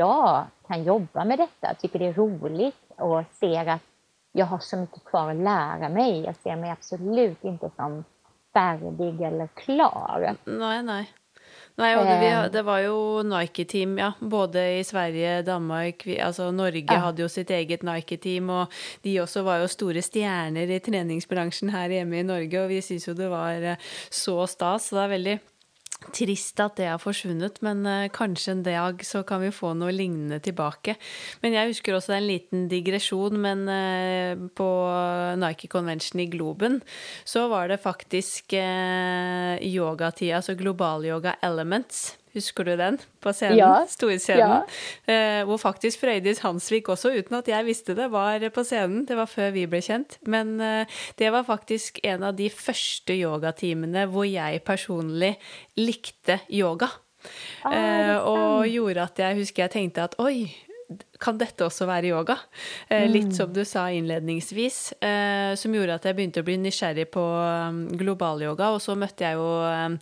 idag 0.00 0.46
kan 0.68 0.84
jobba 0.84 1.24
med 1.24 1.38
detta, 1.38 1.74
tycker 1.74 1.98
det 1.98 2.06
är 2.06 2.12
roligt 2.12 2.76
och 2.96 3.24
ser 3.40 3.68
att 3.68 3.82
jag 4.32 4.46
har 4.46 4.58
så 4.58 4.76
mycket 4.76 5.04
kvar 5.04 5.30
att 5.30 5.36
lära 5.36 5.88
mig. 5.88 6.24
Jag 6.24 6.36
ser 6.36 6.56
mig 6.56 6.70
absolut 6.70 7.44
inte 7.44 7.70
som 7.76 8.04
färdig 8.52 9.20
eller 9.22 9.46
klar. 9.46 10.36
Nej, 10.44 10.82
nej. 10.82 11.12
Nej, 11.74 11.96
og 11.96 12.04
det, 12.04 12.48
det, 12.52 12.62
var 12.62 12.78
jo 12.78 13.22
Nike-team, 13.22 13.98
ja. 13.98 14.12
Både 14.20 14.78
i 14.78 14.84
Sverige, 14.84 15.42
Danmark 15.42 16.06
vi, 16.06 16.18
Altså 16.20 16.50
Norge 16.50 16.84
ja. 16.88 16.98
hadde 16.98 17.22
jo 17.22 17.28
sitt 17.28 17.50
eget 17.50 17.82
Nike-team, 17.82 18.50
og 18.50 18.72
de 19.02 19.20
også 19.20 19.42
var 19.42 19.62
jo 19.62 19.68
store 19.70 20.02
stjerner 20.02 20.70
i 20.70 20.80
treningsbransjen 20.80 21.72
her 21.72 21.88
hjemme 21.88 22.20
i 22.20 22.26
Norge, 22.26 22.62
og 22.62 22.68
vi 22.68 22.82
syns 22.84 23.08
jo 23.08 23.14
det 23.16 23.30
var 23.32 23.62
eh, 23.62 23.88
så 24.10 24.44
stas. 24.46 24.90
Så 24.90 24.98
det 24.98 25.04
er 25.04 25.14
veldig 25.14 25.38
Trist 26.00 26.60
at 26.64 26.78
det 26.80 26.86
har 26.88 27.00
forsvunnet, 27.00 27.58
men 27.64 27.84
eh, 27.84 28.08
kanskje 28.12 28.54
en 28.54 28.62
dag 28.64 29.02
så 29.04 29.20
kan 29.26 29.42
vi 29.44 29.50
få 29.52 29.74
noe 29.76 29.92
lignende 29.92 30.38
tilbake. 30.40 30.94
Men 31.42 31.52
jeg 31.52 31.74
husker 31.74 31.96
også 31.96 32.16
en 32.16 32.28
liten 32.28 32.64
digresjon, 32.72 33.36
men 33.36 33.66
eh, 33.68 34.32
på 34.56 34.70
Nike 35.40 35.68
Convention 35.68 36.24
i 36.24 36.30
Globen 36.32 36.80
så 37.28 37.46
var 37.52 37.68
det 37.68 37.82
faktisk 37.84 38.56
eh, 38.56 39.60
yogatida, 39.60 40.40
altså 40.40 40.56
globalyoga 40.56 41.36
elements 41.44 42.19
Husker 42.34 42.66
du 42.68 42.76
den 42.78 42.98
på 43.22 43.32
scenen? 43.34 43.58
Ja. 43.58 43.72
Storscenen. 43.90 44.38
Ja. 44.38 45.10
Eh, 45.10 45.42
hvor 45.48 45.58
faktisk 45.58 46.04
Frøydis 46.04 46.42
Hansvik 46.44 46.88
også, 46.92 47.10
uten 47.18 47.40
at 47.40 47.50
jeg 47.50 47.66
visste 47.66 47.96
det, 47.98 48.06
var 48.12 48.42
på 48.54 48.64
scenen. 48.66 49.04
Det 49.08 49.18
var 49.18 49.26
før 49.30 49.50
vi 49.56 49.66
ble 49.70 49.82
kjent. 49.82 50.18
Men 50.30 50.60
eh, 50.62 51.00
det 51.18 51.32
var 51.34 51.46
faktisk 51.48 51.98
en 52.06 52.28
av 52.30 52.38
de 52.38 52.46
første 52.54 53.16
yogatimene 53.18 54.06
hvor 54.12 54.28
jeg 54.28 54.62
personlig 54.66 55.34
likte 55.80 56.38
yoga. 56.54 56.92
Ah, 57.66 57.74
eh, 57.74 58.16
og 58.24 58.66
gjorde 58.70 59.02
at 59.04 59.18
jeg 59.20 59.42
husker 59.42 59.66
jeg 59.66 59.74
tenkte 59.74 60.06
at 60.06 60.14
oi, 60.22 60.46
kan 61.20 61.38
dette 61.40 61.66
også 61.66 61.86
være 61.88 62.10
yoga? 62.10 62.36
Eh, 62.88 63.06
litt 63.10 63.28
mm. 63.28 63.36
som 63.36 63.52
du 63.52 63.60
sa 63.68 63.86
innledningsvis, 63.92 64.78
eh, 65.04 65.52
som 65.60 65.74
gjorde 65.76 65.98
at 65.98 66.08
jeg 66.08 66.16
begynte 66.16 66.42
å 66.42 66.46
bli 66.46 66.56
nysgjerrig 66.62 67.06
på 67.12 67.22
um, 67.22 67.82
globalyoga. 68.00 68.70
Og 68.74 68.80
så 68.82 68.96
møtte 68.98 69.26
jeg 69.26 69.36
jo 69.36 69.48
um, 69.60 69.98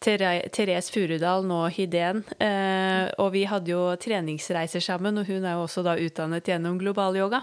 Therese 0.00 0.94
Furudal, 0.94 1.46
nå 1.48 1.62
Hidén, 1.74 2.22
eh, 2.38 3.10
og 3.20 3.32
vi 3.34 3.44
hadde 3.50 3.74
jo 3.74 3.82
treningsreiser 4.00 4.84
sammen, 4.84 5.18
og 5.18 5.30
hun 5.30 5.44
er 5.44 5.58
jo 5.58 5.64
også 5.66 5.84
da 5.86 5.96
utdannet 5.98 6.50
gjennom 6.52 6.78
globalyoga. 6.80 7.42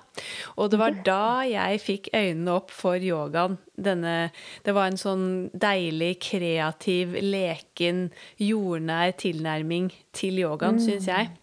Og 0.57 0.71
det 0.71 0.82
var 0.82 0.95
da 1.07 1.23
jeg 1.47 1.82
fikk 1.84 2.11
øynene 2.15 2.55
opp 2.55 2.71
for 2.75 3.01
yogaen. 3.01 3.59
Denne, 3.78 4.32
det 4.65 4.73
var 4.73 4.89
en 4.89 4.97
sånn 4.97 5.25
deilig, 5.53 6.15
kreativ, 6.32 7.11
leken, 7.21 8.07
jordnær 8.41 9.11
tilnærming 9.19 9.91
til 10.15 10.39
yogaen, 10.41 10.80
mm. 10.80 10.88
syns 10.88 11.11
jeg 11.11 11.36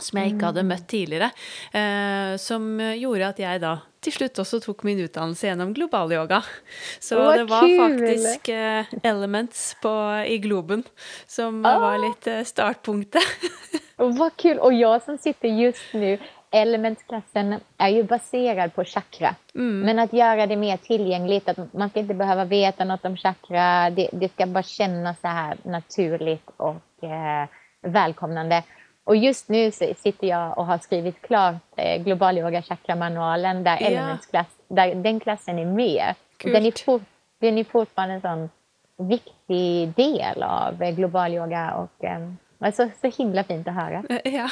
som 0.00 0.18
jeg 0.18 0.34
ikke 0.34 0.50
hadde 0.50 0.66
møtt 0.66 0.86
tidligere. 0.90 1.30
Eh, 1.72 2.34
som 2.42 2.78
gjorde 2.80 3.32
at 3.34 3.42
jeg 3.44 3.62
da 3.62 3.78
til 4.04 4.12
slutt 4.12 4.40
også 4.42 4.60
tok 4.64 4.84
min 4.84 5.00
utdannelse 5.04 5.48
gjennom 5.48 5.72
globalyoga. 5.76 6.42
Så 7.00 7.18
Vad 7.22 7.38
det 7.38 7.48
var 7.48 7.66
kul. 7.66 7.78
faktisk 7.78 8.48
eh, 8.48 8.84
elements 9.02 9.76
på, 9.82 9.92
i 10.28 10.38
Globen 10.38 10.84
som 11.26 11.64
ah. 11.64 11.78
var 11.78 11.98
litt 11.98 12.26
eh, 12.26 12.44
startpunktet. 12.44 13.22
Vad 13.96 14.36
kul! 14.36 14.58
Och 14.58 14.72
jag 14.72 15.02
som 15.02 15.18
sitter 15.18 15.48
just 15.48 15.94
nu 15.94 16.18
Elementsklassen 16.50 17.54
är 17.78 17.88
ju 17.88 18.02
baserad 18.02 18.74
på 18.74 18.84
chakra. 18.84 19.34
Mm. 19.54 19.80
Men 19.80 19.98
att 19.98 20.12
göra 20.12 20.46
det 20.46 20.56
mer 20.56 20.76
tillgängligt, 20.76 21.48
att 21.48 21.74
man 21.74 21.90
ska 21.90 22.00
inte 22.00 22.14
behöva 22.14 22.44
veta 22.44 22.84
något 22.84 23.04
om 23.04 23.16
chakra. 23.16 23.90
Det, 23.90 24.08
det 24.12 24.28
ska 24.28 24.46
bara 24.46 24.62
kännas 24.62 25.20
så 25.20 25.28
här 25.28 25.56
naturligt 25.62 26.50
och 26.56 27.04
eh, 27.04 27.48
välkomnande. 27.82 28.62
Och 29.04 29.16
just 29.16 29.48
nu 29.48 29.70
sitter 29.70 30.26
jag 30.26 30.58
och 30.58 30.66
har 30.66 30.78
skrivit 30.78 31.22
klart 31.22 31.54
eh, 31.76 32.02
Global 32.02 32.38
Yoga 32.38 32.62
Chakra-manualen 32.62 33.64
där, 33.64 34.18
klass, 34.30 34.46
där 34.68 34.94
den 34.94 35.20
klassen 35.20 35.58
är 35.58 35.66
med. 35.66 36.14
Den 36.42 36.66
är, 36.66 36.84
for, 36.84 37.00
den 37.38 37.58
är 37.58 37.64
fortfarande 37.64 38.14
en 38.14 38.20
sån 38.20 38.50
viktig 39.08 39.92
del 39.96 40.42
av 40.42 40.82
eh, 40.82 40.94
global 40.94 41.34
yoga 41.34 41.74
och 41.74 42.04
eh, 42.04 42.72
så, 42.72 42.90
himla 43.18 43.44
fint 43.44 43.68
att 43.68 43.74
höra. 43.74 44.04
Ja, 44.24 44.48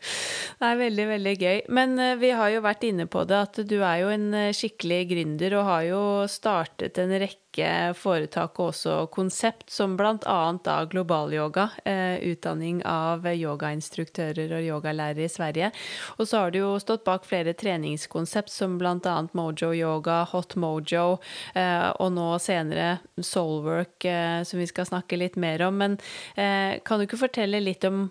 det 0.58 0.66
er 0.66 0.76
veldig, 0.76 1.06
veldig 1.08 1.34
gøy. 1.40 1.60
Men 1.68 1.96
vi 2.20 2.30
har 2.36 2.52
jo 2.52 2.60
vært 2.64 2.84
inne 2.88 3.06
på 3.08 3.24
det 3.24 3.38
at 3.48 3.60
du 3.68 3.78
er 3.80 4.02
jo 4.02 4.12
en 4.12 4.28
skikkelig 4.56 5.02
gründer 5.08 5.56
og 5.56 5.68
har 5.70 5.82
jo 5.88 6.02
startet 6.28 7.00
en 7.00 7.12
rekke 7.56 7.94
foretak 7.96 8.58
og 8.60 8.70
også 8.70 9.08
konsept, 9.10 9.70
som 9.70 9.96
bl.a. 9.96 10.16
annet 10.26 10.64
da 10.64 10.84
globalyoga, 10.84 11.70
eh, 11.84 12.18
utdanning 12.30 12.82
av 12.84 13.26
yogainstruktører 13.26 14.52
og 14.52 14.62
yogalærere 14.62 15.24
i 15.24 15.28
Sverige. 15.28 15.72
Og 16.18 16.28
så 16.28 16.38
har 16.38 16.50
du 16.50 16.58
jo 16.58 16.78
stått 16.78 17.04
bak 17.04 17.24
flere 17.24 17.54
treningskonsept 17.54 18.50
som 18.50 18.78
bl.a. 18.78 19.28
Mojo 19.32 19.72
Yoga, 19.74 20.24
Hot 20.32 20.56
Mojo, 20.56 21.18
eh, 21.54 21.90
og 21.98 22.12
nå 22.12 22.38
senere 22.38 22.98
Soulwork, 23.20 24.04
som 24.44 24.58
vi 24.60 24.66
skal 24.66 24.86
snakke 24.86 25.16
litt 25.16 25.36
mer 25.36 25.62
om. 25.62 25.76
Men 25.76 25.96
kan 26.36 26.98
du 26.98 27.06
ikke 27.06 27.18
fortelle 27.20 27.60
litt 27.60 27.84
om 27.84 28.10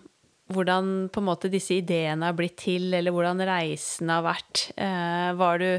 hvordan 0.54 1.10
på 1.10 1.22
en 1.22 1.26
måte 1.26 1.50
disse 1.50 1.80
ideene 1.80 2.28
har 2.28 2.36
blitt 2.38 2.58
til, 2.62 2.92
eller 2.94 3.14
hvordan 3.14 3.42
reisen 3.48 4.12
har 4.14 4.22
vært. 4.26 4.68
Eh, 4.78 5.42
du, 5.62 5.70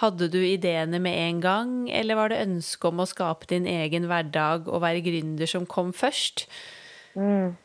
hadde 0.00 0.28
du 0.32 0.38
ideene 0.40 1.00
med 1.02 1.18
en 1.26 1.42
gang, 1.44 1.74
eller 1.90 2.16
var 2.16 2.32
det 2.32 2.40
ønsket 2.46 2.88
om 2.88 3.04
å 3.04 3.08
skape 3.08 3.50
din 3.52 3.68
egen 3.68 4.08
hverdag 4.08 4.70
og 4.70 4.80
være 4.86 5.04
gründer 5.04 5.50
som 5.50 5.68
kom 5.68 5.92
først? 5.92 6.46
Mm. 7.16 7.56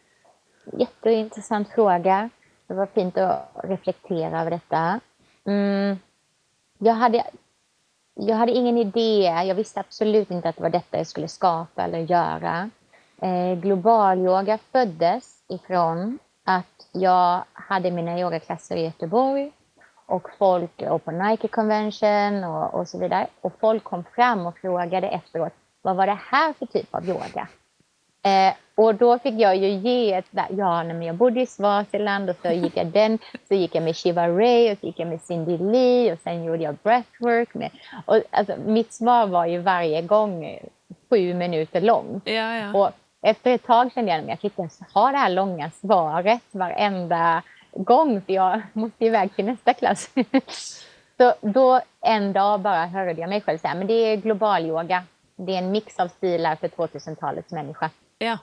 Jätteintressant 0.77 1.71
fråga. 1.75 2.29
Det 2.67 2.73
var 2.73 2.85
fint 2.85 3.17
att 3.17 3.51
reflektera 3.63 4.41
över 4.41 4.51
detta. 4.51 4.99
Mm. 5.45 5.99
Jag, 6.77 6.93
hade, 6.93 7.23
jag 8.13 8.35
hade 8.35 8.51
ingen 8.51 8.77
idé. 8.77 9.23
Jag 9.47 9.55
visste 9.55 9.79
absolut 9.79 10.31
inte 10.31 10.49
att 10.49 10.55
det 10.55 10.63
var 10.63 10.69
detta 10.69 10.97
jag 10.97 11.07
skulle 11.07 11.27
skapa 11.27 11.83
eller 11.83 11.99
göra. 11.99 12.69
Eh, 13.21 13.55
globalyoga 13.59 14.59
föddes 14.71 15.43
ifrån 15.47 16.19
att 16.57 16.87
jag 16.91 17.43
hade 17.53 17.91
mina 17.91 18.19
yogaklasser 18.19 18.75
i 18.75 18.83
Göteborg 18.83 19.51
och 20.05 20.29
folk 20.37 20.81
och 20.81 21.05
på 21.05 21.11
Nike 21.11 21.47
Convention 21.47 22.43
och, 22.43 22.73
och 22.73 22.87
så 22.87 22.99
vidare. 22.99 23.27
Och 23.41 23.53
folk 23.59 23.83
kom 23.83 24.03
fram 24.15 24.45
och 24.45 24.57
frågade 24.57 25.07
efteråt, 25.07 25.53
vad 25.81 25.95
var 25.95 26.07
det 26.07 26.19
här 26.31 26.53
för 26.53 26.65
typ 26.65 26.95
av 26.95 27.09
yoga? 27.09 27.47
Eh, 28.23 28.53
och 28.75 28.95
då 28.95 29.19
fick 29.19 29.33
jag 29.33 29.55
ju 29.55 29.67
ge 29.67 30.13
ett, 30.13 30.25
ja, 30.49 30.83
men 30.83 31.03
jag 31.03 31.15
bodde 31.15 31.41
i 31.41 31.45
Swaziland 31.45 32.29
och 32.29 32.35
så 32.41 32.51
gick 32.51 32.77
jag 32.77 32.87
den, 32.87 33.19
så 33.47 33.53
gick 33.53 33.75
jag 33.75 33.83
med 33.83 33.95
Shiva 33.95 34.27
Ray 34.27 34.71
och 34.71 34.77
så 34.79 34.85
gick 34.85 34.99
jag 34.99 35.07
med 35.07 35.21
Cindy 35.21 35.57
Lee 35.57 36.13
och 36.13 36.19
sen 36.19 36.43
gjorde 36.43 36.63
jag 36.63 36.75
breathwork. 36.83 37.53
Med, 37.53 37.71
och 38.05 38.21
alltså, 38.31 38.53
mitt 38.65 38.93
svar 38.93 39.27
var 39.27 39.45
ju 39.45 39.57
varje 39.57 40.01
gång 40.01 40.59
sju 41.09 41.33
minuter 41.33 41.81
långt. 41.81 42.23
Ja, 42.25 42.55
ja. 42.55 42.73
Och 42.73 42.91
efter 43.21 43.51
ett 43.51 43.63
tag 43.63 43.91
kände 43.93 44.11
jag 44.11 44.21
att 44.21 44.27
jag 44.27 44.39
kan 44.39 44.47
inte 44.49 44.61
ens 44.61 44.79
ha 44.93 45.11
det 45.11 45.17
här 45.17 45.29
långa 45.29 45.71
svaret 45.71 46.41
varenda 46.51 47.43
gång 47.73 48.21
för 48.21 48.33
jag 48.33 48.61
måste 48.73 49.05
iväg 49.05 49.35
till 49.35 49.45
nästa 49.45 49.73
klass. 49.73 50.09
Så 51.17 51.33
då 51.41 51.81
en 52.01 52.33
dag 52.33 52.59
bara 52.59 52.85
hörde 52.85 53.21
jag 53.21 53.29
mig 53.29 53.41
själv 53.41 53.57
säga 53.57 53.75
men 53.75 53.87
det 53.87 53.93
är 53.93 54.17
global 54.17 54.65
yoga. 54.65 55.03
Det 55.35 55.53
är 55.53 55.57
en 55.57 55.71
mix 55.71 55.99
av 55.99 56.07
stilar 56.07 56.55
för 56.55 56.67
2000-talets 56.67 57.51
människa. 57.51 57.89
Ja. 58.17 58.37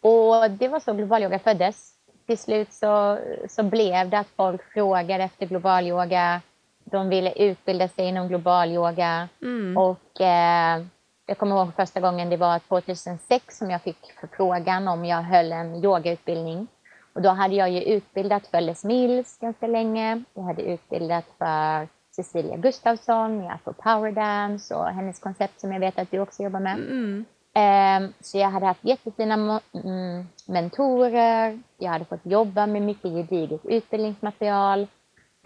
Och 0.00 0.50
det 0.50 0.68
var 0.68 0.80
så 0.80 0.92
global 0.92 1.22
yoga 1.22 1.38
föddes. 1.38 1.94
Till 2.26 2.38
slut 2.38 2.72
så, 2.72 3.18
så 3.48 3.62
blev 3.62 4.08
det 4.08 4.18
att 4.18 4.28
folk 4.36 4.72
frågade 4.72 5.24
efter 5.24 5.46
global 5.46 5.86
yoga. 5.86 6.40
De 6.84 7.08
ville 7.08 7.32
utbilda 7.32 7.88
sig 7.88 8.08
inom 8.08 8.28
global 8.28 8.72
yoga. 8.72 9.28
Mm. 9.42 9.76
Och 9.76 10.20
eh, 10.20 10.82
jag 11.26 11.38
kommer 11.38 11.56
ihåg 11.56 11.74
första 11.76 12.00
gången 12.00 12.30
det 12.30 12.36
var 12.36 12.58
2006 12.58 13.58
som 13.58 13.70
jag 13.70 13.82
fick 13.82 14.12
förfrågan 14.20 14.88
om 14.88 15.04
jag 15.04 15.22
höll 15.22 15.52
en 15.52 15.84
yogautbildning. 15.84 16.66
Och 17.14 17.22
då 17.22 17.28
hade 17.28 17.54
jag 17.54 17.70
ju 17.70 17.82
utbildat 17.82 18.46
för 18.46 18.60
Les 18.60 18.84
Mills 18.84 19.38
ganska 19.38 19.66
länge. 19.66 20.22
Jag 20.34 20.42
hade 20.42 20.62
utbildat 20.62 21.24
för 21.38 21.88
Cecilia 22.16 22.56
Gustafsson 22.56 23.38
med 23.38 23.52
Afro 23.52 23.72
Power 23.72 24.12
Dance 24.12 24.74
och 24.74 24.86
hennes 24.86 25.18
koncept 25.18 25.60
som 25.60 25.72
jag 25.72 25.80
vet 25.80 25.98
att 25.98 26.10
du 26.10 26.20
också 26.20 26.42
jobbar 26.42 26.60
med. 26.60 26.74
Mm. 26.74 27.24
Um, 27.56 28.12
så 28.20 28.38
jag 28.38 28.48
hade 28.48 28.66
haft 28.66 28.84
jättefina 28.84 29.60
mm, 29.84 30.26
mentorer. 30.46 31.60
Jag 31.78 31.90
hade 31.90 32.04
fått 32.04 32.26
jobba 32.26 32.66
med 32.66 32.82
mycket 32.82 33.10
gediget 33.10 33.60
utbildningsmaterial. 33.64 34.80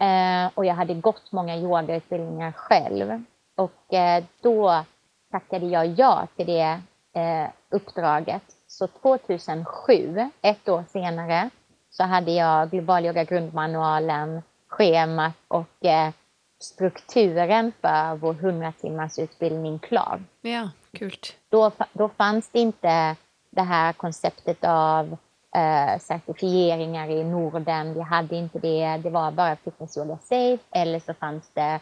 Uh, 0.01 0.51
och 0.55 0.65
jag 0.65 0.73
hade 0.73 0.93
gått 0.93 1.31
många 1.31 1.57
yogautbildningar 1.57 2.51
själv. 2.51 3.23
Och 3.55 3.93
uh, 3.93 4.25
då 4.41 4.83
tackade 5.31 5.65
jag 5.65 5.85
ja 5.85 6.27
till 6.35 6.45
det 6.45 6.81
eh, 7.13 7.49
uppdraget. 7.69 8.43
Så 8.67 8.87
2007, 8.87 10.29
ett 10.41 10.69
år 10.69 10.83
senare, 10.87 11.49
så 11.89 12.03
hade 12.03 12.31
jag 12.31 12.69
Global 12.69 13.05
Yoga 13.05 13.23
grundmanualen, 13.23 14.41
schemat 14.67 15.33
och 15.47 15.85
eh, 15.85 16.11
strukturen 16.59 17.71
för 17.81 18.15
vår 18.15 18.33
100 18.33 18.73
timmars 18.81 19.19
utbildning 19.19 19.79
klar. 19.79 20.23
Ja, 20.41 20.69
kult. 20.93 21.35
Då, 21.49 21.71
då 21.93 22.09
fanns 22.09 22.49
det 22.49 22.59
inte 22.59 23.15
det 23.49 23.61
här 23.61 23.93
konceptet 23.93 24.63
av 24.63 25.17
eh, 25.55 25.99
certifieringar 25.99 27.09
i 27.09 27.23
Norden. 27.23 27.93
Vi 27.93 28.01
hade 28.01 28.35
inte 28.35 28.59
det. 28.59 28.97
Det 29.03 29.09
var 29.09 29.31
bara 29.31 29.55
fitness 29.55 29.97
yoga 29.97 30.17
safe 30.17 30.63
eller 30.71 30.99
så 30.99 31.13
fanns 31.13 31.49
det 31.53 31.79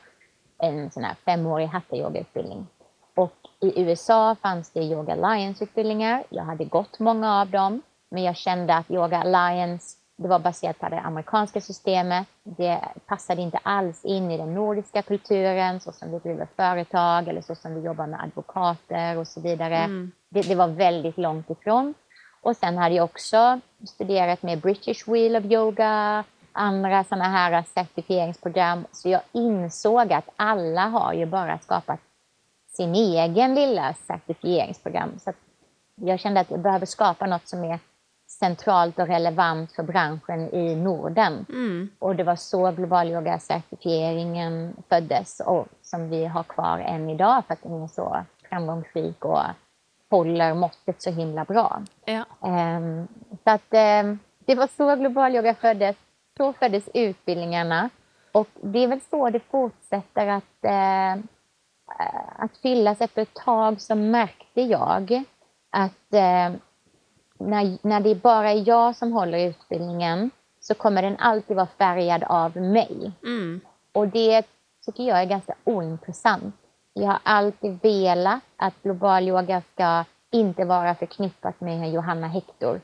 en 0.58 0.92
sån 0.92 1.04
här 1.04 1.16
femårig 1.26 1.68
hatha 1.68 1.96
yogautbildning. 1.96 2.68
Och 2.77 2.77
i 3.62 3.82
USA 3.82 4.36
fanns 4.42 4.70
det 4.70 4.84
Yoga 4.84 5.14
Alliance-utbildningar. 5.14 6.24
Jag 6.30 6.44
hade 6.44 6.66
gått 6.66 7.00
många 7.00 7.42
av 7.42 7.50
dem, 7.50 7.82
men 8.10 8.24
jag 8.24 8.36
kände 8.36 8.76
att 8.76 8.92
Yoga 8.92 9.18
Alliance 9.18 9.98
det 10.18 10.28
var 10.28 10.40
baserat 10.40 10.80
på 10.80 10.90
det 10.90 11.00
amerikanska 11.00 11.62
systemet. 11.62 12.28
Det 12.44 12.82
passade 13.06 13.42
inte 13.42 13.60
alls 13.64 14.06
in 14.06 14.32
i 14.32 14.38
den 14.38 14.54
nordiska 14.54 15.02
kulturen, 15.02 15.80
så 15.80 15.92
som 15.92 16.12
vi 16.12 16.20
driver 16.20 16.48
företag 16.56 17.28
eller 17.28 17.42
så 17.42 17.56
som 17.56 17.76
vi 17.76 17.82
jobbar 17.82 18.08
med 18.08 18.24
advokater 18.24 19.18
och 19.18 19.28
så 19.28 19.42
vidare. 19.42 19.78
Mm. 19.78 20.12
Det, 20.30 20.42
det, 20.42 20.56
var 20.56 20.68
väldigt 20.68 21.18
långt 21.18 21.50
ifrån. 21.50 21.94
Och 22.42 22.56
sen 22.56 22.78
hade 22.78 22.96
jag 22.96 23.04
också 23.04 23.60
studerat 23.88 24.44
med 24.44 24.60
British 24.60 25.08
Wheel 25.08 25.36
of 25.36 25.46
Yoga, 25.46 26.24
andra 26.52 27.04
sådana 27.04 27.30
här 27.30 27.64
certifieringsprogram. 27.74 28.86
Så 28.92 29.10
jag 29.10 29.22
insåg 29.32 30.14
att 30.14 30.30
alla 30.36 30.82
har 30.82 31.14
ju 31.14 31.26
bara 31.26 31.60
skapat 31.60 32.00
sin 32.78 32.96
egen 32.96 33.56
lilla 33.56 33.94
certifieringsprogram. 33.94 35.20
Så 35.20 35.34
jag 35.96 36.20
kände 36.20 36.40
att 36.40 36.52
jag 36.52 36.60
behöver 36.60 36.86
skapa 36.86 37.28
något 37.28 37.48
som 37.48 37.64
är 37.64 37.80
centralt 38.30 39.00
och 39.00 39.08
relevant 39.08 39.72
för 39.72 39.84
branschen 39.84 40.54
i 40.54 40.76
Norden. 40.76 41.46
Mm. 41.50 41.90
Och 42.00 42.16
det 42.16 42.24
var 42.24 42.36
så 42.36 42.72
global 42.72 43.08
yoga-certifieringen 43.08 44.74
föddes 44.90 45.40
och 45.40 45.68
som 45.82 46.10
vi 46.10 46.26
har 46.26 46.44
kvar 46.44 46.80
än 46.80 47.10
idag 47.10 47.44
för 47.48 47.54
att 47.54 47.64
den 47.64 47.84
är 47.84 47.88
så 47.88 48.24
framgångsrik 48.50 49.26
och 49.26 49.42
håller 50.10 50.54
måttet 50.54 51.02
så 51.02 51.12
himla 51.12 51.46
bra. 51.46 51.82
Ja. 52.06 52.26
Um, 52.40 53.08
så 53.44 53.50
att 53.50 53.74
um, 54.04 54.20
det 54.46 54.56
var 54.56 54.68
så 54.68 54.96
global 54.96 55.36
yoga 55.36 55.54
föddes. 55.54 55.96
Så 56.38 56.54
föddes 56.54 56.90
utbildningarna. 56.94 57.90
Och 58.32 58.48
det 58.62 58.80
är 58.80 58.88
väl 58.88 59.02
så 59.10 59.30
det 59.30 59.40
fortsätter 59.40 60.28
att, 60.28 60.44
uh, 60.66 61.24
att 62.36 62.58
fyllas. 62.58 63.02
Efter 63.02 63.22
ett 63.22 63.34
tag 63.34 63.82
så 63.82 63.96
märkte 63.96 64.62
jag 64.62 65.24
att 65.70 66.14
uh, 66.14 66.58
när, 67.40 67.88
när 67.88 68.00
det 68.00 68.16
bara 68.16 68.52
är 68.52 68.68
jag 68.68 68.96
som 68.96 69.12
håller 69.12 69.48
utbildningen 69.48 70.32
så 70.60 70.74
kommer 70.74 71.02
den 71.02 71.18
alltid 71.20 71.56
vara 71.56 71.68
färgad 71.78 72.24
av 72.24 72.58
mig. 72.58 73.12
Mm. 73.24 73.62
Och 73.92 74.08
det 74.08 74.46
tycker 74.86 75.04
jag 75.04 75.22
är 75.22 75.26
ganska 75.26 75.56
ointressant. 75.64 76.56
Jag 76.94 77.08
har 77.08 77.20
alltid 77.24 77.80
velat 77.82 78.40
att 78.58 78.74
global 78.84 79.28
yoga 79.28 79.62
ska 79.74 80.06
inte 80.32 80.66
vara 80.66 80.96
förknippat 80.96 81.62
med 81.62 81.92
Johanna 81.92 82.28
Hector. 82.28 82.82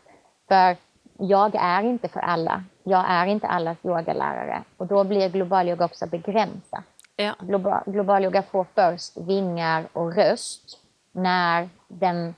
För 0.48 0.78
jag 1.18 1.56
är 1.56 1.84
inte 1.84 2.08
för 2.08 2.20
alla. 2.20 2.64
Jag 2.84 3.06
är 3.08 3.26
inte 3.26 3.48
allas 3.48 3.78
yogalärare. 3.84 4.64
Och 4.78 4.88
då 4.88 5.04
blir 5.04 5.30
global 5.30 5.70
yoga 5.70 5.86
också 5.86 6.08
begränsat. 6.08 6.93
Ja. 7.16 7.36
Global, 7.40 7.84
global 7.86 8.24
yoga 8.24 8.44
får 8.44 8.66
först 8.76 9.18
vingar 9.18 9.88
och 9.94 10.16
röst 10.16 10.80
när 11.12 11.70
den 11.88 12.36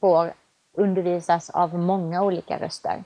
får 0.00 0.32
undervisas 0.76 1.50
av 1.50 1.74
många 1.74 2.22
olika 2.22 2.58
röster. 2.58 3.04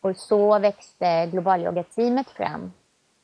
Och 0.00 0.16
så 0.16 0.58
växte 0.58 1.26
global 1.26 1.60
yoga-teamet 1.60 2.30
fram. 2.30 2.72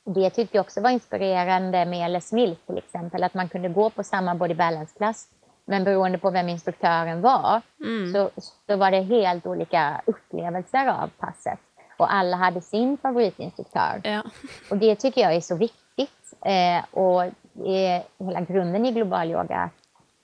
Det 0.05 0.31
tyckte 0.31 0.57
jag 0.57 0.65
också 0.65 0.81
var 0.81 0.91
inspirerande 0.91 1.85
med 1.85 2.11
Les 2.11 2.33
Mills 2.33 2.59
till 2.67 2.79
exempel, 2.79 3.23
att 3.23 3.35
man 3.35 3.49
kunde 3.49 3.69
gå 3.69 3.91
på 3.91 4.03
samma 4.05 4.35
body 4.35 4.55
balance-klass 4.55 5.29
men 5.65 5.85
beroende 5.85 6.19
på 6.19 6.31
vem 6.31 6.49
instruktören 6.49 7.21
var 7.21 7.63
mm. 7.81 8.13
så, 8.13 8.31
så 8.67 8.77
var 8.77 8.91
det 8.91 9.01
helt 9.01 9.47
olika 9.47 10.03
upplevelser 10.07 10.87
av 10.87 11.11
passet. 11.19 11.59
Och 12.01 12.15
alla 12.15 12.37
hade 12.37 12.61
sin 12.61 12.97
favoritinstruktör. 12.97 14.01
Ja. 14.05 14.23
Och 14.71 14.77
det 14.77 14.95
tycker 14.95 15.21
jag 15.21 15.35
är 15.35 15.41
så 15.41 15.57
viktigt. 15.57 16.35
Eh, 16.45 16.85
och 16.91 17.23
är 17.67 18.25
hela 18.25 18.41
grunden 18.41 18.87
i 18.87 18.93
global 18.93 19.31
yoga 19.31 19.71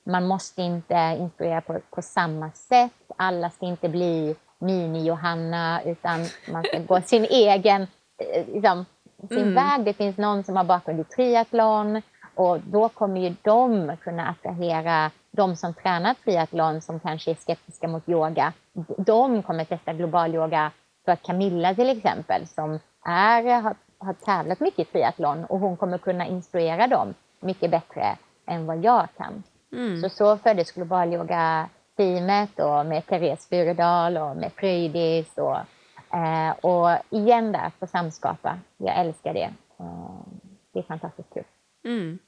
man 0.06 0.26
måste 0.26 0.62
inte 0.62 1.16
instruera 1.18 1.60
på, 1.60 1.80
på 1.90 2.02
samma 2.02 2.50
sätt. 2.50 2.92
Alla 3.16 3.50
ska 3.50 3.66
inte 3.66 3.88
bli 3.88 4.36
mini-Johanna, 4.58 5.82
utan 5.84 6.26
man 6.52 6.64
ska 6.64 6.78
gå 6.78 7.00
sin 7.00 7.24
egen 7.30 7.82
eh, 8.18 8.46
liksom, 8.52 8.84
sin 9.28 9.38
mm. 9.38 9.54
väg. 9.54 9.84
Det 9.84 9.92
finns 9.92 10.16
någon 10.16 10.44
som 10.44 10.56
har 10.56 10.64
bakgrund 10.64 11.00
i 11.00 11.04
triathlon 11.04 12.02
och 12.34 12.60
då 12.60 12.88
kommer 12.88 13.20
ju 13.20 13.34
de 13.42 13.96
kunna 13.96 14.28
attrahera 14.28 15.10
de 15.30 15.56
som 15.56 15.74
tränar 15.74 16.14
triathlon 16.14 16.80
som 16.80 17.00
kanske 17.00 17.30
är 17.30 17.34
skeptiska 17.34 17.88
mot 17.88 18.08
yoga. 18.08 18.52
De 18.98 19.42
kommer 19.42 19.64
testa 19.64 19.92
global 19.92 20.34
yoga 20.34 20.70
för 21.07 21.16
Camilla 21.16 21.74
till 21.74 21.96
exempel 21.98 22.46
som 22.46 22.78
är, 23.04 23.61
har, 23.61 23.76
har 23.98 24.12
tävlat 24.12 24.61
mycket 24.61 24.88
i 24.88 24.92
triathlon 24.92 25.44
och 25.44 25.59
hon 25.59 25.76
kommer 25.76 25.98
kunna 25.98 26.26
instruera 26.26 26.86
dem 26.86 27.14
mycket 27.40 27.70
bättre 27.70 28.16
än 28.46 28.66
vad 28.66 28.84
jag 28.84 29.09
kan. 29.16 29.42
Mm. 29.72 30.00
Så 30.00 30.09
så 30.09 30.36
föddes 30.36 30.72
global 30.72 31.12
yoga-teamet 31.12 32.59
och 32.59 32.86
med 32.86 33.07
Therese 33.07 33.48
Furudal 33.48 34.16
och 34.16 34.36
med 34.36 34.52
Fröjdis 34.52 35.38
och, 35.38 35.57
eh, 36.16 36.50
och 36.61 36.98
igen 37.11 37.52
där 37.52 37.72
på 37.78 37.86
Samskapa. 37.86 38.59
Jag 38.76 38.96
älskar 38.96 39.34
det. 39.34 39.50
Eh, 39.80 40.20
det 40.72 40.78
är 40.78 40.82
fantastiskt 40.82 41.34
kul. 41.34 41.44
Mm. 41.84 42.18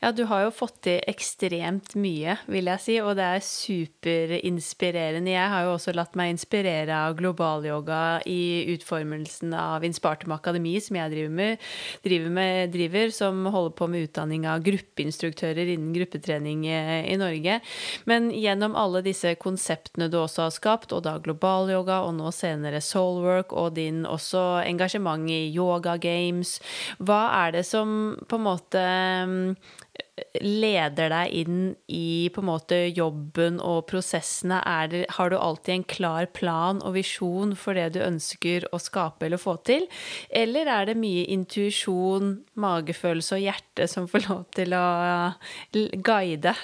Ja, 0.00 0.12
du 0.12 0.26
har 0.28 0.42
jo 0.44 0.52
fått 0.52 0.82
til 0.84 0.98
ekstremt 1.08 1.94
mye, 1.96 2.36
vil 2.52 2.68
jeg 2.68 2.82
si, 2.84 2.96
og 3.00 3.14
det 3.16 3.24
er 3.24 3.44
superinspirerende. 3.44 5.32
Jeg 5.32 5.52
har 5.52 5.64
jo 5.64 5.72
også 5.76 5.94
latt 5.96 6.16
meg 6.18 6.34
inspirere 6.34 6.98
av 7.06 7.16
globalyoga 7.16 8.20
i 8.28 8.66
utformelsen 8.74 9.54
av 9.56 9.86
Inspartum 9.88 10.34
Akademi, 10.36 10.74
som 10.84 10.98
jeg 11.00 11.14
driver 11.14 11.32
med, 11.38 11.64
driver 12.04 12.34
med, 12.38 12.74
driver, 12.74 13.14
som 13.16 13.40
holder 13.48 13.76
på 13.78 13.88
med 13.92 14.08
utdanning 14.08 14.44
av 14.50 14.64
gruppeinstruktører 14.66 15.72
innen 15.74 15.94
gruppetrening 15.96 16.66
eh, 16.68 17.08
i 17.08 17.16
Norge. 17.20 17.60
Men 18.04 18.28
gjennom 18.34 18.76
alle 18.76 19.02
disse 19.06 19.32
konseptene 19.40 20.10
du 20.12 20.18
også 20.20 20.46
har 20.46 20.54
skapt, 20.54 20.92
og 20.92 21.06
da 21.08 21.16
globalyoga, 21.24 22.02
og 22.04 22.18
nå 22.20 22.34
senere 22.36 22.82
soulwork, 22.84 23.56
og 23.56 23.78
din 23.80 24.04
også 24.04 24.44
engasjement 24.66 25.24
i 25.32 25.46
yoga 25.56 25.96
games, 25.96 26.58
hva 27.00 27.22
er 27.46 27.56
det 27.56 27.66
som 27.68 28.16
på 28.28 28.36
en 28.36 28.46
måte 28.46 28.84
leder 30.40 31.10
deg 31.12 31.32
inn 31.42 31.60
i 31.92 32.28
på 32.32 32.42
en 32.42 32.48
måte 32.48 32.78
jobben 32.96 33.58
og 33.62 33.86
prosessene? 33.90 34.60
Det, 34.92 35.04
har 35.16 35.30
du 35.30 35.36
alltid 35.38 35.74
en 35.74 35.86
klar 35.88 36.28
plan 36.36 36.80
og 36.82 36.96
visjon 36.96 37.56
for 37.58 37.78
det 37.78 37.92
du 37.96 38.00
ønsker 38.04 38.68
å 38.72 38.80
skape 38.82 39.28
eller 39.28 39.40
få 39.40 39.56
til? 39.66 39.88
Eller 40.30 40.70
er 40.72 40.90
det 40.90 40.96
mye 41.00 41.26
intuisjon, 41.32 42.38
magefølelse 42.54 43.38
og 43.38 43.44
hjerte 43.44 43.90
som 43.90 44.08
får 44.10 44.26
lov 44.28 44.46
til 44.56 44.76
å 44.76 44.86
guide? 45.72 46.56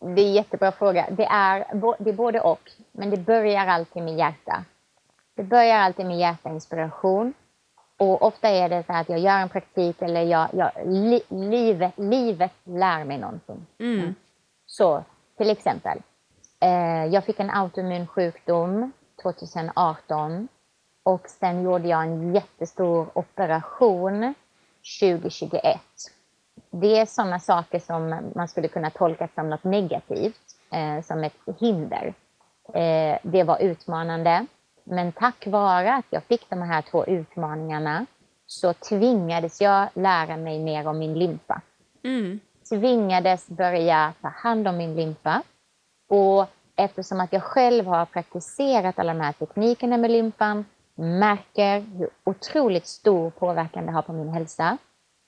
Det 0.00 0.22
är 0.22 0.26
en 0.26 0.32
jättebra 0.32 0.72
fråga. 0.72 1.06
Det 1.10 1.24
är, 1.24 1.58
det 1.98 2.10
är 2.10 2.14
både 2.14 2.40
och, 2.40 2.70
men 2.92 3.10
det 3.10 3.16
börjar 3.16 3.66
alltid 3.66 4.02
med 4.02 4.16
hjärta. 4.16 4.64
Det 5.34 5.42
börjar 5.42 5.76
alltid 5.76 6.06
med 6.06 6.18
hjärtainspiration. 6.18 7.34
Och 7.98 8.22
ofta 8.22 8.48
är 8.48 8.68
det 8.68 8.86
så 8.86 8.92
att 8.92 9.08
jag 9.08 9.18
gör 9.18 9.38
en 9.38 9.48
praktik 9.48 10.02
eller 10.02 10.22
jag, 10.22 10.48
jag 10.52 10.70
li, 10.84 11.22
livet, 11.28 11.92
livet 11.96 12.52
lär 12.64 13.04
mig 13.04 13.18
någonting. 13.18 13.66
Mm. 13.78 13.98
mm. 14.00 14.14
Så 14.66 15.04
till 15.36 15.50
exempel, 15.50 16.02
eh, 16.60 17.04
jag 17.04 17.24
fick 17.24 17.40
en 17.40 17.50
autoimmun 17.50 18.06
sjukdom 18.06 18.92
2018 19.22 20.48
och 21.02 21.28
sen 21.28 21.62
gjorde 21.62 21.88
jag 21.88 22.02
en 22.02 22.34
jättestor 22.34 23.08
operation 23.12 24.34
2021. 25.00 25.80
Det 26.70 26.98
är 26.98 27.06
sådana 27.06 27.40
saker 27.40 27.78
som 27.78 28.32
man 28.34 28.48
skulle 28.48 28.68
kunna 28.68 28.90
tolka 28.90 29.28
som 29.34 29.50
något 29.50 29.64
negativt, 29.64 30.40
eh, 30.70 31.04
som 31.04 31.24
ett 31.24 31.36
hinder. 31.60 32.14
Eh, 32.74 33.18
det 33.22 33.42
var 33.42 33.58
utmanande. 33.58 34.46
Men 34.90 35.12
tack 35.12 35.46
vare 35.46 35.94
att 35.94 36.04
jag 36.10 36.24
fick 36.24 36.50
de 36.50 36.62
här 36.62 36.82
två 36.82 37.06
utmaningarna 37.06 38.06
så 38.46 38.72
tvingades 38.72 39.60
jag 39.60 39.88
lära 39.94 40.36
mig 40.36 40.58
mer 40.58 40.88
om 40.88 40.98
min 40.98 41.18
limfa. 41.18 41.60
Mm. 42.04 42.40
Tvingades 42.68 43.48
börja 43.48 44.12
ta 44.22 44.28
hand 44.28 44.68
om 44.68 44.76
min 44.76 44.96
limfa. 44.96 45.42
Och 46.08 46.46
eftersom 46.76 47.20
att 47.20 47.32
jag 47.32 47.42
själv 47.42 47.86
har 47.86 48.04
praktiserat 48.04 48.98
alla 48.98 49.14
de 49.14 49.20
här 49.20 49.32
teknikerna 49.32 49.96
med 49.96 50.10
limfan, 50.10 50.64
märker 50.94 51.80
hur 51.80 52.08
otroligt 52.24 52.86
stor 52.86 53.30
påverkan 53.30 53.86
det 53.86 53.92
har 53.92 54.02
på 54.02 54.12
min 54.12 54.28
hälsa, 54.28 54.78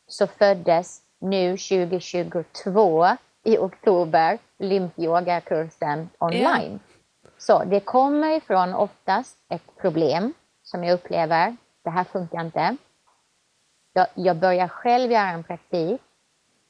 så 0.06 0.26
föddes 0.26 1.02
nu 1.20 1.56
2022 1.56 3.06
i 3.44 3.58
oktober 3.58 4.38
lymfyogakursen 4.58 6.08
online. 6.18 6.80
Så 7.40 7.64
det 7.64 7.80
kommer 7.80 8.36
ifrån 8.36 8.74
oftast 8.74 9.38
ett 9.48 9.76
problem 9.76 10.32
som 10.62 10.84
jag 10.84 10.94
upplever, 10.94 11.56
det 11.84 11.90
här 11.90 12.04
funkar 12.04 12.40
inte. 12.40 12.76
Jag, 13.92 14.06
jag 14.14 14.36
börjar 14.36 14.68
själv 14.68 15.12
göra 15.12 15.28
en 15.28 15.44
praktik. 15.44 16.00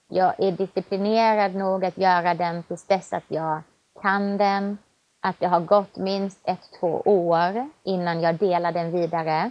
Jag 0.08 0.34
är 0.38 0.52
disciplinerad 0.52 1.54
nog 1.54 1.84
att 1.84 1.98
göra 1.98 2.34
den 2.34 2.62
tills 2.62 2.84
dess 2.84 3.12
att 3.12 3.24
jag 3.28 3.62
kan 4.02 4.36
den. 4.36 4.78
Att 5.20 5.40
det 5.40 5.46
har 5.46 5.60
gått 5.60 5.96
minst 5.96 6.40
ett, 6.44 6.70
två 6.80 7.02
år 7.04 7.68
innan 7.82 8.20
jag 8.20 8.34
delar 8.34 8.72
den 8.72 8.92
vidare. 8.92 9.50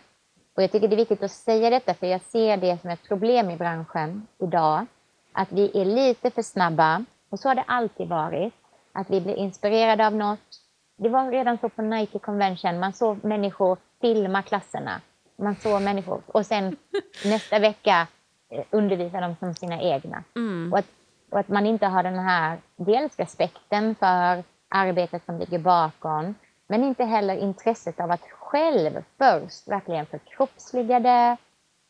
Och 0.56 0.64
jag 0.64 0.72
tycker 0.72 0.88
det 0.88 0.96
är 0.96 0.98
viktigt 0.98 1.24
att 1.24 1.32
säga 1.32 1.70
detta 1.70 1.94
för 1.94 2.08
jag 2.08 2.22
ser 2.22 2.58
det 2.58 2.82
som 2.82 2.90
ett 2.90 3.08
problem 3.08 3.50
i 3.50 3.58
branschen 3.58 4.28
idag. 4.38 4.86
Att 5.32 5.52
vi 5.52 5.82
är 5.82 5.86
lite 5.86 6.32
för 6.32 6.42
snabba, 6.42 7.06
och 7.30 7.40
så 7.40 7.50
har 7.50 7.56
det 7.56 7.64
alltid 7.68 8.08
varit. 8.08 8.54
Att 8.92 9.10
vi 9.10 9.22
blir 9.22 9.36
inspirerade 9.36 10.08
av 10.08 10.16
något. 10.16 10.69
Det 11.02 11.10
var 11.10 11.32
redan 11.32 11.58
så 11.58 11.70
på 11.70 11.82
Nike 11.82 12.20
Convention, 12.20 12.80
man 12.80 12.94
såg 12.94 13.24
människor 13.24 13.78
filma 14.02 14.42
klasserna. 14.42 15.02
Man 15.38 15.56
såg 15.56 15.82
människor 15.82 16.22
och 16.28 16.46
sen 16.46 16.76
nästa 17.26 17.60
vecka 17.60 18.08
eh, 18.50 18.66
undervisar 18.70 19.22
de 19.22 19.36
som 19.36 19.54
sina 19.54 19.82
egna. 19.82 20.24
Mm. 20.36 20.74
Och, 20.74 20.80
att, 20.80 20.86
och 21.32 21.40
att 21.40 21.48
man 21.48 21.66
inte 21.66 21.86
har 21.86 22.04
den 22.04 22.20
här, 22.20 22.58
dels 22.76 23.20
respekten 23.20 23.96
för 23.96 24.44
arbetet 24.70 25.26
som 25.26 25.40
ligger 25.40 25.60
bakom, 25.60 26.36
men 26.68 26.84
inte 26.84 27.04
heller 27.04 27.36
intresset 27.36 28.00
av 28.00 28.12
att 28.12 28.30
själv 28.32 29.04
först 29.18 29.68
verkligen 29.68 30.06
förkroppsliga 30.06 31.00
det, 31.00 31.38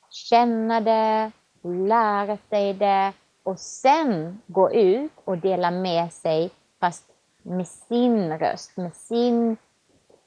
känna 0.10 0.82
det, 0.82 1.32
lära 1.64 2.38
sig 2.50 2.74
det 2.74 3.14
och 3.44 3.60
sen 3.60 4.42
gå 4.48 4.72
ut 4.72 5.12
och 5.24 5.38
dela 5.38 5.72
med 5.72 6.14
sig 6.14 6.52
fast 6.80 7.09
med 7.50 7.68
sin 7.68 8.38
röst, 8.38 8.78
med 8.78 8.96
sin 8.96 9.58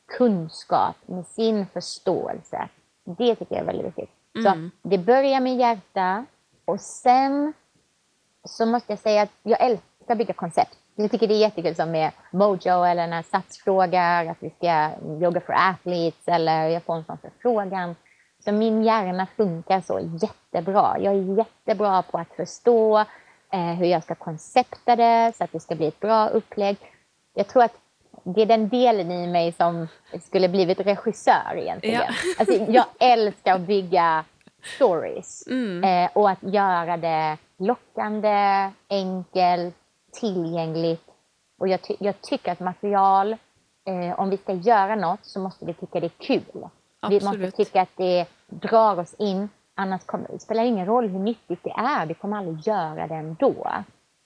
kunskap, 0.06 0.96
med 1.06 1.26
sin 1.26 1.66
förståelse. 1.66 2.68
Det 3.04 3.34
tycker 3.34 3.54
jag 3.54 3.62
är 3.62 3.66
väldigt 3.66 3.86
viktigt. 3.86 4.10
Mm. 4.34 4.70
Så 4.82 4.88
det 4.88 4.98
börjar 4.98 5.40
med 5.40 5.56
hjärta 5.56 6.24
och 6.64 6.80
sen 6.80 7.52
så 8.44 8.66
måste 8.66 8.92
jag 8.92 8.98
säga 8.98 9.22
att 9.22 9.30
jag 9.42 9.60
älskar 9.60 10.12
att 10.12 10.18
bygga 10.18 10.34
koncept. 10.34 10.78
Jag 10.94 11.10
tycker 11.10 11.28
det 11.28 11.34
är 11.34 11.38
jättekul 11.38 11.74
som 11.74 11.90
med 11.90 12.10
Mojo 12.30 12.84
eller 12.84 13.06
när 13.06 13.22
Sats 13.22 13.58
frågar 13.58 14.26
att 14.26 14.36
vi 14.40 14.50
ska 14.50 14.90
yoga 15.20 15.40
for 15.40 15.52
athletes 15.52 16.28
eller 16.28 16.68
jag 16.68 16.82
får 16.82 16.94
en 16.94 17.04
sån 17.04 17.18
förfrågan. 17.18 17.96
Så 18.44 18.52
min 18.52 18.84
hjärna 18.84 19.26
funkar 19.36 19.80
så 19.80 20.00
jättebra. 20.00 20.96
Jag 21.00 21.14
är 21.14 21.36
jättebra 21.38 22.02
på 22.02 22.18
att 22.18 22.36
förstå 22.36 22.98
eh, 23.52 23.74
hur 23.78 23.86
jag 23.86 24.02
ska 24.02 24.14
koncepta 24.14 24.96
det 24.96 25.32
så 25.36 25.44
att 25.44 25.52
det 25.52 25.60
ska 25.60 25.74
bli 25.74 25.86
ett 25.86 26.00
bra 26.00 26.28
upplägg. 26.28 26.76
Jag 27.34 27.48
tror 27.48 27.62
att 27.62 27.76
det 28.24 28.42
är 28.42 28.46
den 28.46 28.68
delen 28.68 29.10
i 29.10 29.26
mig 29.26 29.52
som 29.52 29.88
skulle 30.22 30.48
blivit 30.48 30.80
regissör 30.80 31.56
egentligen. 31.56 32.00
Ja. 32.00 32.14
Alltså, 32.38 32.54
jag 32.72 32.84
älskar 32.98 33.54
att 33.54 33.60
bygga 33.60 34.24
stories 34.62 35.46
mm. 35.46 35.84
eh, 35.84 36.10
och 36.14 36.30
att 36.30 36.42
göra 36.42 36.96
det 36.96 37.38
lockande, 37.58 38.70
enkelt, 38.88 39.74
tillgängligt. 40.12 41.04
Och 41.58 41.68
jag, 41.68 41.82
ty 41.82 41.96
jag 41.98 42.20
tycker 42.20 42.52
att 42.52 42.60
material, 42.60 43.36
eh, 43.86 44.20
om 44.20 44.30
vi 44.30 44.36
ska 44.36 44.52
göra 44.52 44.94
något 44.94 45.20
så 45.22 45.40
måste 45.40 45.64
vi 45.64 45.74
tycka 45.74 46.00
det 46.00 46.06
är 46.06 46.26
kul. 46.26 46.68
Absolut. 47.00 47.22
Vi 47.22 47.26
måste 47.26 47.64
tycka 47.64 47.82
att 47.82 47.96
det 47.96 48.26
drar 48.46 48.98
oss 48.98 49.14
in. 49.18 49.48
Annars 49.74 50.04
kommer, 50.04 50.28
det 50.28 50.38
spelar 50.38 50.64
ingen 50.64 50.86
roll 50.86 51.08
hur 51.08 51.18
nyttigt 51.18 51.64
det 51.64 51.70
är, 51.70 52.06
vi 52.06 52.14
kommer 52.14 52.36
aldrig 52.36 52.66
göra 52.66 53.06
det 53.06 53.14
ändå. 53.14 53.70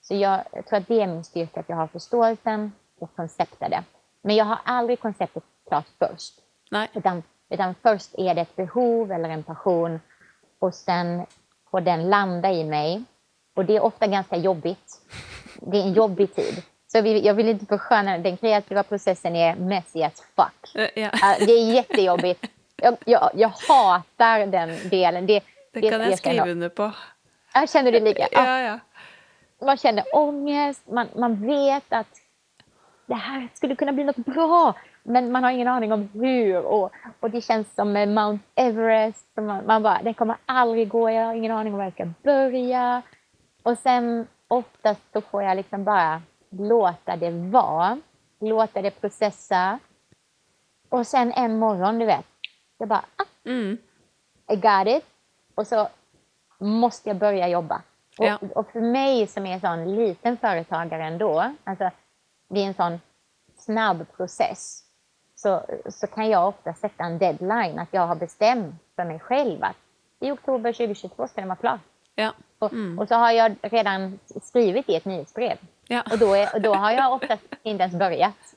Så 0.01 0.15
jag, 0.15 0.39
jag 0.51 0.65
tror 0.65 0.79
att 0.79 0.87
det 0.87 1.01
är 1.01 1.07
min 1.07 1.23
styrka, 1.23 1.59
att 1.59 1.69
jag 1.69 1.75
har 1.75 1.87
förståelsen 1.87 2.71
och 2.99 3.15
konceptar 3.15 3.69
det. 3.69 3.83
Men 4.21 4.35
jag 4.35 4.45
har 4.45 4.59
aldrig 4.63 4.99
konceptet 4.99 5.43
klart 5.67 5.87
först. 5.99 6.33
Nej. 6.71 6.89
Utan, 6.93 7.23
utan 7.49 7.75
först 7.81 8.15
är 8.17 8.35
det 8.35 8.41
ett 8.41 8.55
behov 8.55 9.11
eller 9.11 9.29
en 9.29 9.43
passion 9.43 9.99
och 10.59 10.73
sen 10.73 11.25
får 11.71 11.81
den 11.81 12.09
landa 12.09 12.51
i 12.51 12.63
mig. 12.63 13.03
Och 13.55 13.65
det 13.65 13.75
är 13.75 13.83
ofta 13.83 14.07
ganska 14.07 14.37
jobbigt 14.37 15.01
det 15.61 15.77
är 15.77 15.81
en 15.81 15.93
jobbig 15.93 16.35
tid. 16.35 16.63
Så 16.87 17.01
vi, 17.01 17.19
jag 17.19 17.33
vill 17.33 17.49
inte 17.49 17.65
försköna 17.65 18.17
den 18.17 18.37
kreativa 18.37 18.83
processen 18.83 19.35
är 19.35 19.55
messy 19.55 20.03
as 20.03 20.23
fuck. 20.35 20.75
Uh, 20.75 20.99
yeah. 20.99 21.13
uh, 21.13 21.45
det 21.45 21.51
är 21.51 21.73
jättejobbigt. 21.73 22.45
Jag, 22.75 22.97
jag, 23.05 23.31
jag 23.33 23.49
hatar 23.49 24.45
den 24.45 24.89
delen. 24.89 25.25
Det, 25.25 25.43
det, 25.73 25.81
det 25.81 25.89
kan 25.89 26.01
jag 26.01 26.17
skriva 26.17 26.47
under 26.47 26.69
på. 26.69 26.91
Jag 27.53 27.69
känner 27.69 27.91
du 27.91 27.99
lika? 27.99 28.27
Ja, 28.31 28.59
ja. 28.59 28.79
Man 29.65 29.77
känner 29.77 30.03
ångest, 30.15 30.81
man, 30.91 31.07
man 31.15 31.47
vet 31.47 31.83
att 31.89 32.07
det 33.07 33.15
här 33.15 33.47
skulle 33.53 33.75
kunna 33.75 33.91
bli 33.91 34.03
något 34.03 34.15
bra, 34.15 34.75
men 35.03 35.31
man 35.31 35.43
har 35.43 35.51
ingen 35.51 35.67
aning 35.67 35.93
om 35.93 36.09
hur. 36.13 36.65
Och, 36.65 36.91
och 37.19 37.29
det 37.29 37.41
känns 37.41 37.75
som 37.75 37.93
Mount 37.93 38.43
Everest. 38.55 39.27
Man, 39.35 39.65
man 39.65 39.83
bara, 39.83 40.01
det 40.03 40.13
kommer 40.13 40.37
aldrig 40.45 40.89
gå, 40.89 41.09
jag 41.09 41.25
har 41.25 41.33
ingen 41.33 41.51
aning 41.51 41.73
om 41.73 41.77
var 41.77 41.85
jag 41.85 41.93
ska 41.93 42.09
börja. 42.23 43.01
Och 43.63 43.77
sen 43.77 44.27
oftast 44.47 45.01
så 45.13 45.21
får 45.21 45.43
jag 45.43 45.55
liksom 45.55 45.83
bara 45.83 46.21
låta 46.49 47.15
det 47.15 47.31
vara, 47.31 47.99
låta 48.39 48.81
det 48.81 49.01
processa. 49.01 49.79
Och 50.89 51.07
sen 51.07 51.31
en 51.31 51.59
morgon, 51.59 51.99
du 51.99 52.05
vet, 52.05 52.25
jag 52.77 52.89
bara, 52.89 53.05
ah, 53.15 53.25
mm. 53.45 53.77
I 54.51 54.55
got 54.55 54.87
it. 54.87 55.05
Och 55.55 55.67
så 55.67 55.87
måste 56.59 57.09
jag 57.09 57.17
börja 57.17 57.47
jobba. 57.47 57.81
Ja. 58.17 58.37
Och, 58.41 58.57
och, 58.57 58.71
för 58.71 58.81
mig 58.81 59.27
som 59.27 59.45
är 59.45 59.53
en 59.53 59.59
sån 59.59 59.95
liten 59.95 60.37
företagare 60.37 61.03
ändå, 61.03 61.53
alltså 61.63 61.91
vid 62.47 62.63
en 62.63 62.73
sån 62.73 62.99
snabb 63.57 64.05
process, 64.17 64.83
så, 65.35 65.65
så 65.89 66.07
kan 66.07 66.29
jag 66.29 66.47
ofta 66.47 66.73
sätta 66.73 67.03
en 67.03 67.17
deadline, 67.17 67.79
att 67.79 67.89
jag 67.91 68.07
har 68.07 68.15
bestämt 68.15 68.75
för 68.95 69.05
mig 69.05 69.19
själv 69.19 69.63
att 69.63 69.75
i 70.19 70.31
oktober 70.31 70.73
2022 70.73 71.27
ska 71.27 71.41
den 71.41 71.47
vara 71.47 71.57
klar. 71.57 71.79
Ja. 72.15 72.33
Mm. 72.71 72.99
Och, 72.99 73.07
så 73.07 73.15
har 73.15 73.31
jag 73.31 73.55
redan 73.61 74.19
skrivit 74.43 74.89
i 74.89 74.95
ett 74.95 75.05
nyhetsbrev. 75.05 75.57
Ja. 75.87 76.03
Och 76.11 76.17
då, 76.17 76.33
är, 76.33 76.59
då 76.59 76.73
har 76.73 76.91
jag 76.91 77.13
oftast 77.13 77.43
inte 77.63 77.83
ens 77.83 77.95
börjat. 77.95 78.55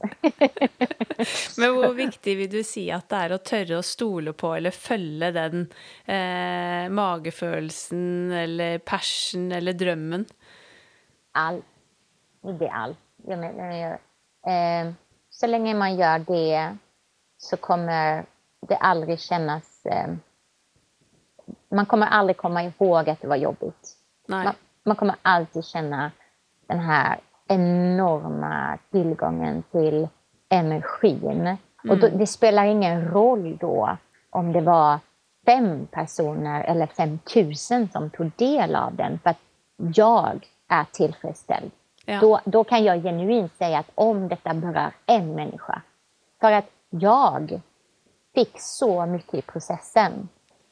Men 1.58 1.74
hur 1.74 1.94
viktigt 1.94 2.38
vill 2.38 2.50
du 2.50 2.64
säga 2.64 2.96
att 2.96 3.08
det 3.08 3.16
är 3.16 3.30
att 3.30 3.44
törra 3.44 3.78
att 3.78 3.86
stole 3.86 4.32
på 4.32 4.54
eller 4.54 4.70
följa 4.70 5.30
den 5.30 5.60
eh, 6.04 6.90
magefølelsen 6.90 8.32
eller 8.32 8.78
passion 8.78 9.52
eller 9.52 9.72
drömmen? 9.72 10.24
Allt. 11.32 11.64
Det 12.42 12.66
är 12.66 12.72
allt. 12.72 12.98
Jag 13.26 13.38
menar, 13.38 13.98
eh, 14.46 14.92
så 15.30 15.46
länge 15.46 15.74
man 15.74 15.96
gör 15.96 16.18
det 16.18 16.76
så 17.38 17.56
kommer 17.56 18.24
det 18.68 18.76
aldrig 18.76 19.20
kännas 19.20 19.86
eh, 19.86 20.14
man 21.70 21.86
kommer 21.86 22.06
aldrig 22.06 22.36
komma 22.36 22.62
ihåg 22.64 23.10
att 23.10 23.20
det 23.20 23.28
var 23.28 23.36
jobbigt. 23.36 23.96
Man, 24.28 24.54
man, 24.84 24.96
kommer 24.96 25.16
alltid 25.22 25.64
känna 25.64 26.10
den 26.66 26.80
här 26.80 27.18
enorma 27.48 28.78
tillgången 28.90 29.62
till 29.62 30.08
energin. 30.48 31.40
Mm. 31.40 31.56
Och 31.88 31.98
då, 31.98 32.08
det 32.08 32.26
spelar 32.26 32.64
ingen 32.64 33.08
roll 33.08 33.56
då 33.60 33.96
om 34.30 34.52
det 34.52 34.60
var 34.60 34.98
fem 35.46 35.86
personer 35.86 36.64
eller 36.64 36.86
fem 36.86 37.18
tusen 37.18 37.88
som 37.88 38.10
tog 38.10 38.30
del 38.36 38.74
av 38.74 38.94
den, 38.94 39.18
för 39.18 39.30
att 39.30 39.40
jag 39.76 40.48
är 40.68 40.84
tillfredsställd. 40.92 41.70
Ja. 42.10 42.20
Då, 42.20 42.40
då 42.44 42.64
kan 42.64 42.84
jag 42.84 43.02
genuint 43.02 43.56
säga 43.56 43.78
att 43.78 43.90
om 43.94 44.28
detta 44.28 44.54
berör 44.54 44.92
en 45.06 45.34
människa, 45.34 45.82
för 46.40 46.52
att 46.52 46.66
jag 46.90 47.60
fick 48.34 48.60
så 48.60 49.06
mycket 49.06 49.34
i 49.34 49.42
processen 49.42 50.28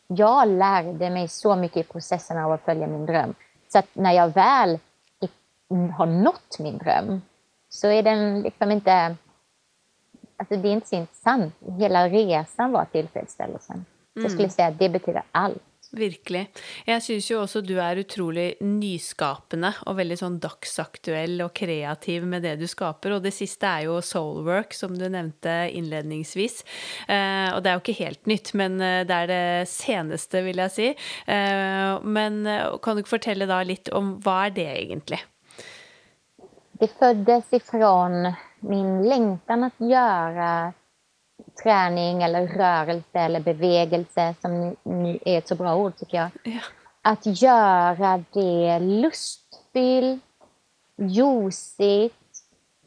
jag 0.09 0.49
lärde 0.49 1.11
mig 1.11 1.29
så 1.29 1.57
mycket 1.57 1.77
i 1.77 1.93
processen 1.93 2.39
av 2.39 2.53
att 2.53 2.65
följa 2.65 2.87
min 2.87 3.07
dröm. 3.07 3.35
Så 3.69 3.79
att 3.79 3.87
när 3.93 4.13
jag 4.13 4.29
väl 4.29 4.79
har 5.97 6.07
nått 6.07 6.59
min 6.59 6.79
dröm 6.79 7.23
så 7.69 7.89
är 7.89 8.03
den 8.03 8.43
liksom 8.43 8.71
inte... 8.71 9.17
Alltså 10.37 10.57
det 10.57 10.69
är 10.69 10.73
inte 10.73 10.89
så 10.89 10.97
intressant. 10.97 11.55
Hela 11.79 12.09
resan 12.09 12.73
var 12.73 12.85
tillfredsställelsen. 12.85 13.75
Mm. 13.77 13.85
Så 14.15 14.21
jag 14.21 14.31
skulle 14.31 14.45
mm. 14.45 14.51
säga 14.51 14.69
att 14.69 14.79
det 14.79 14.89
betyder 14.89 15.23
allt. 15.31 15.63
Virkelig. 15.97 16.43
Jeg 16.85 17.01
syns 17.01 17.27
jo 17.31 17.39
også 17.41 17.63
du 17.65 17.79
er 17.81 18.03
utrolig 18.03 18.59
nyskapende 18.61 19.71
og 19.89 19.97
veldig 19.97 20.19
sånn 20.21 20.37
dagsaktuell 20.43 21.41
og 21.47 21.55
kreativ 21.57 22.27
med 22.29 22.45
det 22.45 22.59
du 22.61 22.67
skaper. 22.69 23.15
Og 23.17 23.23
det 23.25 23.33
siste 23.33 23.65
er 23.65 23.87
jo 23.87 23.95
Soulwork, 24.05 24.77
som 24.77 24.93
du 24.99 25.07
nevnte 25.09 25.55
innledningsvis. 25.73 26.61
Eh, 27.09 27.49
og 27.55 27.63
det 27.65 27.71
er 27.71 27.79
jo 27.79 27.85
ikke 27.87 28.03
helt 28.03 28.29
nytt, 28.29 28.53
men 28.61 28.77
eh, 28.85 29.01
det 29.09 29.17
er 29.17 29.33
det 29.33 29.71
seneste, 29.73 30.45
vil 30.45 30.61
jeg 30.67 30.75
si. 30.77 30.91
Eh, 31.25 32.05
men 32.05 32.43
eh, 32.45 32.77
kan 32.85 32.99
du 32.99 33.03
ikke 33.03 33.17
fortelle 33.17 33.49
da 33.49 33.63
litt 33.65 33.89
om 33.97 34.19
hva 34.21 34.43
er 34.51 34.57
det 34.61 34.69
egentlig? 34.75 35.23
Det 36.79 36.91
föddes 36.99 37.53
ifrån 37.53 38.33
min 38.61 39.09
längtan 39.09 39.65
att 39.65 39.81
göra 39.81 40.73
träning 41.63 42.23
eller 42.23 42.47
rörelse 42.47 43.19
eller 43.19 43.41
bevegelse, 43.41 44.35
som 44.41 44.77
är 45.25 45.39
ett 45.39 45.49
så 45.49 45.55
bra 45.55 45.77
ord 45.77 45.97
tycker 45.97 46.17
jag. 46.19 46.31
Ja. 46.43 46.61
Att 47.03 47.43
göra 47.43 48.25
det 48.33 48.79
lustfyllt, 48.79 50.23
juicigt, 50.97 52.15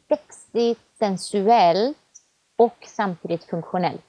sexigt, 0.08 0.80
sensuellt 0.98 1.96
och 2.56 2.76
samtidigt 2.86 3.44
funktionellt. 3.44 4.02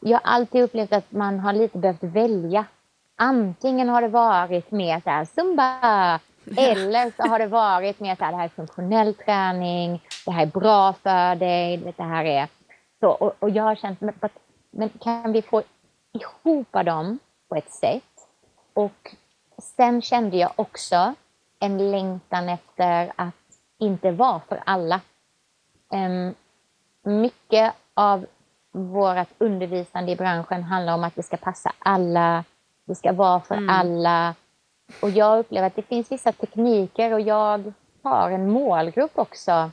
Jag 0.00 0.18
har 0.18 0.32
alltid 0.32 0.62
upplevt 0.62 0.92
att 0.92 1.12
man 1.12 1.40
har 1.40 1.52
lite 1.52 1.78
behövt 1.78 2.02
välja. 2.02 2.64
antingen 3.16 3.88
har 3.88 4.02
det 4.02 4.08
varit 4.08 4.70
mer 4.70 5.00
så 5.00 5.10
här 5.10 5.24
zumba 5.24 6.20
eller 6.56 7.10
så 7.16 7.28
har 7.28 7.38
det 7.38 7.46
varit 7.46 8.00
mer 8.00 8.16
så 8.16 8.24
här, 8.24 8.32
det 8.32 8.38
här 8.38 8.44
är 8.44 8.48
funktionell 8.48 9.14
träning, 9.14 10.02
det 10.26 10.30
här 10.30 10.42
är 10.42 10.46
bra 10.46 10.92
för 10.92 11.34
dig, 11.34 11.76
det 11.96 12.02
här 12.02 12.24
är 12.24 12.48
så. 13.04 13.10
Och, 13.10 13.34
och 13.38 13.50
jag 13.50 13.64
har 13.64 13.74
känt, 13.74 14.00
men, 14.00 14.14
men 14.70 14.88
kan 14.88 15.32
vi 15.32 15.42
få 15.42 15.62
ihop 16.12 16.72
dem 16.72 17.18
på 17.48 17.56
ett 17.56 17.72
sätt? 17.72 18.28
Och 18.74 19.14
sen 19.58 20.02
kände 20.02 20.36
jag 20.36 20.52
också 20.56 21.14
en 21.60 21.90
längtan 21.90 22.48
efter 22.48 23.12
att 23.16 23.34
inte 23.78 24.10
vara 24.10 24.40
för 24.48 24.62
alla. 24.66 25.00
Um, 25.88 26.34
mycket 27.02 27.72
av 27.94 28.26
vårt 28.72 29.28
undervisande 29.38 30.12
i 30.12 30.16
branschen 30.16 30.62
handlar 30.62 30.94
om 30.94 31.04
att 31.04 31.14
det 31.14 31.22
ska 31.22 31.36
passa 31.36 31.72
alla, 31.78 32.44
det 32.84 32.94
ska 32.94 33.12
vara 33.12 33.40
för 33.40 33.56
mm. 33.56 33.70
alla. 33.70 34.34
Och 35.02 35.10
jag 35.10 35.38
upplever 35.38 35.66
att 35.66 35.76
det 35.76 35.82
finns 35.82 36.12
vissa 36.12 36.32
tekniker 36.32 37.12
och 37.12 37.20
jag 37.20 37.72
har 38.02 38.30
en 38.30 38.50
målgrupp 38.50 39.18
också 39.18 39.70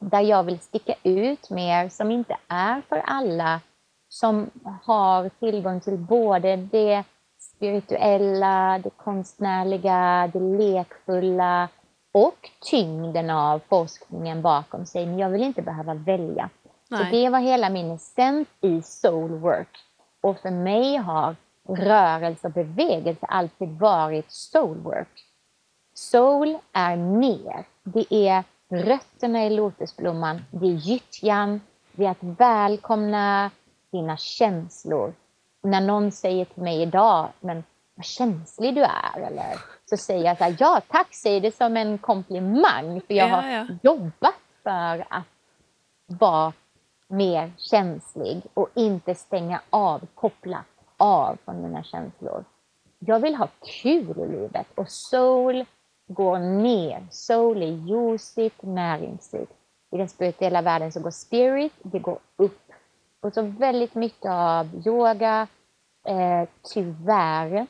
där 0.00 0.20
jag 0.20 0.42
vill 0.42 0.58
sticka 0.58 0.94
ut 1.02 1.50
mer 1.50 1.88
som 1.88 2.10
inte 2.10 2.36
är 2.48 2.82
för 2.88 3.02
alla 3.06 3.60
som 4.08 4.50
har 4.82 5.28
tillgång 5.28 5.80
till 5.80 5.96
både 5.98 6.56
det 6.56 7.04
spirituella, 7.38 8.80
det 8.84 8.90
konstnärliga, 8.90 10.30
det 10.32 10.40
lekfulla 10.40 11.68
och 12.12 12.50
tyngden 12.70 13.30
av 13.30 13.60
forskningen 13.68 14.42
bakom 14.42 14.86
sig. 14.86 15.06
Men 15.06 15.18
jag 15.18 15.30
vill 15.30 15.42
inte 15.42 15.62
behöva 15.62 15.94
välja. 15.94 16.50
Nej. 16.88 17.04
Så 17.04 17.10
det 17.10 17.28
var 17.28 17.38
hela 17.38 17.70
min 17.70 17.90
essens 17.90 18.48
i 18.60 18.82
soulwork. 18.82 19.78
Och 20.20 20.38
för 20.38 20.50
mig 20.50 20.96
har 20.96 21.36
rörelse 21.68 22.46
och 22.46 22.52
bevegelse 22.52 23.26
alltid 23.26 23.78
varit 23.78 24.30
soulwork. 24.30 25.24
Soul 25.94 26.58
är 26.72 26.96
mer. 26.96 27.64
Det 27.82 28.14
är 28.14 28.44
rötterna 28.70 29.46
i 29.46 29.50
lotusblomman, 29.50 30.44
det 30.50 30.66
är 30.66 30.70
gyttjan, 30.70 31.60
det 31.92 32.04
är 32.04 32.10
att 32.10 32.22
välkomna 32.40 33.50
dina 33.92 34.16
känslor. 34.16 35.14
När 35.62 35.80
någon 35.80 36.12
säger 36.12 36.44
till 36.44 36.62
mig 36.62 36.82
idag, 36.82 37.28
men 37.40 37.64
vad 37.94 38.04
känslig 38.04 38.74
du 38.74 38.82
är, 38.82 39.20
eller 39.20 39.56
så 39.90 39.96
säger 39.96 40.24
jag 40.24 40.38
så 40.38 40.44
här, 40.44 40.56
ja 40.58 40.80
tack, 40.88 41.14
säger 41.14 41.40
det 41.40 41.56
som 41.56 41.76
en 41.76 41.98
komplimang, 41.98 43.00
för 43.00 43.14
jag 43.14 43.28
ja, 43.28 43.34
har 43.34 43.78
jobbat 43.82 44.34
för 44.62 45.06
att 45.10 45.26
vara 46.06 46.52
mer 47.08 47.52
känslig 47.56 48.42
och 48.54 48.68
inte 48.74 49.14
stänga 49.14 49.60
av, 49.70 50.06
koppla 50.14 50.64
av 50.96 51.38
från 51.44 51.62
mina 51.62 51.82
känslor. 51.82 52.44
Jag 52.98 53.20
vill 53.20 53.34
ha 53.34 53.48
kul 53.82 54.18
i 54.18 54.26
livet 54.26 54.66
och 54.74 54.88
soul 54.88 55.64
går 56.12 56.38
ner. 56.38 57.06
Soul 57.10 57.62
är 57.62 57.66
ljusigt, 57.66 58.62
näringsrikt. 58.62 59.52
I 59.90 59.96
den 59.96 60.08
spirituella 60.08 60.62
världen 60.62 60.92
så 60.92 61.00
går 61.00 61.10
spirit, 61.10 61.72
det 61.82 61.98
går 61.98 62.18
upp. 62.36 62.72
Och 63.20 63.34
så 63.34 63.42
väldigt 63.42 63.94
mycket 63.94 64.30
av 64.30 64.86
yoga, 64.86 65.46
eh, 66.06 66.48
tyvärr, 66.74 67.66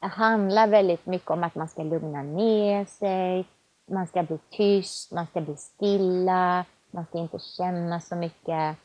handlar 0.00 0.68
väldigt 0.68 1.06
mycket 1.06 1.30
om 1.30 1.44
att 1.44 1.54
man 1.54 1.68
ska 1.68 1.82
lugna 1.82 2.22
ner 2.22 2.84
sig, 2.84 3.46
man 3.90 4.06
ska 4.06 4.22
bli 4.22 4.38
tyst, 4.50 5.12
man 5.12 5.26
ska 5.26 5.40
bli 5.40 5.56
stilla, 5.56 6.64
man 6.90 7.06
ska 7.06 7.18
inte 7.18 7.38
känna 7.38 8.00
så 8.00 8.16
mycket. 8.16 8.76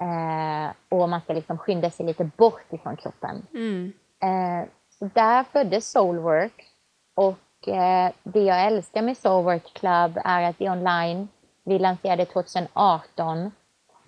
Eh, 0.00 0.72
och 0.88 1.08
man 1.08 1.20
ska 1.20 1.32
liksom 1.32 1.58
skynda 1.58 1.90
sig 1.90 2.06
lite 2.06 2.30
bort 2.36 2.72
ifrån 2.72 2.96
kroppen. 2.96 3.46
Mm. 3.52 3.92
Eh, 4.22 4.68
så 4.98 5.10
där 5.14 5.44
föddes 5.44 5.90
Soulwork. 5.90 6.70
Och 7.14 7.38
eh, 7.68 8.12
det 8.22 8.42
jag 8.42 8.66
älskar 8.66 9.02
med 9.02 9.16
Soulwork 9.16 9.74
Club 9.74 10.18
är 10.24 10.42
att 10.42 10.58
det 10.58 10.66
är 10.66 10.72
online. 10.72 11.28
Vi 11.64 11.78
lanserade 11.78 12.24
2018. 12.24 13.52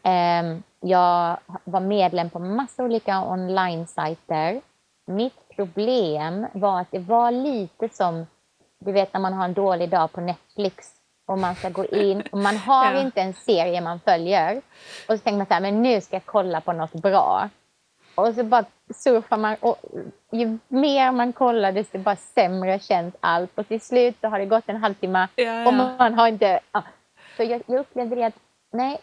Ehm, 0.03 0.63
jag 0.81 1.37
var 1.65 1.81
medlem 1.81 2.31
på 2.31 2.39
massa 2.39 2.85
olika 2.85 3.25
online-sajter. 3.25 4.61
Mitt 5.07 5.49
problem 5.57 6.47
var 6.53 6.81
att 6.81 6.91
det 6.91 6.99
var 6.99 7.31
lite 7.31 7.89
som, 7.89 8.27
du 8.79 8.93
vet 8.93 9.13
när 9.13 9.21
man 9.21 9.33
har 9.33 9.45
en 9.45 9.55
dålig 9.55 9.91
dag 9.91 10.13
på 10.13 10.21
Netflix 10.21 10.93
och 11.27 11.39
man 11.39 11.55
ska 11.55 11.69
gå 11.69 11.85
in 11.85 12.23
och 12.33 12.39
man 12.39 12.57
har 12.69 12.93
ja. 12.93 13.01
inte 13.01 13.21
en 13.21 13.35
serie 13.35 13.81
man 13.81 14.01
följer. 14.01 14.57
Och 15.09 15.15
så 15.15 15.19
tänker 15.19 15.39
man 15.39 15.47
så 15.47 15.55
här, 15.55 15.61
men 15.61 15.83
nu 15.83 16.01
ska 16.01 16.17
jag 16.17 16.27
kolla 16.27 16.61
på 16.61 16.73
något 16.73 16.93
bra. 16.93 17.49
Och 18.15 18.35
så 18.35 18.45
bara 18.45 18.65
surfar 18.95 19.37
man 19.37 19.57
och 19.61 19.77
ju 20.31 20.59
mer 20.69 21.13
man 21.13 21.33
kollar 21.33 21.73
desto 21.73 21.99
bara 21.99 22.17
sämre 22.17 22.79
känns 22.79 23.15
allt. 23.21 23.59
Och 23.59 23.69
till 23.69 23.81
slut 23.81 24.17
så 24.21 24.29
har 24.29 24.39
det 24.39 24.47
gått 24.47 24.69
en 24.69 24.77
halvtimme 24.77 25.29
ja, 25.37 25.45
ja. 25.45 25.69
och 25.69 25.75
man 25.75 26.15
har 26.15 26.29
inte... 26.29 26.61
Ja. 26.73 26.83
Så 27.37 27.43
jag, 27.43 27.63
jag 27.67 27.81
upplevde 27.81 28.17
det 28.17 28.25
att 28.25 28.39
nej, 28.71 28.99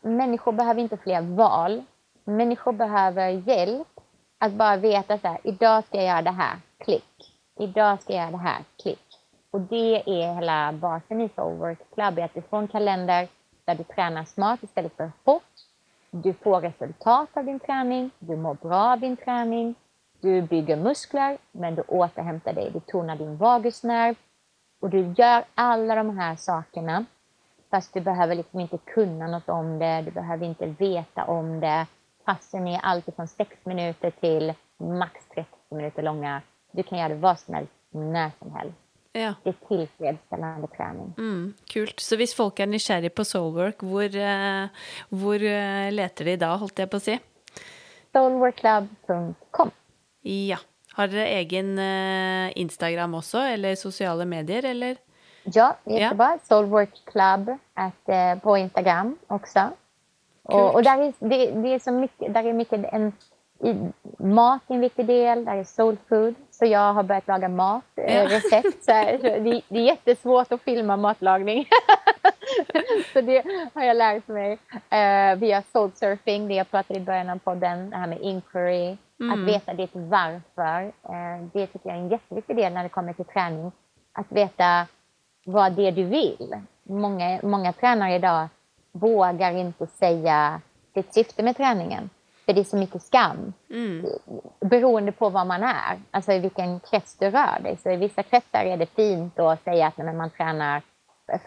människor 0.00 0.52
behöver 0.52 0.80
inte 0.80 0.96
fler 0.96 1.20
val. 1.20 1.82
Människor 2.24 2.72
behöver 2.72 3.28
hjälp 3.28 3.88
att 4.38 4.52
bara 4.52 4.76
veta 4.76 5.18
så 5.18 5.28
här, 5.28 5.38
idag 5.42 5.84
ska 5.84 5.96
jag 5.96 6.06
göra 6.06 6.22
det 6.22 6.30
här, 6.30 6.56
klick. 6.78 7.34
Idag 7.58 8.02
ska 8.02 8.12
jag 8.12 8.22
göra 8.22 8.30
det 8.30 8.36
här, 8.36 8.64
klick. 8.82 9.04
Och 9.50 9.60
det 9.60 10.02
är 10.06 10.34
hela 10.34 10.72
basen 10.72 11.20
i 11.20 11.28
Soulwork 11.36 11.78
Club, 11.94 12.18
att 12.18 12.34
du 12.34 12.42
får 12.42 12.58
en 12.58 12.68
kalender 12.68 13.28
där 13.64 13.74
du 13.74 13.84
tränar 13.84 14.24
smart 14.24 14.62
istället 14.62 14.96
för 14.96 15.12
hårt. 15.24 15.42
Du 16.10 16.32
får 16.32 16.60
resultat 16.60 17.28
av 17.32 17.44
din 17.44 17.60
träning, 17.60 18.10
du 18.18 18.36
mår 18.36 18.54
bra 18.54 18.92
av 18.92 19.00
din 19.00 19.16
träning, 19.16 19.74
du 20.24 20.42
bygger 20.42 20.76
muskler, 20.76 21.38
men 21.52 21.74
du 21.74 21.82
återhämtar 21.82 22.52
dig, 22.52 22.70
du 22.70 22.80
tonar 22.80 23.16
din 23.16 23.36
vagusnerv 23.36 24.14
och 24.80 24.90
du 24.90 25.14
gör 25.16 25.44
alla 25.54 25.94
de 25.94 26.18
här 26.18 26.36
sakerna 26.36 27.04
fast 27.70 27.94
du 27.94 28.00
behöver 28.00 28.34
liksom 28.34 28.60
inte 28.60 28.78
kunna 28.78 29.26
något 29.26 29.48
om 29.48 29.78
det, 29.78 30.02
du 30.02 30.10
behöver 30.10 30.46
inte 30.46 30.66
veta 30.66 31.24
om 31.24 31.60
det. 31.60 31.86
Passen 32.24 32.68
är 32.68 32.78
alltifrån 32.78 33.28
6 33.28 33.50
minuter 33.64 34.10
till 34.10 34.54
max 34.76 35.28
30 35.34 35.48
minuter 35.70 36.02
långa. 36.02 36.42
Du 36.72 36.82
kan 36.82 36.98
göra 36.98 37.08
det 37.08 37.14
vad 37.14 37.38
som 37.38 37.54
helst, 37.54 37.72
när 37.90 38.30
som 38.38 38.52
helst. 38.52 38.78
Ja. 39.12 39.34
Det 39.42 39.50
er 39.50 39.54
tilfredsstillende 39.68 40.66
träning. 40.66 41.14
Mm, 41.18 41.54
kult. 41.66 42.00
Så 42.00 42.16
om 42.16 42.26
folk 42.36 42.60
är 42.60 42.66
nyfikna 42.66 43.08
på 43.08 43.24
soulwork, 43.24 43.82
var 43.82 44.16
eh, 44.16 44.68
eh, 45.42 45.92
leter 45.92 46.24
de 46.24 46.36
da, 46.36 46.56
holdt 46.56 46.78
jeg 46.78 46.90
på 46.90 46.96
å 46.96 47.00
si? 47.00 47.18
Soulworkclub.com. 48.12 49.70
Ja. 50.24 50.58
Har 50.92 51.08
dere 51.08 51.26
egen 51.26 51.78
eh, 51.78 52.58
Instagram 52.58 53.14
också, 53.14 53.38
eller 53.38 53.74
sociala 53.74 54.24
medier, 54.24 54.64
eller? 54.64 54.96
Ja, 55.44 55.76
jättebra. 55.84 56.30
Ja. 56.30 56.38
Soulwork 56.48 57.04
Club 57.04 57.58
at, 57.74 58.42
på 58.42 58.58
Instagram 58.58 59.18
också. 59.26 59.70
Och, 60.42 60.74
och 60.74 60.82
där 60.82 60.98
är, 60.98 61.12
det, 61.18 61.50
det, 61.50 61.74
är 61.74 61.78
så 61.78 61.92
mycket, 61.92 62.34
där 62.34 62.44
är 62.44 62.52
mycket 62.52 62.84
en 62.92 63.12
mat 64.18 64.62
är 64.68 64.74
en 64.74 64.80
viktig 64.80 65.06
del, 65.06 65.44
där 65.44 65.56
är 65.56 65.64
soul 65.64 65.96
food. 66.08 66.34
Så 66.50 66.66
jag 66.66 66.92
har 66.92 67.02
börjat 67.02 67.28
laga 67.28 67.48
mat, 67.48 67.84
ja. 67.94 68.02
Eh, 68.02 68.28
recept. 68.28 68.84
Så 68.84 68.92
det, 68.92 69.62
det, 69.68 69.78
är 69.78 69.84
jättesvårt 69.84 70.52
att 70.52 70.62
filma 70.62 70.96
matlagning. 70.96 71.66
så 73.12 73.20
det 73.20 73.44
har 73.74 73.84
jag 73.84 73.96
lärt 73.96 74.28
mig. 74.28 74.52
Uh, 74.52 75.38
via 75.38 75.62
soul 75.72 75.90
surfing, 75.94 76.48
det 76.48 76.54
jag 76.54 76.70
pratade 76.70 76.98
i 76.98 77.02
början 77.02 77.30
av 77.30 77.38
podden, 77.38 77.90
det 77.90 77.96
här 77.96 78.06
med 78.06 78.20
inquiry. 78.20 78.96
Mm. 79.20 79.32
Att 79.32 79.48
veta 79.48 79.74
ditt 79.74 79.90
varför. 79.94 80.84
Uh, 80.84 81.48
det 81.52 81.66
tycker 81.66 81.88
jag 81.88 81.98
är 81.98 82.02
en 82.02 82.08
jätteviktig 82.08 82.56
del 82.56 82.72
när 82.72 82.82
det 82.82 82.88
kommer 82.88 83.12
till 83.12 83.24
träning. 83.24 83.72
Att 84.12 84.32
veta 84.32 84.86
vad 85.44 85.72
det 85.72 85.88
är 85.88 85.92
du 85.92 86.04
vill. 86.04 86.60
Många, 86.82 87.40
många 87.42 87.72
tränare 87.72 88.14
idag 88.14 88.48
vågar 88.92 89.52
inte 89.52 89.86
säga 89.86 90.60
sitt 90.94 91.14
syfte 91.14 91.42
med 91.42 91.56
träningen. 91.56 92.10
För 92.44 92.52
det 92.52 92.60
är 92.60 92.64
så 92.64 92.76
mycket 92.76 93.02
skam. 93.02 93.52
Mm. 93.70 94.06
Beroende 94.60 95.12
på 95.12 95.30
vad 95.30 95.46
man 95.46 95.62
är, 95.62 96.00
alltså 96.10 96.32
i 96.32 96.38
vilken 96.38 96.80
krets 96.80 97.16
du 97.18 97.30
rör 97.30 97.60
dig. 97.62 97.76
Så 97.76 97.90
i 97.90 97.96
vissa 97.96 98.22
kretsar 98.22 98.64
är 98.64 98.76
det 98.76 98.86
fint 98.86 99.38
att 99.38 99.64
säga 99.64 99.86
att 99.86 99.96
nej, 99.96 100.14
man 100.14 100.30
tränar 100.30 100.82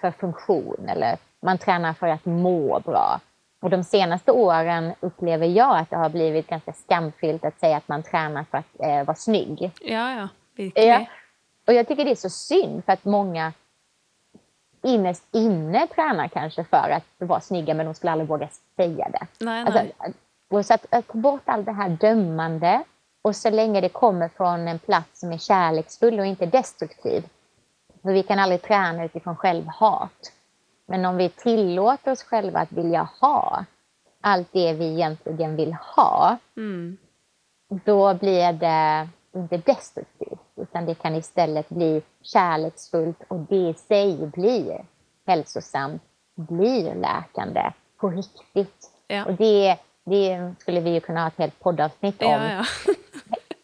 för 0.02 0.12
funktion 0.12 0.90
eller 0.90 1.18
man 1.42 1.58
tränar 1.58 1.94
för 1.94 2.08
att 2.08 2.26
må 2.26 2.80
bra. 2.80 3.20
Och 3.68 3.72
de 3.72 3.84
senaste 3.84 4.32
åren 4.32 4.94
upplever 5.00 5.48
jag 5.48 5.78
att 5.78 5.90
det 5.90 5.96
har 5.96 6.10
blivit 6.10 6.48
ganska 6.48 6.74
skamfyllt 6.74 7.46
att 7.46 7.60
säga 7.60 7.78
att 7.78 7.88
man 7.88 8.04
tränar 8.04 8.44
för 8.44 8.58
att 8.58 8.80
eh, 8.80 9.04
vara 9.04 9.16
snygg. 9.16 9.72
Ja, 9.82 10.12
ja, 10.12 10.28
Ja. 10.84 11.06
Och 11.68 11.74
jag 11.74 11.88
tycker 11.88 12.06
det 12.06 12.12
är 12.12 12.16
så 12.16 12.30
synd 12.30 12.86
för 12.86 12.94
att 12.94 13.06
många 13.06 13.54
innerst 14.84 15.24
inne 15.32 15.88
tränar 15.88 16.28
kanske 16.28 16.64
för 16.64 16.90
att 16.90 17.04
vara 17.18 17.42
snygga 17.42 17.74
men 17.74 17.86
de 17.86 17.96
skulle 17.96 18.12
aldrig 18.12 18.30
våga 18.30 18.50
säga 18.76 19.10
det. 19.10 19.46
Nej, 19.46 19.64
alltså, 19.66 19.82
nej. 20.50 20.64
Så 20.64 20.74
att, 20.74 20.86
att 20.90 21.08
ta 21.08 21.18
bort 21.18 21.44
allt 21.46 21.66
det 21.66 21.72
här 21.72 21.90
dömande 21.90 22.84
och 23.22 23.36
så 23.36 23.50
länge 23.50 23.82
det 23.82 23.90
kommer 23.90 24.30
från 24.30 24.68
en 24.68 24.80
plats 24.80 25.20
som 25.20 25.32
är 25.32 25.38
kärleksfull 25.38 26.20
och 26.20 26.26
inte 26.26 26.46
destruktiv. 26.46 27.24
För 28.02 28.14
vi 28.14 28.24
kan 28.24 28.40
aldrig 28.40 28.62
träna 28.62 29.06
utifrån 29.06 29.36
självhat. 29.36 30.32
Men 30.88 31.06
om 31.06 31.18
vi 31.18 31.30
tillåter 31.30 32.12
oss 32.12 32.24
själva 32.24 32.60
att 32.60 32.72
vilja 32.72 33.10
ha 33.22 33.66
allt 34.22 34.48
det 34.52 34.74
vi 34.74 34.86
egentligen 34.86 35.56
vill 35.56 35.74
ha, 35.74 36.38
mm. 36.58 36.98
då 37.68 38.14
blir 38.14 38.54
det 38.54 39.08
inte 39.36 39.58
destruktivt, 39.58 40.40
utan 40.56 40.86
det 40.86 40.96
kan 40.96 41.16
istället 41.16 41.70
bli 41.70 42.02
kärleksfullt 42.22 43.24
och 43.28 43.40
det 43.40 43.56
i 43.56 43.74
sig 43.74 44.28
blir 44.28 44.86
hälsosamt, 45.28 46.02
blir 46.36 46.96
läkande 46.96 47.72
på 47.98 48.10
riktigt. 48.10 48.92
Ja. 49.08 49.26
Och 49.26 49.34
det, 49.34 49.78
det 50.04 50.54
skulle 50.60 50.80
vi 50.80 50.90
ju 50.90 51.00
kunna 51.00 51.22
ha 51.22 51.28
ett 51.28 51.38
helt 51.38 51.60
poddavsnitt 51.60 52.22
om. 52.22 52.32
Ja, 52.32 52.52
ja. 52.52 52.94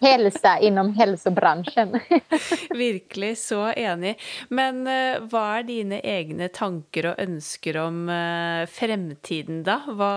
Hälsa 0.04 0.58
inom 0.60 0.93
hälsobranschen. 0.93 1.99
Virkelig, 2.70 3.38
så 3.38 3.72
enig. 3.72 4.20
Men 4.49 4.84
uh, 4.88 5.24
hva 5.32 5.43
er 5.60 5.68
dine 5.68 5.99
egne 6.04 6.49
tanker 6.54 7.12
og 7.14 7.24
ønsker 7.24 7.80
om 7.82 8.04
uh, 8.12 8.68
fremtiden, 8.70 9.64
da? 9.68 9.80
Hva, 9.88 10.14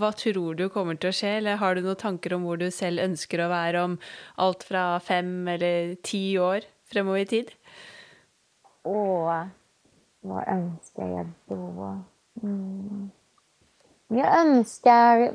hva, 0.00 0.12
tror 0.18 0.58
du 0.58 0.66
kommer 0.74 0.98
å 0.98 1.14
skje, 1.14 1.36
eller 1.38 1.60
har 1.62 1.74
du 1.74 1.84
noen 1.86 2.00
tanker 2.00 2.36
om 2.36 2.46
hvor 2.48 2.60
du 2.60 2.68
selv 2.74 3.04
ønsker 3.04 3.44
å 3.44 3.50
være 3.52 3.84
om 3.88 3.98
alt 4.42 4.66
fra 4.66 4.86
fem 5.04 5.36
eller 5.54 5.94
ti 6.02 6.26
år 6.38 6.66
fremover 6.90 7.24
i 7.24 7.30
tid? 7.36 7.52
Å, 8.84 8.96
hva 10.24 10.46
ønsker 10.58 11.18
jeg 11.18 11.28
da? 11.48 11.92
Mm. 12.42 13.10
Jag 14.08 14.40
önskar, 14.40 15.32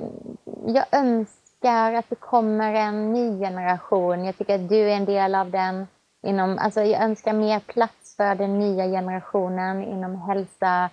jag 0.65 0.86
önskar 0.91 1.38
önskar 1.64 1.93
att 1.93 2.10
det 2.10 2.16
kommer 2.16 2.74
en 2.74 3.14
ny 3.14 3.39
generation. 3.39 4.26
Jag 4.26 4.38
tycker 4.38 4.55
att 4.55 4.70
du 4.70 4.91
är 4.91 4.95
en 4.95 5.05
del 5.05 5.36
av 5.36 5.51
den. 5.51 5.88
Inom, 6.28 6.57
alltså 6.57 6.82
jag 6.82 7.03
önskar 7.03 7.34
mer 7.34 7.60
plats 7.60 8.16
för 8.16 8.36
den 8.36 8.60
nya 8.60 8.88
generationen 8.88 9.84
inom 9.84 10.22
hälsa, 10.22 10.89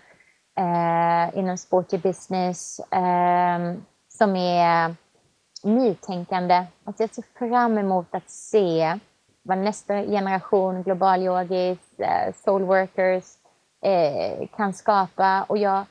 eh, 0.58 1.38
inom 1.38 1.58
sporty 1.58 1.98
business, 1.98 2.80
eh, 2.80 3.74
som 4.08 4.36
är 4.36 4.94
nytänkande. 5.62 6.66
Alltså 6.84 7.02
jag 7.02 7.14
ser 7.14 7.24
fram 7.38 7.78
emot 7.78 8.14
att 8.14 8.30
se 8.30 8.98
vad 9.42 9.58
nästa 9.58 10.02
generation 10.02 10.82
global 10.82 11.22
yogis, 11.22 11.98
eh, 11.98 12.34
soul 12.44 12.62
workers 12.62 13.24
eh, 13.82 14.48
kan 14.56 14.72
skapa. 14.72 15.42
Och 15.48 15.58
jag, 15.58 15.84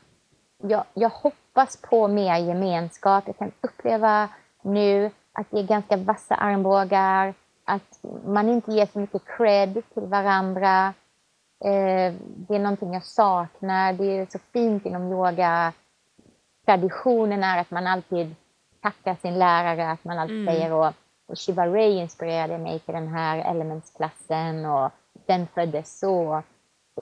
jag, 0.63 0.83
jag 0.93 1.09
hoppas 1.09 1.77
på 1.77 2.07
mer 2.07 2.37
gemenskap. 2.37 3.23
Jag 3.27 3.37
kan 3.37 3.51
uppleva 3.61 4.29
nu, 4.65 5.11
att 5.31 5.47
det 5.49 5.59
är 5.59 5.63
ganska 5.63 5.97
vassa 5.97 6.35
armbågar, 6.35 7.33
att 7.65 7.99
man 8.25 8.49
inte 8.49 8.71
ger 8.71 8.85
så 8.85 8.99
mycket 8.99 9.21
cred 9.37 9.81
till 9.93 10.03
varandra. 10.03 10.93
Eh, 11.65 12.13
det 12.35 12.55
är 12.55 12.59
någonting 12.59 12.93
jag 12.93 13.03
saknar. 13.03 13.93
Det 13.93 14.05
är 14.05 14.27
så 14.29 14.39
fint 14.53 14.85
inom 14.85 15.11
yoga. 15.11 15.73
Traditionen 16.65 17.43
är 17.43 17.61
att 17.61 17.71
man 17.71 17.87
alltid 17.87 18.35
tackar 18.81 19.15
sin 19.15 19.39
lärare, 19.39 19.91
att 19.91 20.03
man 20.03 20.19
alltid 20.19 20.41
mm. 20.41 20.53
säger 20.53 20.73
och, 20.73 20.93
och 21.27 21.37
Shiva 21.37 21.67
Ray 21.67 21.91
inspirerade 21.91 22.57
mig 22.57 22.79
till 22.79 22.93
den 22.93 23.07
här 23.07 23.51
elementsklassen 23.51 24.65
och 24.65 24.91
den 25.25 25.47
föddes 25.47 25.99
så. 25.99 26.43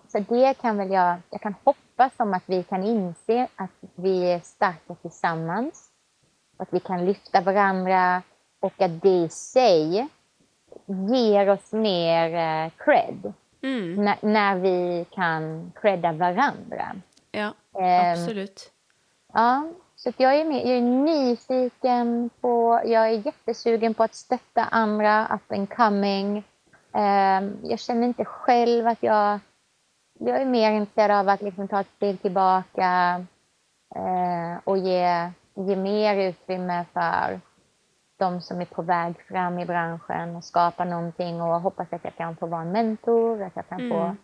Så 0.08 0.20
det 0.20 0.54
kan 0.54 0.78
väl 0.78 0.92
jag, 0.92 1.18
jag 1.30 1.42
kan 1.42 1.56
hoppas 1.64 2.12
om 2.18 2.34
att 2.34 2.44
vi 2.46 2.64
kan 2.64 2.84
inse 2.84 3.48
att 3.56 3.72
vi 3.96 4.32
är 4.32 4.40
starka 4.40 4.96
tillsammans 4.96 5.93
att 6.64 6.74
vi 6.74 6.80
kan 6.80 7.06
lyfta 7.06 7.42
varandra 7.42 8.22
och 8.60 8.82
att 8.82 9.02
det 9.02 9.10
i 9.10 9.30
sig 9.30 10.08
ger 10.86 11.50
oss 11.50 11.74
mer 11.74 12.36
eh, 12.36 12.72
cred. 12.78 13.34
Mm. 13.64 14.06
När, 14.06 14.18
när, 14.22 14.56
vi 14.56 15.06
kan 15.12 15.72
credda 15.82 16.12
varandra. 16.12 16.96
Ja, 17.32 17.54
um, 17.72 18.12
absolut. 18.12 18.72
Ja, 19.34 19.68
så 19.96 20.12
jag, 20.18 20.36
är 20.36 20.46
med, 20.46 20.68
jag 20.68 20.78
är 20.78 20.82
nyfiken 20.82 22.30
på, 22.42 22.82
jag 22.86 23.08
är 23.08 23.26
jättesugen 23.26 23.94
på 23.94 24.04
att 24.04 24.16
stötta 24.16 24.64
andra 24.64 25.28
up 25.36 25.52
and 25.52 25.70
coming. 25.70 26.38
Um, 26.92 27.58
jag 27.64 27.80
känner 27.80 28.08
inte 28.08 28.26
själv 28.26 28.88
att 28.88 29.04
jag, 29.04 29.40
jag 30.20 30.42
är 30.42 30.46
mer 30.46 30.72
intresserad 30.72 31.20
av 31.20 31.30
att 31.30 31.42
liksom 31.42 31.68
ta 31.68 31.82
ett 31.82 31.92
steg 31.96 32.22
tillbaka 32.22 33.26
uh, 33.96 34.58
och 34.64 34.78
ge 34.78 35.32
ge 35.56 35.76
mer 35.76 36.30
utrymme 36.30 36.86
för 36.94 37.40
de 38.18 38.42
som 38.42 38.62
är 38.62 38.66
på 38.66 38.82
väg 38.82 39.16
fram 39.28 39.60
i 39.60 39.66
branschen 39.66 40.36
och 40.36 40.44
skapa 40.44 40.86
någonting 40.86 41.42
och 41.42 41.62
hoppas 41.62 41.94
att 41.94 42.04
jag 42.04 42.16
kan 42.16 42.36
få 42.36 42.48
vara 42.48 42.62
en 42.62 42.72
mentor, 42.72 43.44
att 43.44 43.56
jag 43.56 43.70
kan 43.70 43.80
mm. 43.80 43.92
få 43.92 44.16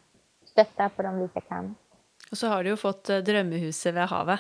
stötta 0.46 0.90
på 0.90 1.02
de 1.02 1.20
vis 1.20 1.32
jag 1.34 1.48
kan. 1.48 1.76
Och 2.32 2.38
så 2.38 2.48
har 2.48 2.64
du 2.64 2.70
ju 2.70 2.78
fått 2.78 3.10
eh, 3.10 3.18
drömmehuset 3.18 3.96
vid 3.96 4.04
havet. 4.04 4.40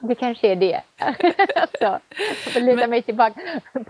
Det 0.00 0.14
kanske 0.14 0.48
är 0.48 0.56
det. 0.56 0.82
alltså, 1.56 2.00
jag 2.44 2.52
får 2.52 2.60
luta 2.60 2.86
mig 2.86 3.02
tillbaka, 3.02 3.40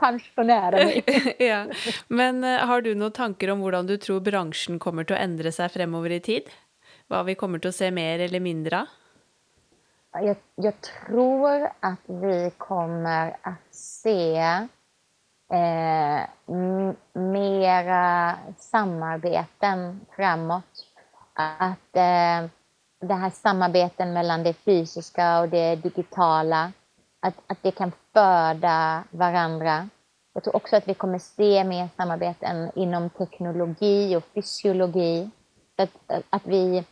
pensionära 0.00 0.76
mig. 0.76 1.04
ja. 1.38 1.66
Men 2.08 2.44
uh, 2.44 2.58
har 2.58 2.80
du 2.80 2.94
några 2.94 3.10
tankar 3.10 3.48
om 3.48 3.60
hur 3.60 3.82
du 3.82 3.96
tror 3.96 4.20
branschen 4.20 4.78
kommer 4.78 5.02
att 5.02 5.10
ändra 5.10 5.52
sig 5.52 5.68
framöver 5.68 6.10
i 6.10 6.20
tid? 6.20 6.42
Vad 7.06 7.26
vi 7.26 7.34
kommer 7.34 7.66
att 7.66 7.74
se 7.74 7.90
mer 7.90 8.18
eller 8.18 8.40
mindre 8.40 8.86
jag, 10.22 10.36
jag, 10.54 10.74
tror 10.80 11.70
att 11.80 12.00
vi 12.06 12.50
kommer 12.58 13.36
att 13.42 13.74
se 13.74 14.36
eh, 15.52 16.20
mera 17.12 18.36
samarbeten 18.58 20.00
framåt. 20.16 20.86
Att 21.34 21.96
eh, 21.96 22.50
det 23.00 23.14
här 23.14 23.30
samarbeten 23.30 24.12
mellan 24.12 24.42
det 24.42 24.52
fysiska 24.52 25.40
och 25.40 25.48
det 25.48 25.76
digitala, 25.76 26.72
att, 27.20 27.34
att 27.46 27.62
det 27.62 27.70
kan 27.70 27.92
föda 28.12 29.04
varandra. 29.10 29.88
Jag 30.34 30.44
tror 30.44 30.56
också 30.56 30.76
att 30.76 30.88
vi 30.88 30.94
kommer 30.94 31.18
se 31.18 31.64
mer 31.64 31.88
samarbeten 31.96 32.70
inom 32.74 33.10
teknologi 33.10 34.16
och 34.16 34.24
fysiologi. 34.24 35.30
Att, 35.76 36.24
att 36.30 36.46
vi 36.46 36.84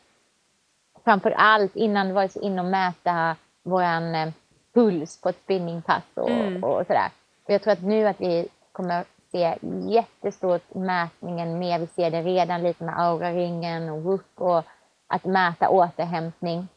framför 1.04 1.30
allt 1.30 1.76
innan 1.76 2.14
var 2.14 2.22
det 2.22 2.28
så 2.28 2.40
in 2.40 2.58
och 2.58 2.64
mäta 2.64 3.36
våran 3.62 4.14
eh, 4.14 4.32
puls 4.74 5.20
på 5.20 5.28
ett 5.28 5.40
spinningpass 5.44 6.02
och, 6.14 6.30
mm. 6.30 6.64
och 6.64 6.86
sådär. 6.86 7.10
Och 7.44 7.52
jag 7.52 7.62
tror 7.62 7.72
att 7.72 7.82
nu 7.82 8.06
att 8.06 8.20
vi 8.20 8.48
kommer 8.72 9.04
se 9.32 9.54
jättestort 9.88 10.74
mätningen 10.74 11.58
mer. 11.58 11.78
Vi 11.78 11.86
ser 11.86 12.10
det 12.10 12.22
redan 12.22 12.62
lite 12.62 12.84
med 12.84 13.00
aura-ringen 13.00 13.88
och 13.88 14.02
Whoop 14.02 14.30
och 14.34 14.64
att 15.06 15.24
mäta 15.24 15.68
återhämtning. 15.68 16.68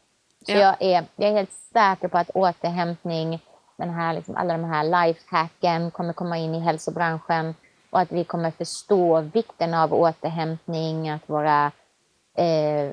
Så 0.46 0.52
ja. 0.52 0.58
jag, 0.58 0.76
är, 0.80 1.04
jag 1.16 1.30
är 1.30 1.34
helt 1.34 1.52
säker 1.52 2.08
på 2.08 2.18
att 2.18 2.30
återhämtning, 2.30 3.42
den 3.76 3.90
här, 3.90 4.14
liksom, 4.14 4.36
alla 4.36 4.56
de 4.56 4.64
här 4.64 4.84
lifehacken 4.84 5.90
kommer 5.90 6.12
komma 6.12 6.38
in 6.38 6.54
i 6.54 6.60
hälsobranschen 6.60 7.54
och 7.90 8.00
att 8.00 8.12
vi 8.12 8.24
kommer 8.24 8.50
förstå 8.50 9.20
vikten 9.20 9.74
av 9.74 9.94
återhämtning, 9.94 11.10
att 11.10 11.30
våra 11.30 11.72
eh, 12.34 12.92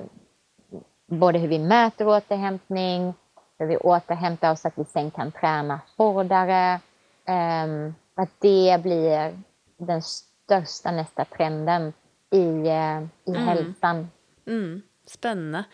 både 1.06 1.38
hur 1.38 1.48
vi 1.48 1.58
mäter 1.58 2.08
återhämtning, 2.08 3.14
hur 3.58 3.66
vi 3.66 3.76
återhämtar 3.76 4.52
oss 4.52 4.60
så 4.60 4.68
att 4.68 4.78
vi 4.78 4.84
sen 4.84 5.10
kan 5.10 5.32
träna 5.32 5.80
hårdare. 5.96 6.80
Um, 7.28 7.94
att 8.14 8.30
det 8.38 8.82
blir 8.82 9.42
den 9.78 10.02
största 10.02 10.90
nästa 10.90 11.24
trenden 11.24 11.92
i, 12.30 12.46
uh, 12.46 13.02
i 13.24 13.30
mm. 13.30 13.42
hälsan. 13.42 14.08
Mm. 14.46 14.82
Spennende. 15.06 15.64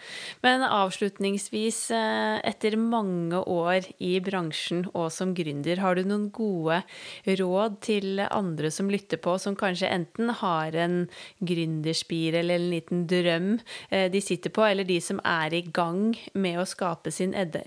Men 0.44 0.60
avslutningsvis, 0.66 1.90
efter 1.90 2.72
etter 2.72 2.76
mange 2.76 3.38
år 3.48 3.86
i 4.02 4.18
bransjen 4.20 4.84
og 4.92 5.08
som 5.14 5.32
gründer, 5.34 5.80
har 5.80 5.96
du 5.96 6.04
noen 6.04 6.26
gode 6.34 6.82
råd 7.40 7.78
til 7.84 8.20
andre 8.26 8.70
som 8.70 8.90
lytter 8.92 9.20
på, 9.22 9.38
som 9.40 9.56
kanskje 9.56 9.88
enten 9.88 10.34
har 10.42 10.76
en 10.76 11.08
gründerspir 11.40 12.36
eller 12.42 12.60
en 12.60 12.68
liten 12.74 13.06
drøm 13.08 13.50
eh, 13.88 14.10
de 14.12 14.20
sitter 14.20 14.52
på, 14.52 14.66
eller 14.68 14.84
de 14.84 15.00
som 15.00 15.20
er 15.24 15.56
i 15.56 15.64
gang 15.64 16.12
med 16.34 16.60
å 16.60 16.68
skape 16.68 17.12
sin 17.14 17.32
eh, 17.32 17.58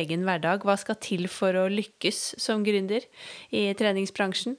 egen 0.00 0.26
hverdag? 0.26 0.66
Hva 0.66 0.76
skal 0.80 0.98
til 0.98 1.28
for 1.30 1.54
å 1.54 1.68
lykkes 1.70 2.34
som 2.42 2.66
gründer 2.66 3.06
i 3.54 3.68
treningsbransjen? 3.78 4.58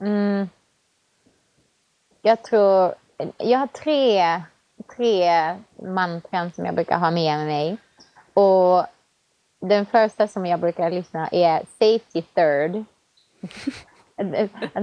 Mm. 0.00 0.48
Jag 2.22 2.42
tror 2.44 2.94
Jag 3.38 3.58
har 3.58 3.66
tre 3.66 4.42
tre 4.96 5.56
mantran 5.82 6.52
som 6.52 6.66
jag 6.66 6.74
brukar 6.74 6.98
ha 6.98 7.10
med 7.10 7.46
mig. 7.46 7.76
Och 8.34 8.86
den 9.60 9.86
första 9.86 10.28
som 10.28 10.46
jag 10.46 10.60
brukar 10.60 10.90
lyssna 10.90 11.28
är 11.32 11.58
Safety 11.58 12.22
Third. 12.22 12.84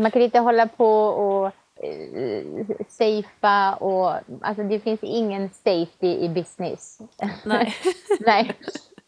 man 0.01 0.11
kan 0.11 0.21
inte 0.21 0.39
hålla 0.39 0.67
på 0.67 0.91
och 1.03 1.51
uh, 1.83 2.65
safea 2.87 3.75
och 3.75 4.13
alltså 4.41 4.63
det 4.63 4.79
finns 4.79 4.99
ingen 5.03 5.49
safety 5.49 6.07
i 6.07 6.29
business. 6.29 6.99
Nej. 7.45 7.75
Nej. 8.19 8.55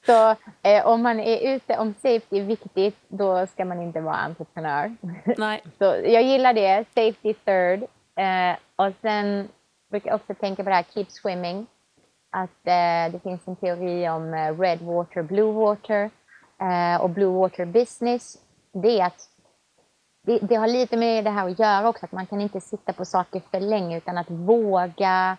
Så 0.05 0.35
eh, 0.63 0.85
om 0.85 1.01
man 1.01 1.19
är 1.19 1.55
ute, 1.55 1.77
om 1.77 1.93
safety 1.93 2.39
är 2.39 2.43
viktigt, 2.43 2.97
då 3.07 3.47
ska 3.47 3.65
man 3.65 3.81
inte 3.81 4.01
vara 4.01 4.15
entreprenör. 4.15 4.95
Nej. 5.37 5.63
Så 5.77 5.83
jag 5.85 6.23
gillar 6.23 6.53
det, 6.53 6.85
safety 6.95 7.33
third. 7.33 7.83
Eh, 8.15 8.55
och 8.75 8.93
sen 9.01 9.49
brukar 9.89 10.15
också 10.15 10.33
tänka 10.33 10.63
på 10.63 10.69
det 10.69 10.75
här 10.75 10.85
Keep 10.93 11.05
Swimming. 11.09 11.67
Att 12.31 12.67
eh, 12.67 13.11
det 13.11 13.19
finns 13.23 13.47
en 13.47 13.55
teori 13.55 14.09
om 14.09 14.33
eh, 14.33 14.59
Red 14.59 14.81
Water, 14.81 15.23
Blue 15.23 15.51
Water. 15.51 16.09
Eh, 16.61 17.01
och 17.01 17.09
Blue 17.09 17.33
Water 17.33 17.65
Business, 17.65 18.37
det 18.73 18.99
är 18.99 19.05
att 19.05 19.29
det, 20.25 20.39
det, 20.39 20.55
har 20.55 20.67
lite 20.67 20.97
med 20.97 21.23
det 21.23 21.29
här 21.29 21.49
att 21.49 21.59
göra 21.59 21.89
också, 21.89 22.05
att 22.05 22.11
man 22.11 22.25
kan 22.25 22.41
inte 22.41 22.61
sitta 22.61 22.93
på 22.93 23.05
saker 23.05 23.41
för 23.51 23.59
länge 23.59 23.97
utan 23.97 24.17
att 24.17 24.29
våga 24.29 25.37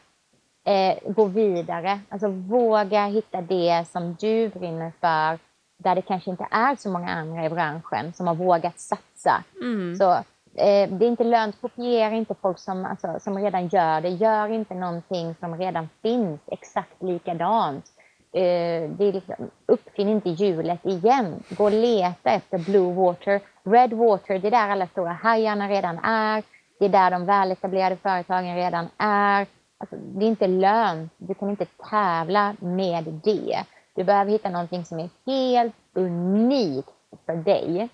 eh, 0.66 1.12
gå 1.12 1.24
vidare. 1.24 2.01
Alltså 2.09 2.28
våga 2.28 3.07
hitta 3.07 3.40
det 3.40 3.84
som 3.88 4.14
du 4.20 4.48
brinner 4.48 4.92
för, 5.01 5.38
där 5.78 5.94
det 5.94 6.03
kanske 6.03 6.30
inte 6.30 6.46
är 6.51 6.76
så 6.76 6.90
många 6.90 7.11
andra 7.11 7.44
i 7.44 7.51
branschen 7.51 8.12
som 8.12 8.26
har 8.26 8.34
vågat 8.34 8.80
satsa. 8.80 9.44
Mm. 9.62 9.96
Så 9.96 10.24
eh, 10.55 10.90
det 10.90 11.05
är 11.05 11.09
inte 11.09 11.24
lönt, 11.24 11.61
kopiera 11.61 12.14
inte 12.14 12.34
folk 12.34 12.59
som, 12.59 12.84
alltså, 12.84 13.16
som 13.20 13.38
redan 13.38 13.68
gör 13.68 14.01
det. 14.01 14.09
Gör 14.09 14.48
inte 14.48 14.74
någonting 14.74 15.34
som 15.40 15.59
redan 15.59 15.88
finns 16.03 16.40
exakt 16.46 17.03
likadant. 17.03 17.84
Eh, 18.32 18.90
det 18.90 19.05
är 19.05 19.12
liksom, 19.12 19.51
uppfinn 19.66 20.09
inte 20.09 20.30
hjulet 20.30 20.86
igen. 20.86 21.42
Gå 21.48 21.64
och 21.64 21.72
leta 21.72 22.30
efter 22.30 22.59
blue 22.59 22.94
water. 22.94 23.40
Red 23.62 23.92
water, 23.92 24.38
det 24.38 24.46
är 24.46 24.51
där 24.51 24.68
alla 24.68 24.86
stora 24.86 25.12
hajarna 25.12 25.68
redan 25.68 25.98
är. 25.98 26.42
Det 26.78 26.84
är 26.84 26.88
där 26.88 27.11
de 27.11 27.26
väletablerade 27.26 27.96
företagen 27.96 28.57
redan 28.57 28.88
är. 28.98 29.46
Alltså, 29.78 29.96
det 29.96 30.24
är 30.24 30.28
inte 30.28 30.46
lönt. 30.46 31.12
Du 31.16 31.34
kan 31.34 31.51
inte 31.51 31.66
tävla 31.90 32.55
med 32.59 33.05
det. 33.05 33.64
Du 33.94 34.05
behöver 34.05 34.30
hitta 34.30 34.51
någonting 34.51 34.84
som 34.84 34.98
är 34.98 35.09
helt 35.26 35.74
unikt 35.94 36.90
för 37.26 37.34
dig 37.34 37.88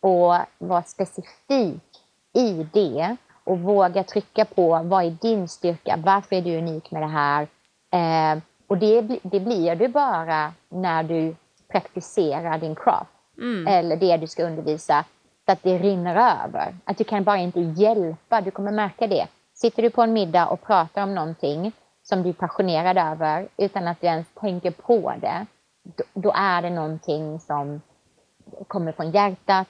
och 0.00 0.34
vara 0.58 0.82
specifik 0.82 1.93
i 2.34 2.66
det 2.72 3.16
och 3.44 3.58
våga 3.58 4.04
trycka 4.04 4.44
på 4.44 4.80
vad 4.84 5.04
är 5.04 5.10
din 5.10 5.48
styrka, 5.48 5.98
varför 6.04 6.36
är 6.36 6.42
du 6.42 6.58
unik 6.58 6.90
med 6.90 7.02
det 7.02 7.06
här? 7.06 7.48
Eh, 7.92 8.42
och 8.66 8.78
det, 8.78 9.00
det 9.22 9.40
blir 9.40 9.76
du 9.76 9.88
bara 9.88 10.52
när 10.68 11.02
du 11.02 11.34
praktiserar 11.68 12.58
din 12.58 12.74
craft 12.74 13.10
mm. 13.38 13.66
eller 13.66 13.96
det 13.96 14.16
du 14.16 14.26
ska 14.26 14.44
undervisa 14.44 15.04
så 15.46 15.52
att 15.52 15.62
det 15.62 15.78
rinner 15.78 16.16
över. 16.44 16.74
Att 16.84 16.98
du 16.98 17.04
kan 17.04 17.24
bara 17.24 17.38
inte 17.38 17.60
hjälpa, 17.60 18.40
du 18.40 18.50
kommer 18.50 18.72
märka 18.72 19.06
det. 19.06 19.26
Sitter 19.54 19.82
du 19.82 19.90
på 19.90 20.02
en 20.02 20.12
middag 20.12 20.46
och 20.46 20.62
pratar 20.62 21.02
om 21.02 21.14
någonting 21.14 21.72
som 22.02 22.22
du 22.22 22.28
är 22.28 22.32
passionerad 22.32 22.98
över 22.98 23.48
utan 23.56 23.88
att 23.88 24.00
du 24.00 24.06
ens 24.06 24.26
tänker 24.40 24.70
på 24.70 25.12
det, 25.20 25.46
då, 25.82 26.04
då 26.14 26.32
är 26.36 26.62
det 26.62 26.70
någonting 26.70 27.40
som 27.40 27.80
kommer 28.68 28.92
från 28.92 29.10
hjärtat, 29.10 29.68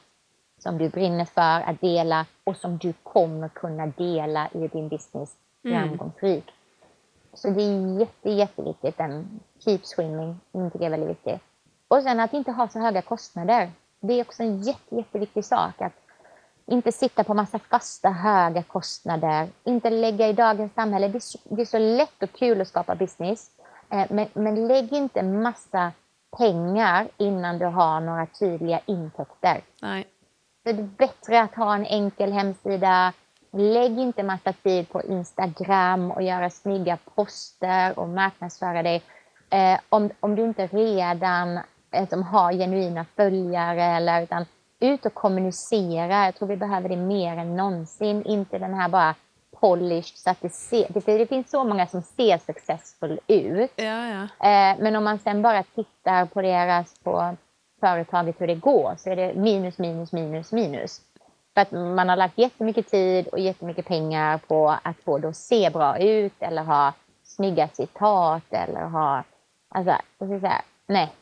som 0.65 0.79
du 0.79 0.89
brinner 0.89 1.25
för 1.25 1.71
att 1.71 1.81
dela 1.81 2.27
och 2.45 2.57
som 2.57 2.79
du 2.79 2.93
kommer 3.03 3.49
kunna 3.49 3.87
dela 3.87 4.49
i 4.53 4.69
din 4.69 4.89
business 4.89 5.37
mm. 5.65 5.89
framgångsrikt. 5.89 6.49
Mm. 6.49 7.35
Så 7.35 7.51
det 7.51 7.63
är 7.63 7.99
jätte, 8.01 8.31
jätteviktigt, 8.31 8.99
den 8.99 9.41
keep 9.59 9.81
swimming, 9.83 10.41
jag 10.53 10.73
tycker 10.73 10.87
är 10.87 10.91
väldigt 10.91 11.11
viktigt. 11.11 11.41
Och 11.89 12.03
sen 12.03 12.21
att 12.21 12.33
inte 12.33 12.53
ha 12.53 12.69
så 12.69 12.79
höga 12.79 13.03
kostnader. 13.03 13.71
Det 14.01 14.13
är 14.13 14.25
också 14.25 14.43
en 14.43 14.63
jätte, 14.63 14.97
jätteviktig 14.97 15.45
sak. 15.45 15.83
Att 15.83 15.93
inte 16.67 16.93
sitta 16.93 17.25
på 17.25 17.35
massa 17.35 17.59
fasta 17.59 18.11
höga 18.11 18.63
kostnader. 18.63 19.49
Inte 19.65 19.91
lägga 19.91 20.29
i 20.29 20.33
dagens 20.33 20.75
samhälle. 20.75 21.09
Det 21.09 21.19
är 21.19 21.21
så, 21.21 21.39
det 21.45 21.63
är 21.63 21.67
så 21.67 21.79
lätt 21.79 22.23
och 22.23 22.33
kul 22.33 22.61
att 22.61 22.69
skapa 22.69 22.95
business. 22.95 23.51
Eh, 23.91 24.07
men, 24.11 24.29
men 24.33 24.67
lägg 24.69 24.93
inte 24.93 25.23
massa 25.23 25.93
pengar 26.39 27.09
innan 27.17 27.59
du 27.59 27.65
har 27.65 28.01
några 28.01 28.27
tydliga 28.27 28.81
intäkter. 28.87 29.63
Nej. 29.83 30.07
Det 30.65 30.71
är 30.71 30.89
bättre 30.99 31.41
att 31.41 31.55
ha 31.55 31.75
en 31.75 31.87
enkel 31.87 32.33
hemsida. 32.33 33.13
Lägg 33.51 33.99
inte 33.99 34.23
massa 34.23 34.53
tid 34.53 34.89
på 34.89 35.03
Instagram 35.03 36.11
och 36.11 36.23
göra 36.23 36.51
snygga 36.51 36.99
poster 37.15 37.99
och 37.99 38.09
marknadsföra 38.09 38.83
dig. 38.83 39.03
Eh, 39.51 39.79
om, 39.89 40.11
om 40.21 40.35
du 40.35 40.45
inte 40.45 40.67
redan 40.67 41.61
liksom, 41.93 42.23
har 42.23 42.53
genuina 42.53 43.07
följare 43.17 43.85
eller 43.85 44.23
utan 44.23 44.47
ut 44.81 45.07
och 45.07 45.15
kommunicera. 45.15 46.25
Jag 46.25 46.35
tror 46.35 46.49
vi 46.49 46.57
behöver 46.57 46.89
det 46.89 46.97
mer 46.97 47.37
än 47.37 47.57
någonsin. 47.57 48.23
Inte 48.25 48.59
den 48.59 48.75
här 48.75 48.89
bara 48.89 49.15
polished 49.61 50.19
så 50.19 50.31
att 50.31 50.41
det 50.41 50.53
ser... 50.53 50.87
Det, 50.89 51.19
det 51.19 51.27
finns 51.27 51.51
så 51.51 51.65
många 51.65 51.87
som 51.87 52.03
ser 52.03 52.39
successful 52.39 53.21
ut. 53.27 53.73
Ja, 53.77 54.09
ja. 54.09 54.23
Eh, 54.23 54.77
men 54.79 54.97
om 54.97 55.05
man 55.05 55.19
sen 55.19 55.43
bara 55.43 55.63
tittar 55.63 56.27
på 56.27 56.43
deras, 56.43 56.99
på 56.99 57.37
företaget 57.85 58.41
hur 58.41 58.47
det 58.47 58.55
går 58.55 58.95
så 58.99 59.11
är 59.11 59.17
det 59.17 59.35
minus, 59.35 59.79
minus, 59.79 60.13
minus, 60.13 60.53
minus. 60.53 61.01
För 61.55 61.61
att 61.61 61.73
man 61.73 62.09
har 62.09 62.17
lagt 62.17 62.39
jättemycket 62.39 62.91
tid 62.91 63.29
och 63.29 63.39
jättemycket 63.39 63.87
pengar 63.87 64.39
på 64.39 64.77
att 64.83 64.97
få 65.05 65.19
det 65.19 65.29
att 65.29 65.37
se 65.37 65.71
bra 65.71 65.99
ut 65.99 66.33
eller 66.39 66.63
ha 66.63 66.93
snygga 67.25 67.69
citat 67.69 68.43
eller 68.51 68.81
ha... 68.81 69.25
Alltså, 69.69 69.95
jag 70.19 70.29
ska 70.29 70.41
säga, 70.41 70.63
nej. 70.87 71.13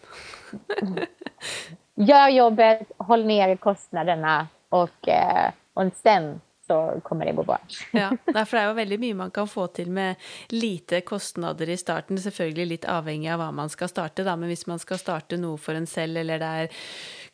Gör 1.94 2.28
jobbet, 2.28 2.92
håll 2.98 3.24
ner 3.24 3.56
kostnaderna 3.56 4.46
och, 4.68 5.08
eh, 5.08 5.50
och 5.74 5.92
sen 5.94 6.40
så 6.72 7.00
kommer 7.04 7.26
det 7.28 7.32
gå 7.32 7.44
bra. 7.44 7.58
ja, 7.92 8.08
for 8.24 8.56
det 8.56 8.60
er 8.62 8.68
jo 8.70 8.76
veldig 8.78 8.98
mye 9.02 9.18
man 9.24 9.32
kan 9.34 9.48
få 9.50 9.66
til 9.76 9.90
med 9.92 10.20
lite 10.54 11.02
kostnader 11.04 11.68
i 11.68 11.76
starten. 11.76 12.20
Selvfølgelig 12.20 12.68
litt 12.70 12.86
avhengig 12.88 13.28
av 13.32 13.42
hva 13.42 13.50
man 13.54 13.72
skal 13.72 13.90
starte, 13.92 14.24
da. 14.24 14.36
men 14.40 14.48
hvis 14.52 14.64
man 14.70 14.80
skal 14.80 15.00
starte 15.00 15.36
noe 15.40 15.60
for 15.60 15.76
en 15.76 15.88
selv, 15.90 16.22
eller 16.22 16.40
det 16.40 16.52
er 16.62 16.86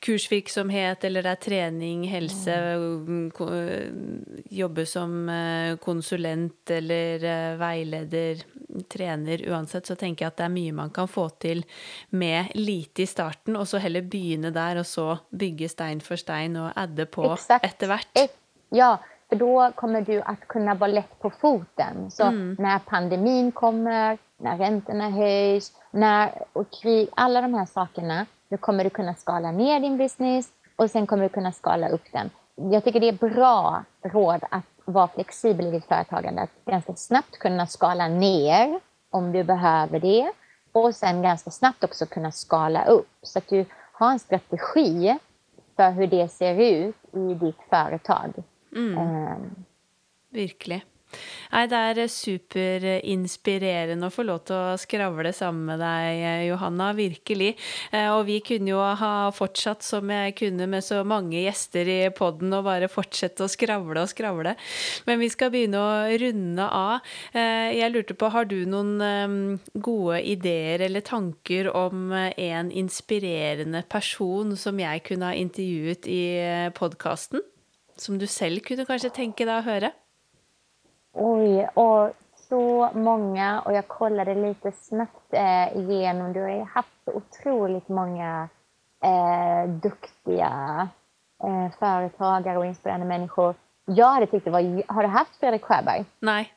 kursvirksomhet, 0.05 1.05
eller 1.07 1.27
det 1.27 1.35
er 1.35 1.43
trening, 1.43 2.05
helse, 2.11 2.57
jobbe 4.59 4.87
som 4.87 5.15
eh, 5.33 5.75
konsulent 5.83 6.71
eller 6.75 7.27
eh, 7.27 7.59
veileder, 7.59 8.43
trener, 8.91 9.43
uansett, 9.51 9.87
så 9.87 9.97
tenker 9.99 10.27
jeg 10.27 10.33
at 10.33 10.41
det 10.41 10.47
er 10.49 10.55
mye 10.55 10.77
man 10.77 10.95
kan 10.95 11.11
få 11.11 11.29
til 11.43 11.65
med 12.11 12.55
lite 12.59 13.05
i 13.05 13.11
starten, 13.11 13.59
og 13.59 13.67
så 13.71 13.83
heller 13.83 14.07
begynne 14.07 14.53
der, 14.55 14.83
og 14.83 14.87
så 14.87 15.13
bygge 15.31 15.71
stein 15.73 16.03
for 16.05 16.21
stein 16.21 16.59
og 16.59 16.73
adde 16.79 17.07
på 17.11 17.31
etter 17.59 17.91
hvert. 17.91 18.27
Ja, 18.75 18.97
för 19.29 19.37
då 19.37 19.73
kommer 19.75 20.01
du 20.01 20.21
att 20.21 20.49
kunna 20.49 20.75
vara 20.75 20.91
lätt 20.91 21.19
på 21.21 21.31
foten. 21.31 22.11
Så 22.11 22.23
mm. 22.23 22.57
när 22.59 22.79
pandemin 22.79 23.53
kommer, 23.53 24.19
när 24.37 24.59
räntorna 24.59 25.11
höjs, 25.11 25.73
när 25.91 26.43
och 26.53 26.71
krig, 26.71 27.09
alla 27.15 27.41
de 27.41 27.55
här 27.55 27.67
sakerna, 27.67 28.27
då 28.49 28.57
kommer 28.57 28.85
du 28.85 28.91
kunna 28.91 29.15
skala 29.15 29.51
ner 29.51 29.81
din 29.81 29.97
business 29.99 30.49
och 30.77 30.91
sen 30.91 31.07
kommer 31.07 31.23
du 31.23 31.29
kunna 31.29 31.53
skala 31.53 31.89
upp 31.89 32.05
den. 32.13 32.31
Jag 32.73 32.85
tycker 32.85 33.01
det 33.01 33.09
är 33.09 33.35
bra 33.35 33.85
råd 34.03 34.45
att 34.51 34.65
vara 34.85 35.09
flexibel 35.09 35.67
i 35.67 35.71
ditt 35.71 35.85
företagande. 35.85 36.43
Att 36.43 36.65
ganska 36.65 36.95
snabbt 36.95 37.39
kunna 37.39 37.67
skala 37.67 38.09
ner 38.09 38.81
om 39.11 39.33
du 39.33 39.45
behöver 39.45 40.01
det 40.01 40.33
och 40.73 40.95
sen 40.95 41.23
ganska 41.23 41.51
snabbt 41.51 41.85
också 41.85 42.07
kunna 42.07 42.33
skala 42.33 42.85
upp 42.85 43.09
så 43.23 43.39
att 43.39 43.49
du 43.49 43.65
har 43.93 44.11
en 44.11 44.19
strategi 44.19 45.19
för 45.77 45.91
hur 45.91 46.07
det 46.07 46.29
ser 46.29 46.61
ut 46.61 46.97
i 47.13 47.35
ditt 47.35 47.59
företag. 47.71 48.33
Mm. 48.75 48.95
Um, 48.99 49.67
Virkelig. 50.35 50.83
Nei, 51.49 51.63
det 51.71 51.79
er 51.79 52.11
superinspirerende 52.13 54.11
å 54.11 54.13
få 54.13 54.27
lov 54.29 54.43
til 54.49 54.57
å 54.59 54.77
skravle 54.81 55.31
sammen 55.33 55.65
med 55.71 55.81
deg, 55.81 56.49
Johanna. 56.51 56.91
Virkelig. 56.97 57.55
Eh, 57.89 58.11
og 58.13 58.27
vi 58.29 58.37
kunne 58.45 58.75
jo 58.75 58.83
ha 58.83 59.13
fortsatt 59.33 59.87
som 59.87 60.13
jeg 60.13 60.37
kunne 60.37 60.69
med 60.69 60.85
så 60.85 61.01
mange 61.09 61.41
gjester 61.41 61.89
i 61.89 61.99
poden, 62.13 62.53
og 62.53 62.67
bare 62.69 62.93
fortsette 62.93 63.47
å 63.47 63.51
skravle 63.51 64.05
og 64.05 64.13
skravle. 64.13 64.55
Men 65.09 65.23
vi 65.23 65.31
skal 65.33 65.53
begynne 65.55 65.81
å 65.81 66.19
runde 66.21 66.69
av. 66.69 67.13
Eh, 67.33 67.73
jeg 67.79 67.95
lurte 67.95 68.19
på, 68.19 68.33
har 68.35 68.49
du 68.51 68.59
noen 68.69 69.59
gode 69.73 70.21
ideer 70.29 70.85
eller 70.85 71.05
tanker 71.07 71.73
om 71.73 72.13
en 72.13 72.69
inspirerende 72.69 73.87
person 73.89 74.53
som 74.61 74.85
jeg 74.85 75.07
kunne 75.09 75.33
ha 75.33 75.41
intervjuet 75.41 76.11
i 76.13 76.25
eh, 76.43 76.75
podkasten? 76.77 77.41
Som 78.01 78.19
du 78.19 78.27
själv 78.27 78.61
kunde 78.61 78.85
kanske 78.85 79.11
tänka 79.11 79.45
dig 79.45 79.55
att 79.55 79.65
höra? 79.65 79.91
Oj, 81.13 81.69
och 81.75 82.13
så 82.49 82.91
många. 82.95 83.61
Och 83.61 83.73
jag 83.73 83.89
kollade 83.89 84.35
lite 84.35 84.73
snabbt 84.73 85.33
eh, 85.35 85.77
igenom. 85.77 86.33
Du 86.33 86.41
har 86.41 86.49
ju 86.49 86.63
haft 86.63 87.05
så 87.05 87.13
otroligt 87.13 87.89
många 87.89 88.49
eh, 89.05 89.71
duktiga 89.71 90.89
eh, 91.45 91.79
företagare 91.79 92.59
och 92.59 92.67
inspirerande 92.67 93.07
människor. 93.07 93.55
Jag 93.85 94.07
hade 94.07 94.27
tyckt 94.27 94.45
det 94.45 94.51
var... 94.51 94.93
Har 94.93 95.03
du 95.03 95.09
haft 95.09 95.37
Fredrik 95.41 95.63
Sjöberg? 95.63 96.05
Nej. 96.21 96.53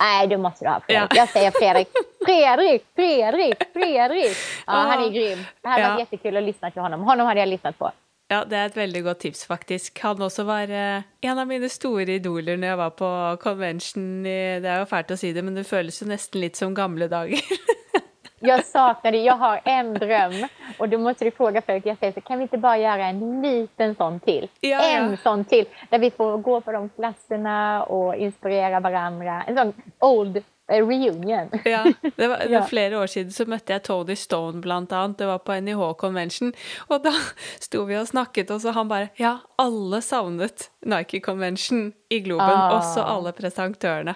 Nej, 0.00 0.26
du 0.26 0.36
måste 0.36 0.64
du 0.64 0.68
ha 0.68 0.80
Fredrik. 0.80 1.10
Ja. 1.10 1.16
Jag 1.16 1.28
säger 1.28 1.50
Fredrik. 1.50 1.88
Fredrik, 2.24 2.84
Fredrik, 2.94 3.72
Fredrik! 3.72 4.36
Ja, 4.66 4.72
han 4.72 5.02
är 5.02 5.10
grym. 5.10 5.38
Det 5.60 5.68
hade 5.68 5.82
ja. 5.82 5.88
varit 5.88 6.00
jättekul 6.00 6.36
att 6.36 6.42
lyssna 6.42 6.70
till 6.70 6.82
honom. 6.82 7.00
Honom 7.02 7.26
hade 7.26 7.40
jag 7.40 7.48
lyssnat 7.48 7.78
på. 7.78 7.90
Ja, 8.28 8.42
det 8.44 8.56
er 8.58 8.68
et 8.68 8.76
veldig 8.76 9.02
godt 9.06 9.22
tips, 9.24 9.46
faktisk. 9.48 10.00
Han 10.04 10.20
også 10.20 10.44
var 10.44 10.68
eh, 10.68 11.06
en 11.24 11.38
av 11.40 11.48
mine 11.48 11.70
store 11.72 12.18
idoler 12.18 12.58
når 12.60 12.68
jeg 12.68 12.80
var 12.82 12.90
på 12.98 13.12
convention. 13.40 14.08
Det 14.24 14.68
er 14.68 14.82
jo 14.82 14.88
fælt 14.90 15.14
å 15.14 15.16
si 15.16 15.32
det, 15.32 15.44
men 15.44 15.56
det 15.56 15.64
føles 15.68 16.02
jo 16.02 16.10
nesten 16.10 16.44
litt 16.44 16.60
som 16.60 16.76
gamle 16.76 17.08
dager. 17.08 17.40
jag 18.40 18.64
saknar 18.64 19.12
det. 19.12 19.22
Jag 19.24 19.40
har 19.40 19.60
en 19.64 19.94
dröm 19.94 20.46
och 20.78 20.88
då 20.88 20.98
måste 20.98 21.24
du 21.24 21.30
fråga 21.30 21.62
folk. 21.62 21.86
Jag 21.86 21.98
säger 21.98 22.12
så, 22.12 22.20
kan 22.20 22.38
vi 22.38 22.42
inte 22.42 22.58
bara 22.58 22.78
göra 22.78 23.06
en 23.06 23.42
liten 23.42 23.94
sån 23.94 24.20
till? 24.20 24.48
Ja, 24.60 24.80
en 24.80 25.10
ja. 25.10 25.16
sån 25.16 25.44
till 25.44 25.66
där 25.90 25.98
vi 25.98 26.10
får 26.10 26.38
gå 26.38 26.60
på 26.60 26.72
de 26.72 26.88
klasserna 26.88 27.82
och 27.82 28.16
inspirera 28.16 28.80
varandra. 28.80 29.42
En 29.42 29.56
sån 29.56 29.72
old 29.98 30.42
reunion. 30.68 31.50
ja, 31.64 31.84
det 32.16 32.28
var, 32.28 32.38
det 32.38 32.52
var, 32.52 32.66
flere 32.72 32.98
år 32.98 33.06
siden 33.06 33.32
så 33.32 33.46
møtte 33.48 33.72
jeg 33.72 33.84
Tony 33.88 34.16
Stone, 34.18 34.60
blant 34.64 34.92
annet. 34.92 35.18
Det 35.18 35.28
var 35.28 35.42
på 35.44 35.56
NIH 35.60 35.82
Convention. 36.00 36.52
Og 36.88 37.02
da 37.04 37.12
sto 37.66 37.84
vi 37.88 37.96
og 37.98 38.08
snakket, 38.10 38.52
og 38.54 38.62
så 38.64 38.74
han 38.76 38.90
bare 38.90 39.10
Ja, 39.20 39.38
alle 39.58 40.02
savnet 40.04 40.68
Nike 40.86 41.20
Convention 41.24 41.92
i 42.10 42.20
Globen. 42.24 42.54
Ah. 42.54 42.78
Også 42.78 43.04
alle 43.04 43.32
presentørene. 43.36 44.14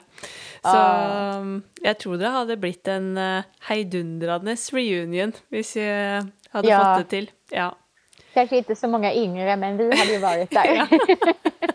Så 0.63 0.79
ah. 0.79 1.47
jeg 1.83 1.99
tror 1.99 2.21
det 2.21 2.35
hadde 2.37 2.61
blitt 2.61 2.89
en 2.89 3.15
uh, 3.19 3.49
heidundrende 3.69 4.57
reunion 4.73 5.33
hvis 5.51 5.77
vi 5.77 5.87
hadde 6.53 6.69
ja. 6.69 6.83
fått 6.83 7.03
det 7.03 7.09
til. 7.17 7.31
Ja. 7.53 7.73
Kanske 8.35 8.57
inte 8.57 8.77
så 8.77 8.89
många 8.89 9.15
yngre, 9.15 9.57
men 9.57 9.77
vi 9.77 9.85
hade 9.85 10.13
ju 10.13 10.19
varit 10.19 10.51
där. 10.51 10.89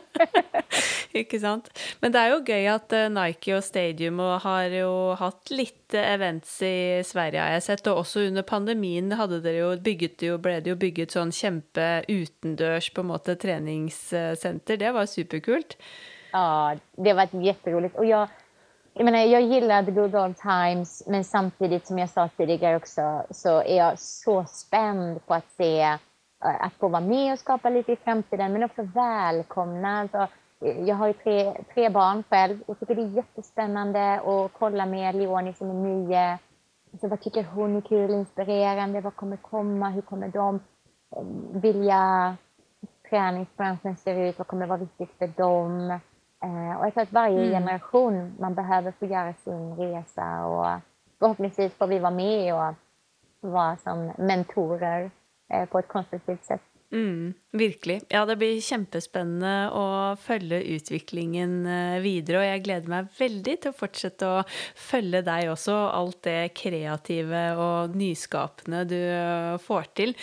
Ikke 1.17 1.39
sant. 1.41 1.69
Men 2.01 2.13
det 2.13 2.21
er 2.21 2.33
jo 2.33 2.41
gøy 2.45 2.67
at 2.71 2.93
eh, 2.95 3.09
Nike 3.13 3.55
og 3.57 3.65
Stadium 3.65 4.19
har 4.43 4.73
jo 4.73 4.91
hatt 5.17 5.51
litt 5.53 5.95
eh, 5.97 6.09
events 6.13 6.57
i 6.65 7.03
Sverige, 7.07 7.41
har 7.41 7.57
jeg 7.57 7.65
sett. 7.67 7.89
Og 7.91 8.03
også 8.03 8.27
under 8.27 8.45
pandemien 8.47 9.11
hadde 9.17 9.41
dere 9.45 9.63
jo 9.63 9.71
bygget, 9.83 10.25
jo, 10.27 10.39
ble 10.41 10.59
det 10.61 10.73
jo 10.73 10.79
bygget 10.79 11.15
sånn 11.15 11.33
kjempe 11.35 11.87
utendørs 12.09 12.91
på 12.93 13.05
måte 13.07 13.37
treningssenter. 13.39 14.81
Det 14.81 14.93
var 14.95 15.09
superkult. 15.09 15.77
Ja, 16.33 16.75
det 16.97 17.15
var 17.17 17.29
jätteroligt. 17.31 17.95
Och 17.95 18.05
jag, 18.05 18.27
jag, 18.93 19.05
menar, 19.05 19.19
jag 19.19 19.41
gillar 19.41 19.83
The 19.83 19.91
Good 19.91 20.15
Old 20.15 20.37
Times, 20.37 21.03
men 21.07 21.23
samtidigt 21.23 21.87
som 21.87 21.99
jag 21.99 22.09
sa 22.09 22.29
tidigare 22.37 22.75
också 22.75 23.25
så 23.31 23.61
är 23.61 23.77
jag 23.77 23.99
så 23.99 24.45
spänd 24.45 25.25
på 25.25 25.33
att 25.33 25.51
se 25.57 25.97
att 26.39 26.73
få 26.73 26.87
vara 26.87 27.01
med 27.01 27.33
och 27.33 27.39
skapa 27.39 27.69
lite 27.69 27.91
i 27.91 27.95
framtiden, 27.95 28.53
men 28.53 28.63
också 28.63 28.81
välkomna. 28.83 29.99
Alltså, 29.99 30.27
jag 30.59 30.95
har 30.95 31.07
ju 31.07 31.13
tre, 31.13 31.53
tre 31.73 31.89
barn 31.89 32.23
själv 32.29 32.61
och 32.65 32.79
tycker 32.79 32.95
det 32.95 33.01
är 33.01 33.15
jättespännande 33.15 34.13
att 34.19 34.53
kolla 34.53 34.85
med 34.85 35.15
Leonie 35.15 35.53
som 35.53 35.69
är 35.69 35.73
nio. 35.73 36.37
Alltså, 36.91 37.07
vad 37.07 37.21
tycker 37.21 37.43
hon 37.43 37.75
är 37.75 37.81
kul, 37.81 38.11
inspirerande? 38.11 39.01
Vad 39.01 39.15
kommer 39.15 39.37
komma? 39.37 39.89
Hur 39.89 40.01
kommer 40.01 40.27
de 40.27 40.59
eh, 41.15 41.23
vilja 41.61 42.35
träningsbranschen 43.09 43.95
ser 43.95 44.15
ut? 44.15 44.37
Vad 44.37 44.47
kommer 44.47 44.67
vara 44.67 44.79
viktigt 44.79 45.11
för 45.17 45.27
dem? 45.27 45.99
Eh, 46.43 46.79
och 46.79 46.85
jag 46.85 46.93
tror 46.93 47.03
att 47.03 47.11
varje 47.11 47.39
mm. 47.39 47.51
generation 47.51 48.35
man 48.39 48.55
behöver 48.55 48.91
få 48.91 49.05
göra 49.05 49.33
sin 49.33 49.75
resa 49.75 50.45
och 50.45 50.81
förhoppningsvis 51.19 51.73
får 51.73 51.87
vi 51.87 51.99
vara 51.99 52.11
med 52.11 52.55
och 52.55 52.75
vara 53.39 53.77
som 53.77 54.11
mentorer 54.17 55.03
eh, 55.03 55.09
Eh, 55.49 55.65
på 55.65 55.79
ett 55.79 55.87
konstruktivt 55.87 56.45
sätt. 56.45 56.61
Mm, 56.91 57.33
virkelig. 57.51 58.01
Ja, 58.07 58.25
det 58.25 58.37
blir 58.39 58.61
kjempespennende 58.63 59.67
å 59.75 60.15
følge 60.23 60.61
utviklingen 60.77 61.65
eh, 61.67 61.97
videre. 61.99 62.39
Og 62.39 62.47
jeg 62.47 62.63
gleder 62.63 62.93
meg 62.93 63.09
veldig 63.17 63.55
til 63.63 63.73
å 63.73 63.75
fortsette 63.75 64.29
å 64.31 64.45
følge 64.79 65.21
deg 65.27 65.51
også, 65.51 65.75
alt 65.75 66.21
det 66.29 66.53
kreative 66.55 67.43
og 67.59 67.97
nyskapende 67.99 68.85
du 68.87 68.95
eh, 68.95 69.59
får 69.67 69.91
til. 69.99 70.15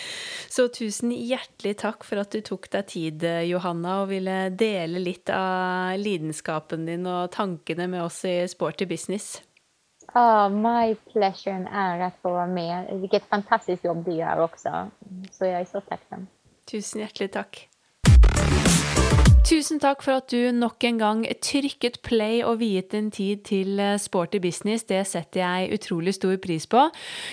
Så 0.49 0.70
tusen 0.72 1.12
hjertelig 1.12 1.77
takk 1.85 2.09
for 2.09 2.25
at 2.25 2.33
du 2.33 2.41
tok 2.41 2.70
deg 2.72 2.89
tid, 2.97 3.29
eh, 3.29 3.45
Johanna, 3.51 4.01
og 4.03 4.14
ville 4.14 4.39
dele 4.57 5.05
litt 5.05 5.29
av 5.37 5.99
lidenskapen 6.01 6.89
din 6.89 7.05
og 7.05 7.29
tankene 7.37 7.91
med 7.93 8.07
oss 8.09 8.25
i 8.25 8.39
Sporty 8.49 8.89
Business. 8.89 9.35
Oh, 10.14 10.48
my 10.48 10.94
pleasure, 10.94 11.56
and 11.56 11.68
ära 11.72 12.06
att 12.06 12.16
få 12.22 12.30
vara 12.30 12.46
med. 12.46 13.00
Vilket 13.00 13.24
fantastiskt 13.24 13.84
jobb 13.84 14.04
du 14.04 14.12
gör 14.12 14.40
också. 14.40 14.90
Så 15.30 15.44
jag 15.44 15.60
är 15.60 15.64
så 15.64 15.80
tacksam. 15.80 16.26
Tusen 16.70 17.00
hjärtligt 17.00 17.32
tack. 17.32 17.68
Tusen 19.45 19.76
takk 19.76 20.01
for 20.01 20.16
at 20.16 20.32
du 20.32 20.55
nok 20.57 20.80
en 20.88 20.97
gang 20.97 21.22
trykket 21.45 21.99
play 22.07 22.38
og 22.49 22.62
viet 22.62 22.95
din 22.95 23.11
tid 23.12 23.42
til 23.45 23.76
eh, 23.76 23.99
Sporty 24.01 24.38
business. 24.40 24.86
Det 24.88 25.03
setter 25.05 25.42
jeg 25.42 25.76
utrolig 25.76 26.14
stor 26.16 26.38
pris 26.40 26.64
på. 26.64 26.86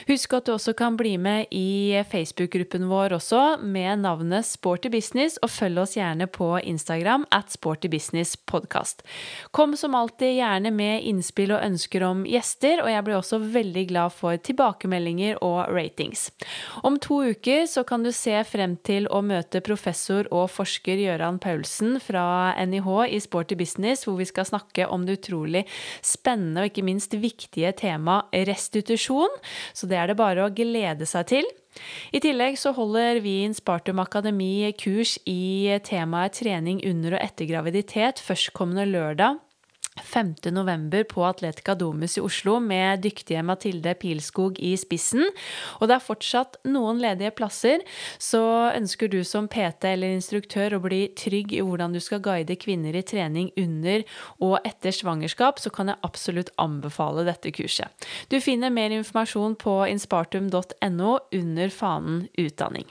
Husk 0.09 0.35
at 0.35 0.49
du 0.49 0.51
også 0.51 0.73
kan 0.75 0.97
bli 0.99 1.13
med 1.15 1.47
i 1.55 1.95
eh, 1.95 2.03
Facebook-gruppen 2.03 2.89
vår 2.89 3.15
også, 3.15 3.61
med 3.63 4.03
navnet 4.03 4.43
Sporty 4.43 4.91
business, 4.91 5.37
og 5.39 5.53
følg 5.55 5.79
oss 5.85 5.95
gjerne 5.95 6.27
på 6.27 6.49
Instagram 6.59 7.23
at 7.31 7.55
Sporty 7.55 7.87
business 7.87 8.35
podcast. 8.35 9.05
Kom 9.55 9.77
som 9.79 9.95
alltid 9.95 10.35
gjerne 10.41 10.75
med 10.75 11.07
innspill 11.07 11.55
og 11.55 11.63
ønsker 11.63 12.03
om 12.09 12.27
gjester, 12.27 12.83
og 12.83 12.91
jeg 12.91 13.07
blir 13.07 13.21
også 13.21 13.39
veldig 13.55 13.85
glad 13.93 14.17
for 14.17 14.35
tilbakemeldinger 14.35 15.39
og 15.39 15.71
ratings. 15.71 16.27
Om 16.83 16.99
to 16.99 17.23
uker 17.31 17.63
så 17.71 17.87
kan 17.87 18.03
du 18.03 18.11
se 18.11 18.35
frem 18.51 18.75
til 18.83 19.07
å 19.07 19.23
møte 19.23 19.63
professor 19.63 20.27
og 20.27 20.51
forsker 20.51 20.99
Gøran 21.07 21.39
Paulsen 21.39 22.00
fra 22.01 22.53
NIH 22.57 22.89
i 23.15 23.19
Sporty 23.23 23.57
Business, 23.59 24.05
hvor 24.07 24.17
vi 24.19 24.27
skal 24.29 24.47
snakke 24.49 24.87
om 24.89 25.05
det 25.07 25.19
utrolig 25.19 25.65
spennende 26.05 26.63
og 26.63 26.71
ikke 26.71 26.85
minst 26.87 27.13
viktige 27.13 27.73
temaet 27.77 28.33
restitusjon. 28.49 29.33
Så 29.73 29.89
det 29.89 29.99
er 29.99 30.11
det 30.11 30.19
bare 30.19 30.47
å 30.47 30.53
glede 30.53 31.07
seg 31.09 31.29
til. 31.31 31.51
I 32.11 32.19
tillegg 32.19 32.57
så 32.59 32.73
holder 32.75 33.21
vi 33.23 33.37
en 33.45 33.55
Spartum 33.55 34.01
Akademi 34.03 34.67
kurs 34.79 35.15
i 35.29 35.71
temaet 35.87 36.41
trening 36.41 36.81
under 36.89 37.15
og 37.15 37.23
etter 37.23 37.47
graviditet 37.47 38.19
førstkommende 38.19 38.89
lørdag 38.91 39.39
5. 39.99 40.35
november 40.51 41.03
på 41.03 41.25
Atletica 41.25 41.75
Domus 41.75 42.17
i 42.17 42.21
Oslo 42.21 42.59
med 42.63 43.01
dyktige 43.03 43.43
Mathilde 43.43 43.93
Pilskog 43.99 44.59
i 44.59 44.71
spissen. 44.79 45.25
Og 45.79 45.89
det 45.89 45.97
er 45.97 46.05
fortsatt 46.05 46.55
noen 46.63 47.01
ledige 47.03 47.33
plasser, 47.35 47.83
så 48.17 48.71
ønsker 48.71 49.11
du 49.11 49.19
som 49.27 49.49
PT 49.51 49.89
eller 49.91 50.15
instruktør 50.15 50.77
å 50.77 50.81
bli 50.85 51.01
trygg 51.19 51.51
i 51.57 51.61
hvordan 51.65 51.91
du 51.95 51.99
skal 52.03 52.23
guide 52.23 52.55
kvinner 52.61 52.95
i 52.95 53.03
trening 53.03 53.51
under 53.59 54.05
og 54.39 54.57
etter 54.67 54.95
svangerskap, 54.95 55.59
så 55.59 55.73
kan 55.73 55.91
jeg 55.91 56.01
absolutt 56.07 56.53
anbefale 56.61 57.27
dette 57.27 57.51
kurset. 57.51 57.91
Du 58.31 58.39
finner 58.39 58.71
mer 58.71 58.95
informasjon 58.95 59.59
på 59.59 59.81
inspartum.no 59.91 61.13
under 61.35 61.75
fanen 61.75 62.25
utdanning. 62.39 62.87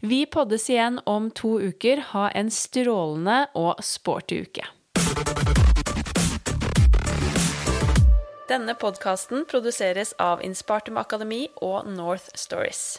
Vi 0.00 0.24
poddes 0.24 0.70
igjen 0.72 1.02
om 1.04 1.28
to 1.36 1.58
uker. 1.60 2.00
Ha 2.14 2.30
en 2.32 2.48
strålende 2.48 3.42
og 3.60 3.84
sporty 3.84 4.40
uke. 4.48 5.59
Denne 8.50 8.74
podkasten 8.74 9.44
produseres 9.46 10.10
av 10.18 10.40
Inspartum 10.42 10.96
Akademi 10.98 11.44
og 11.62 11.86
North 11.86 12.34
Stories. 12.34 12.98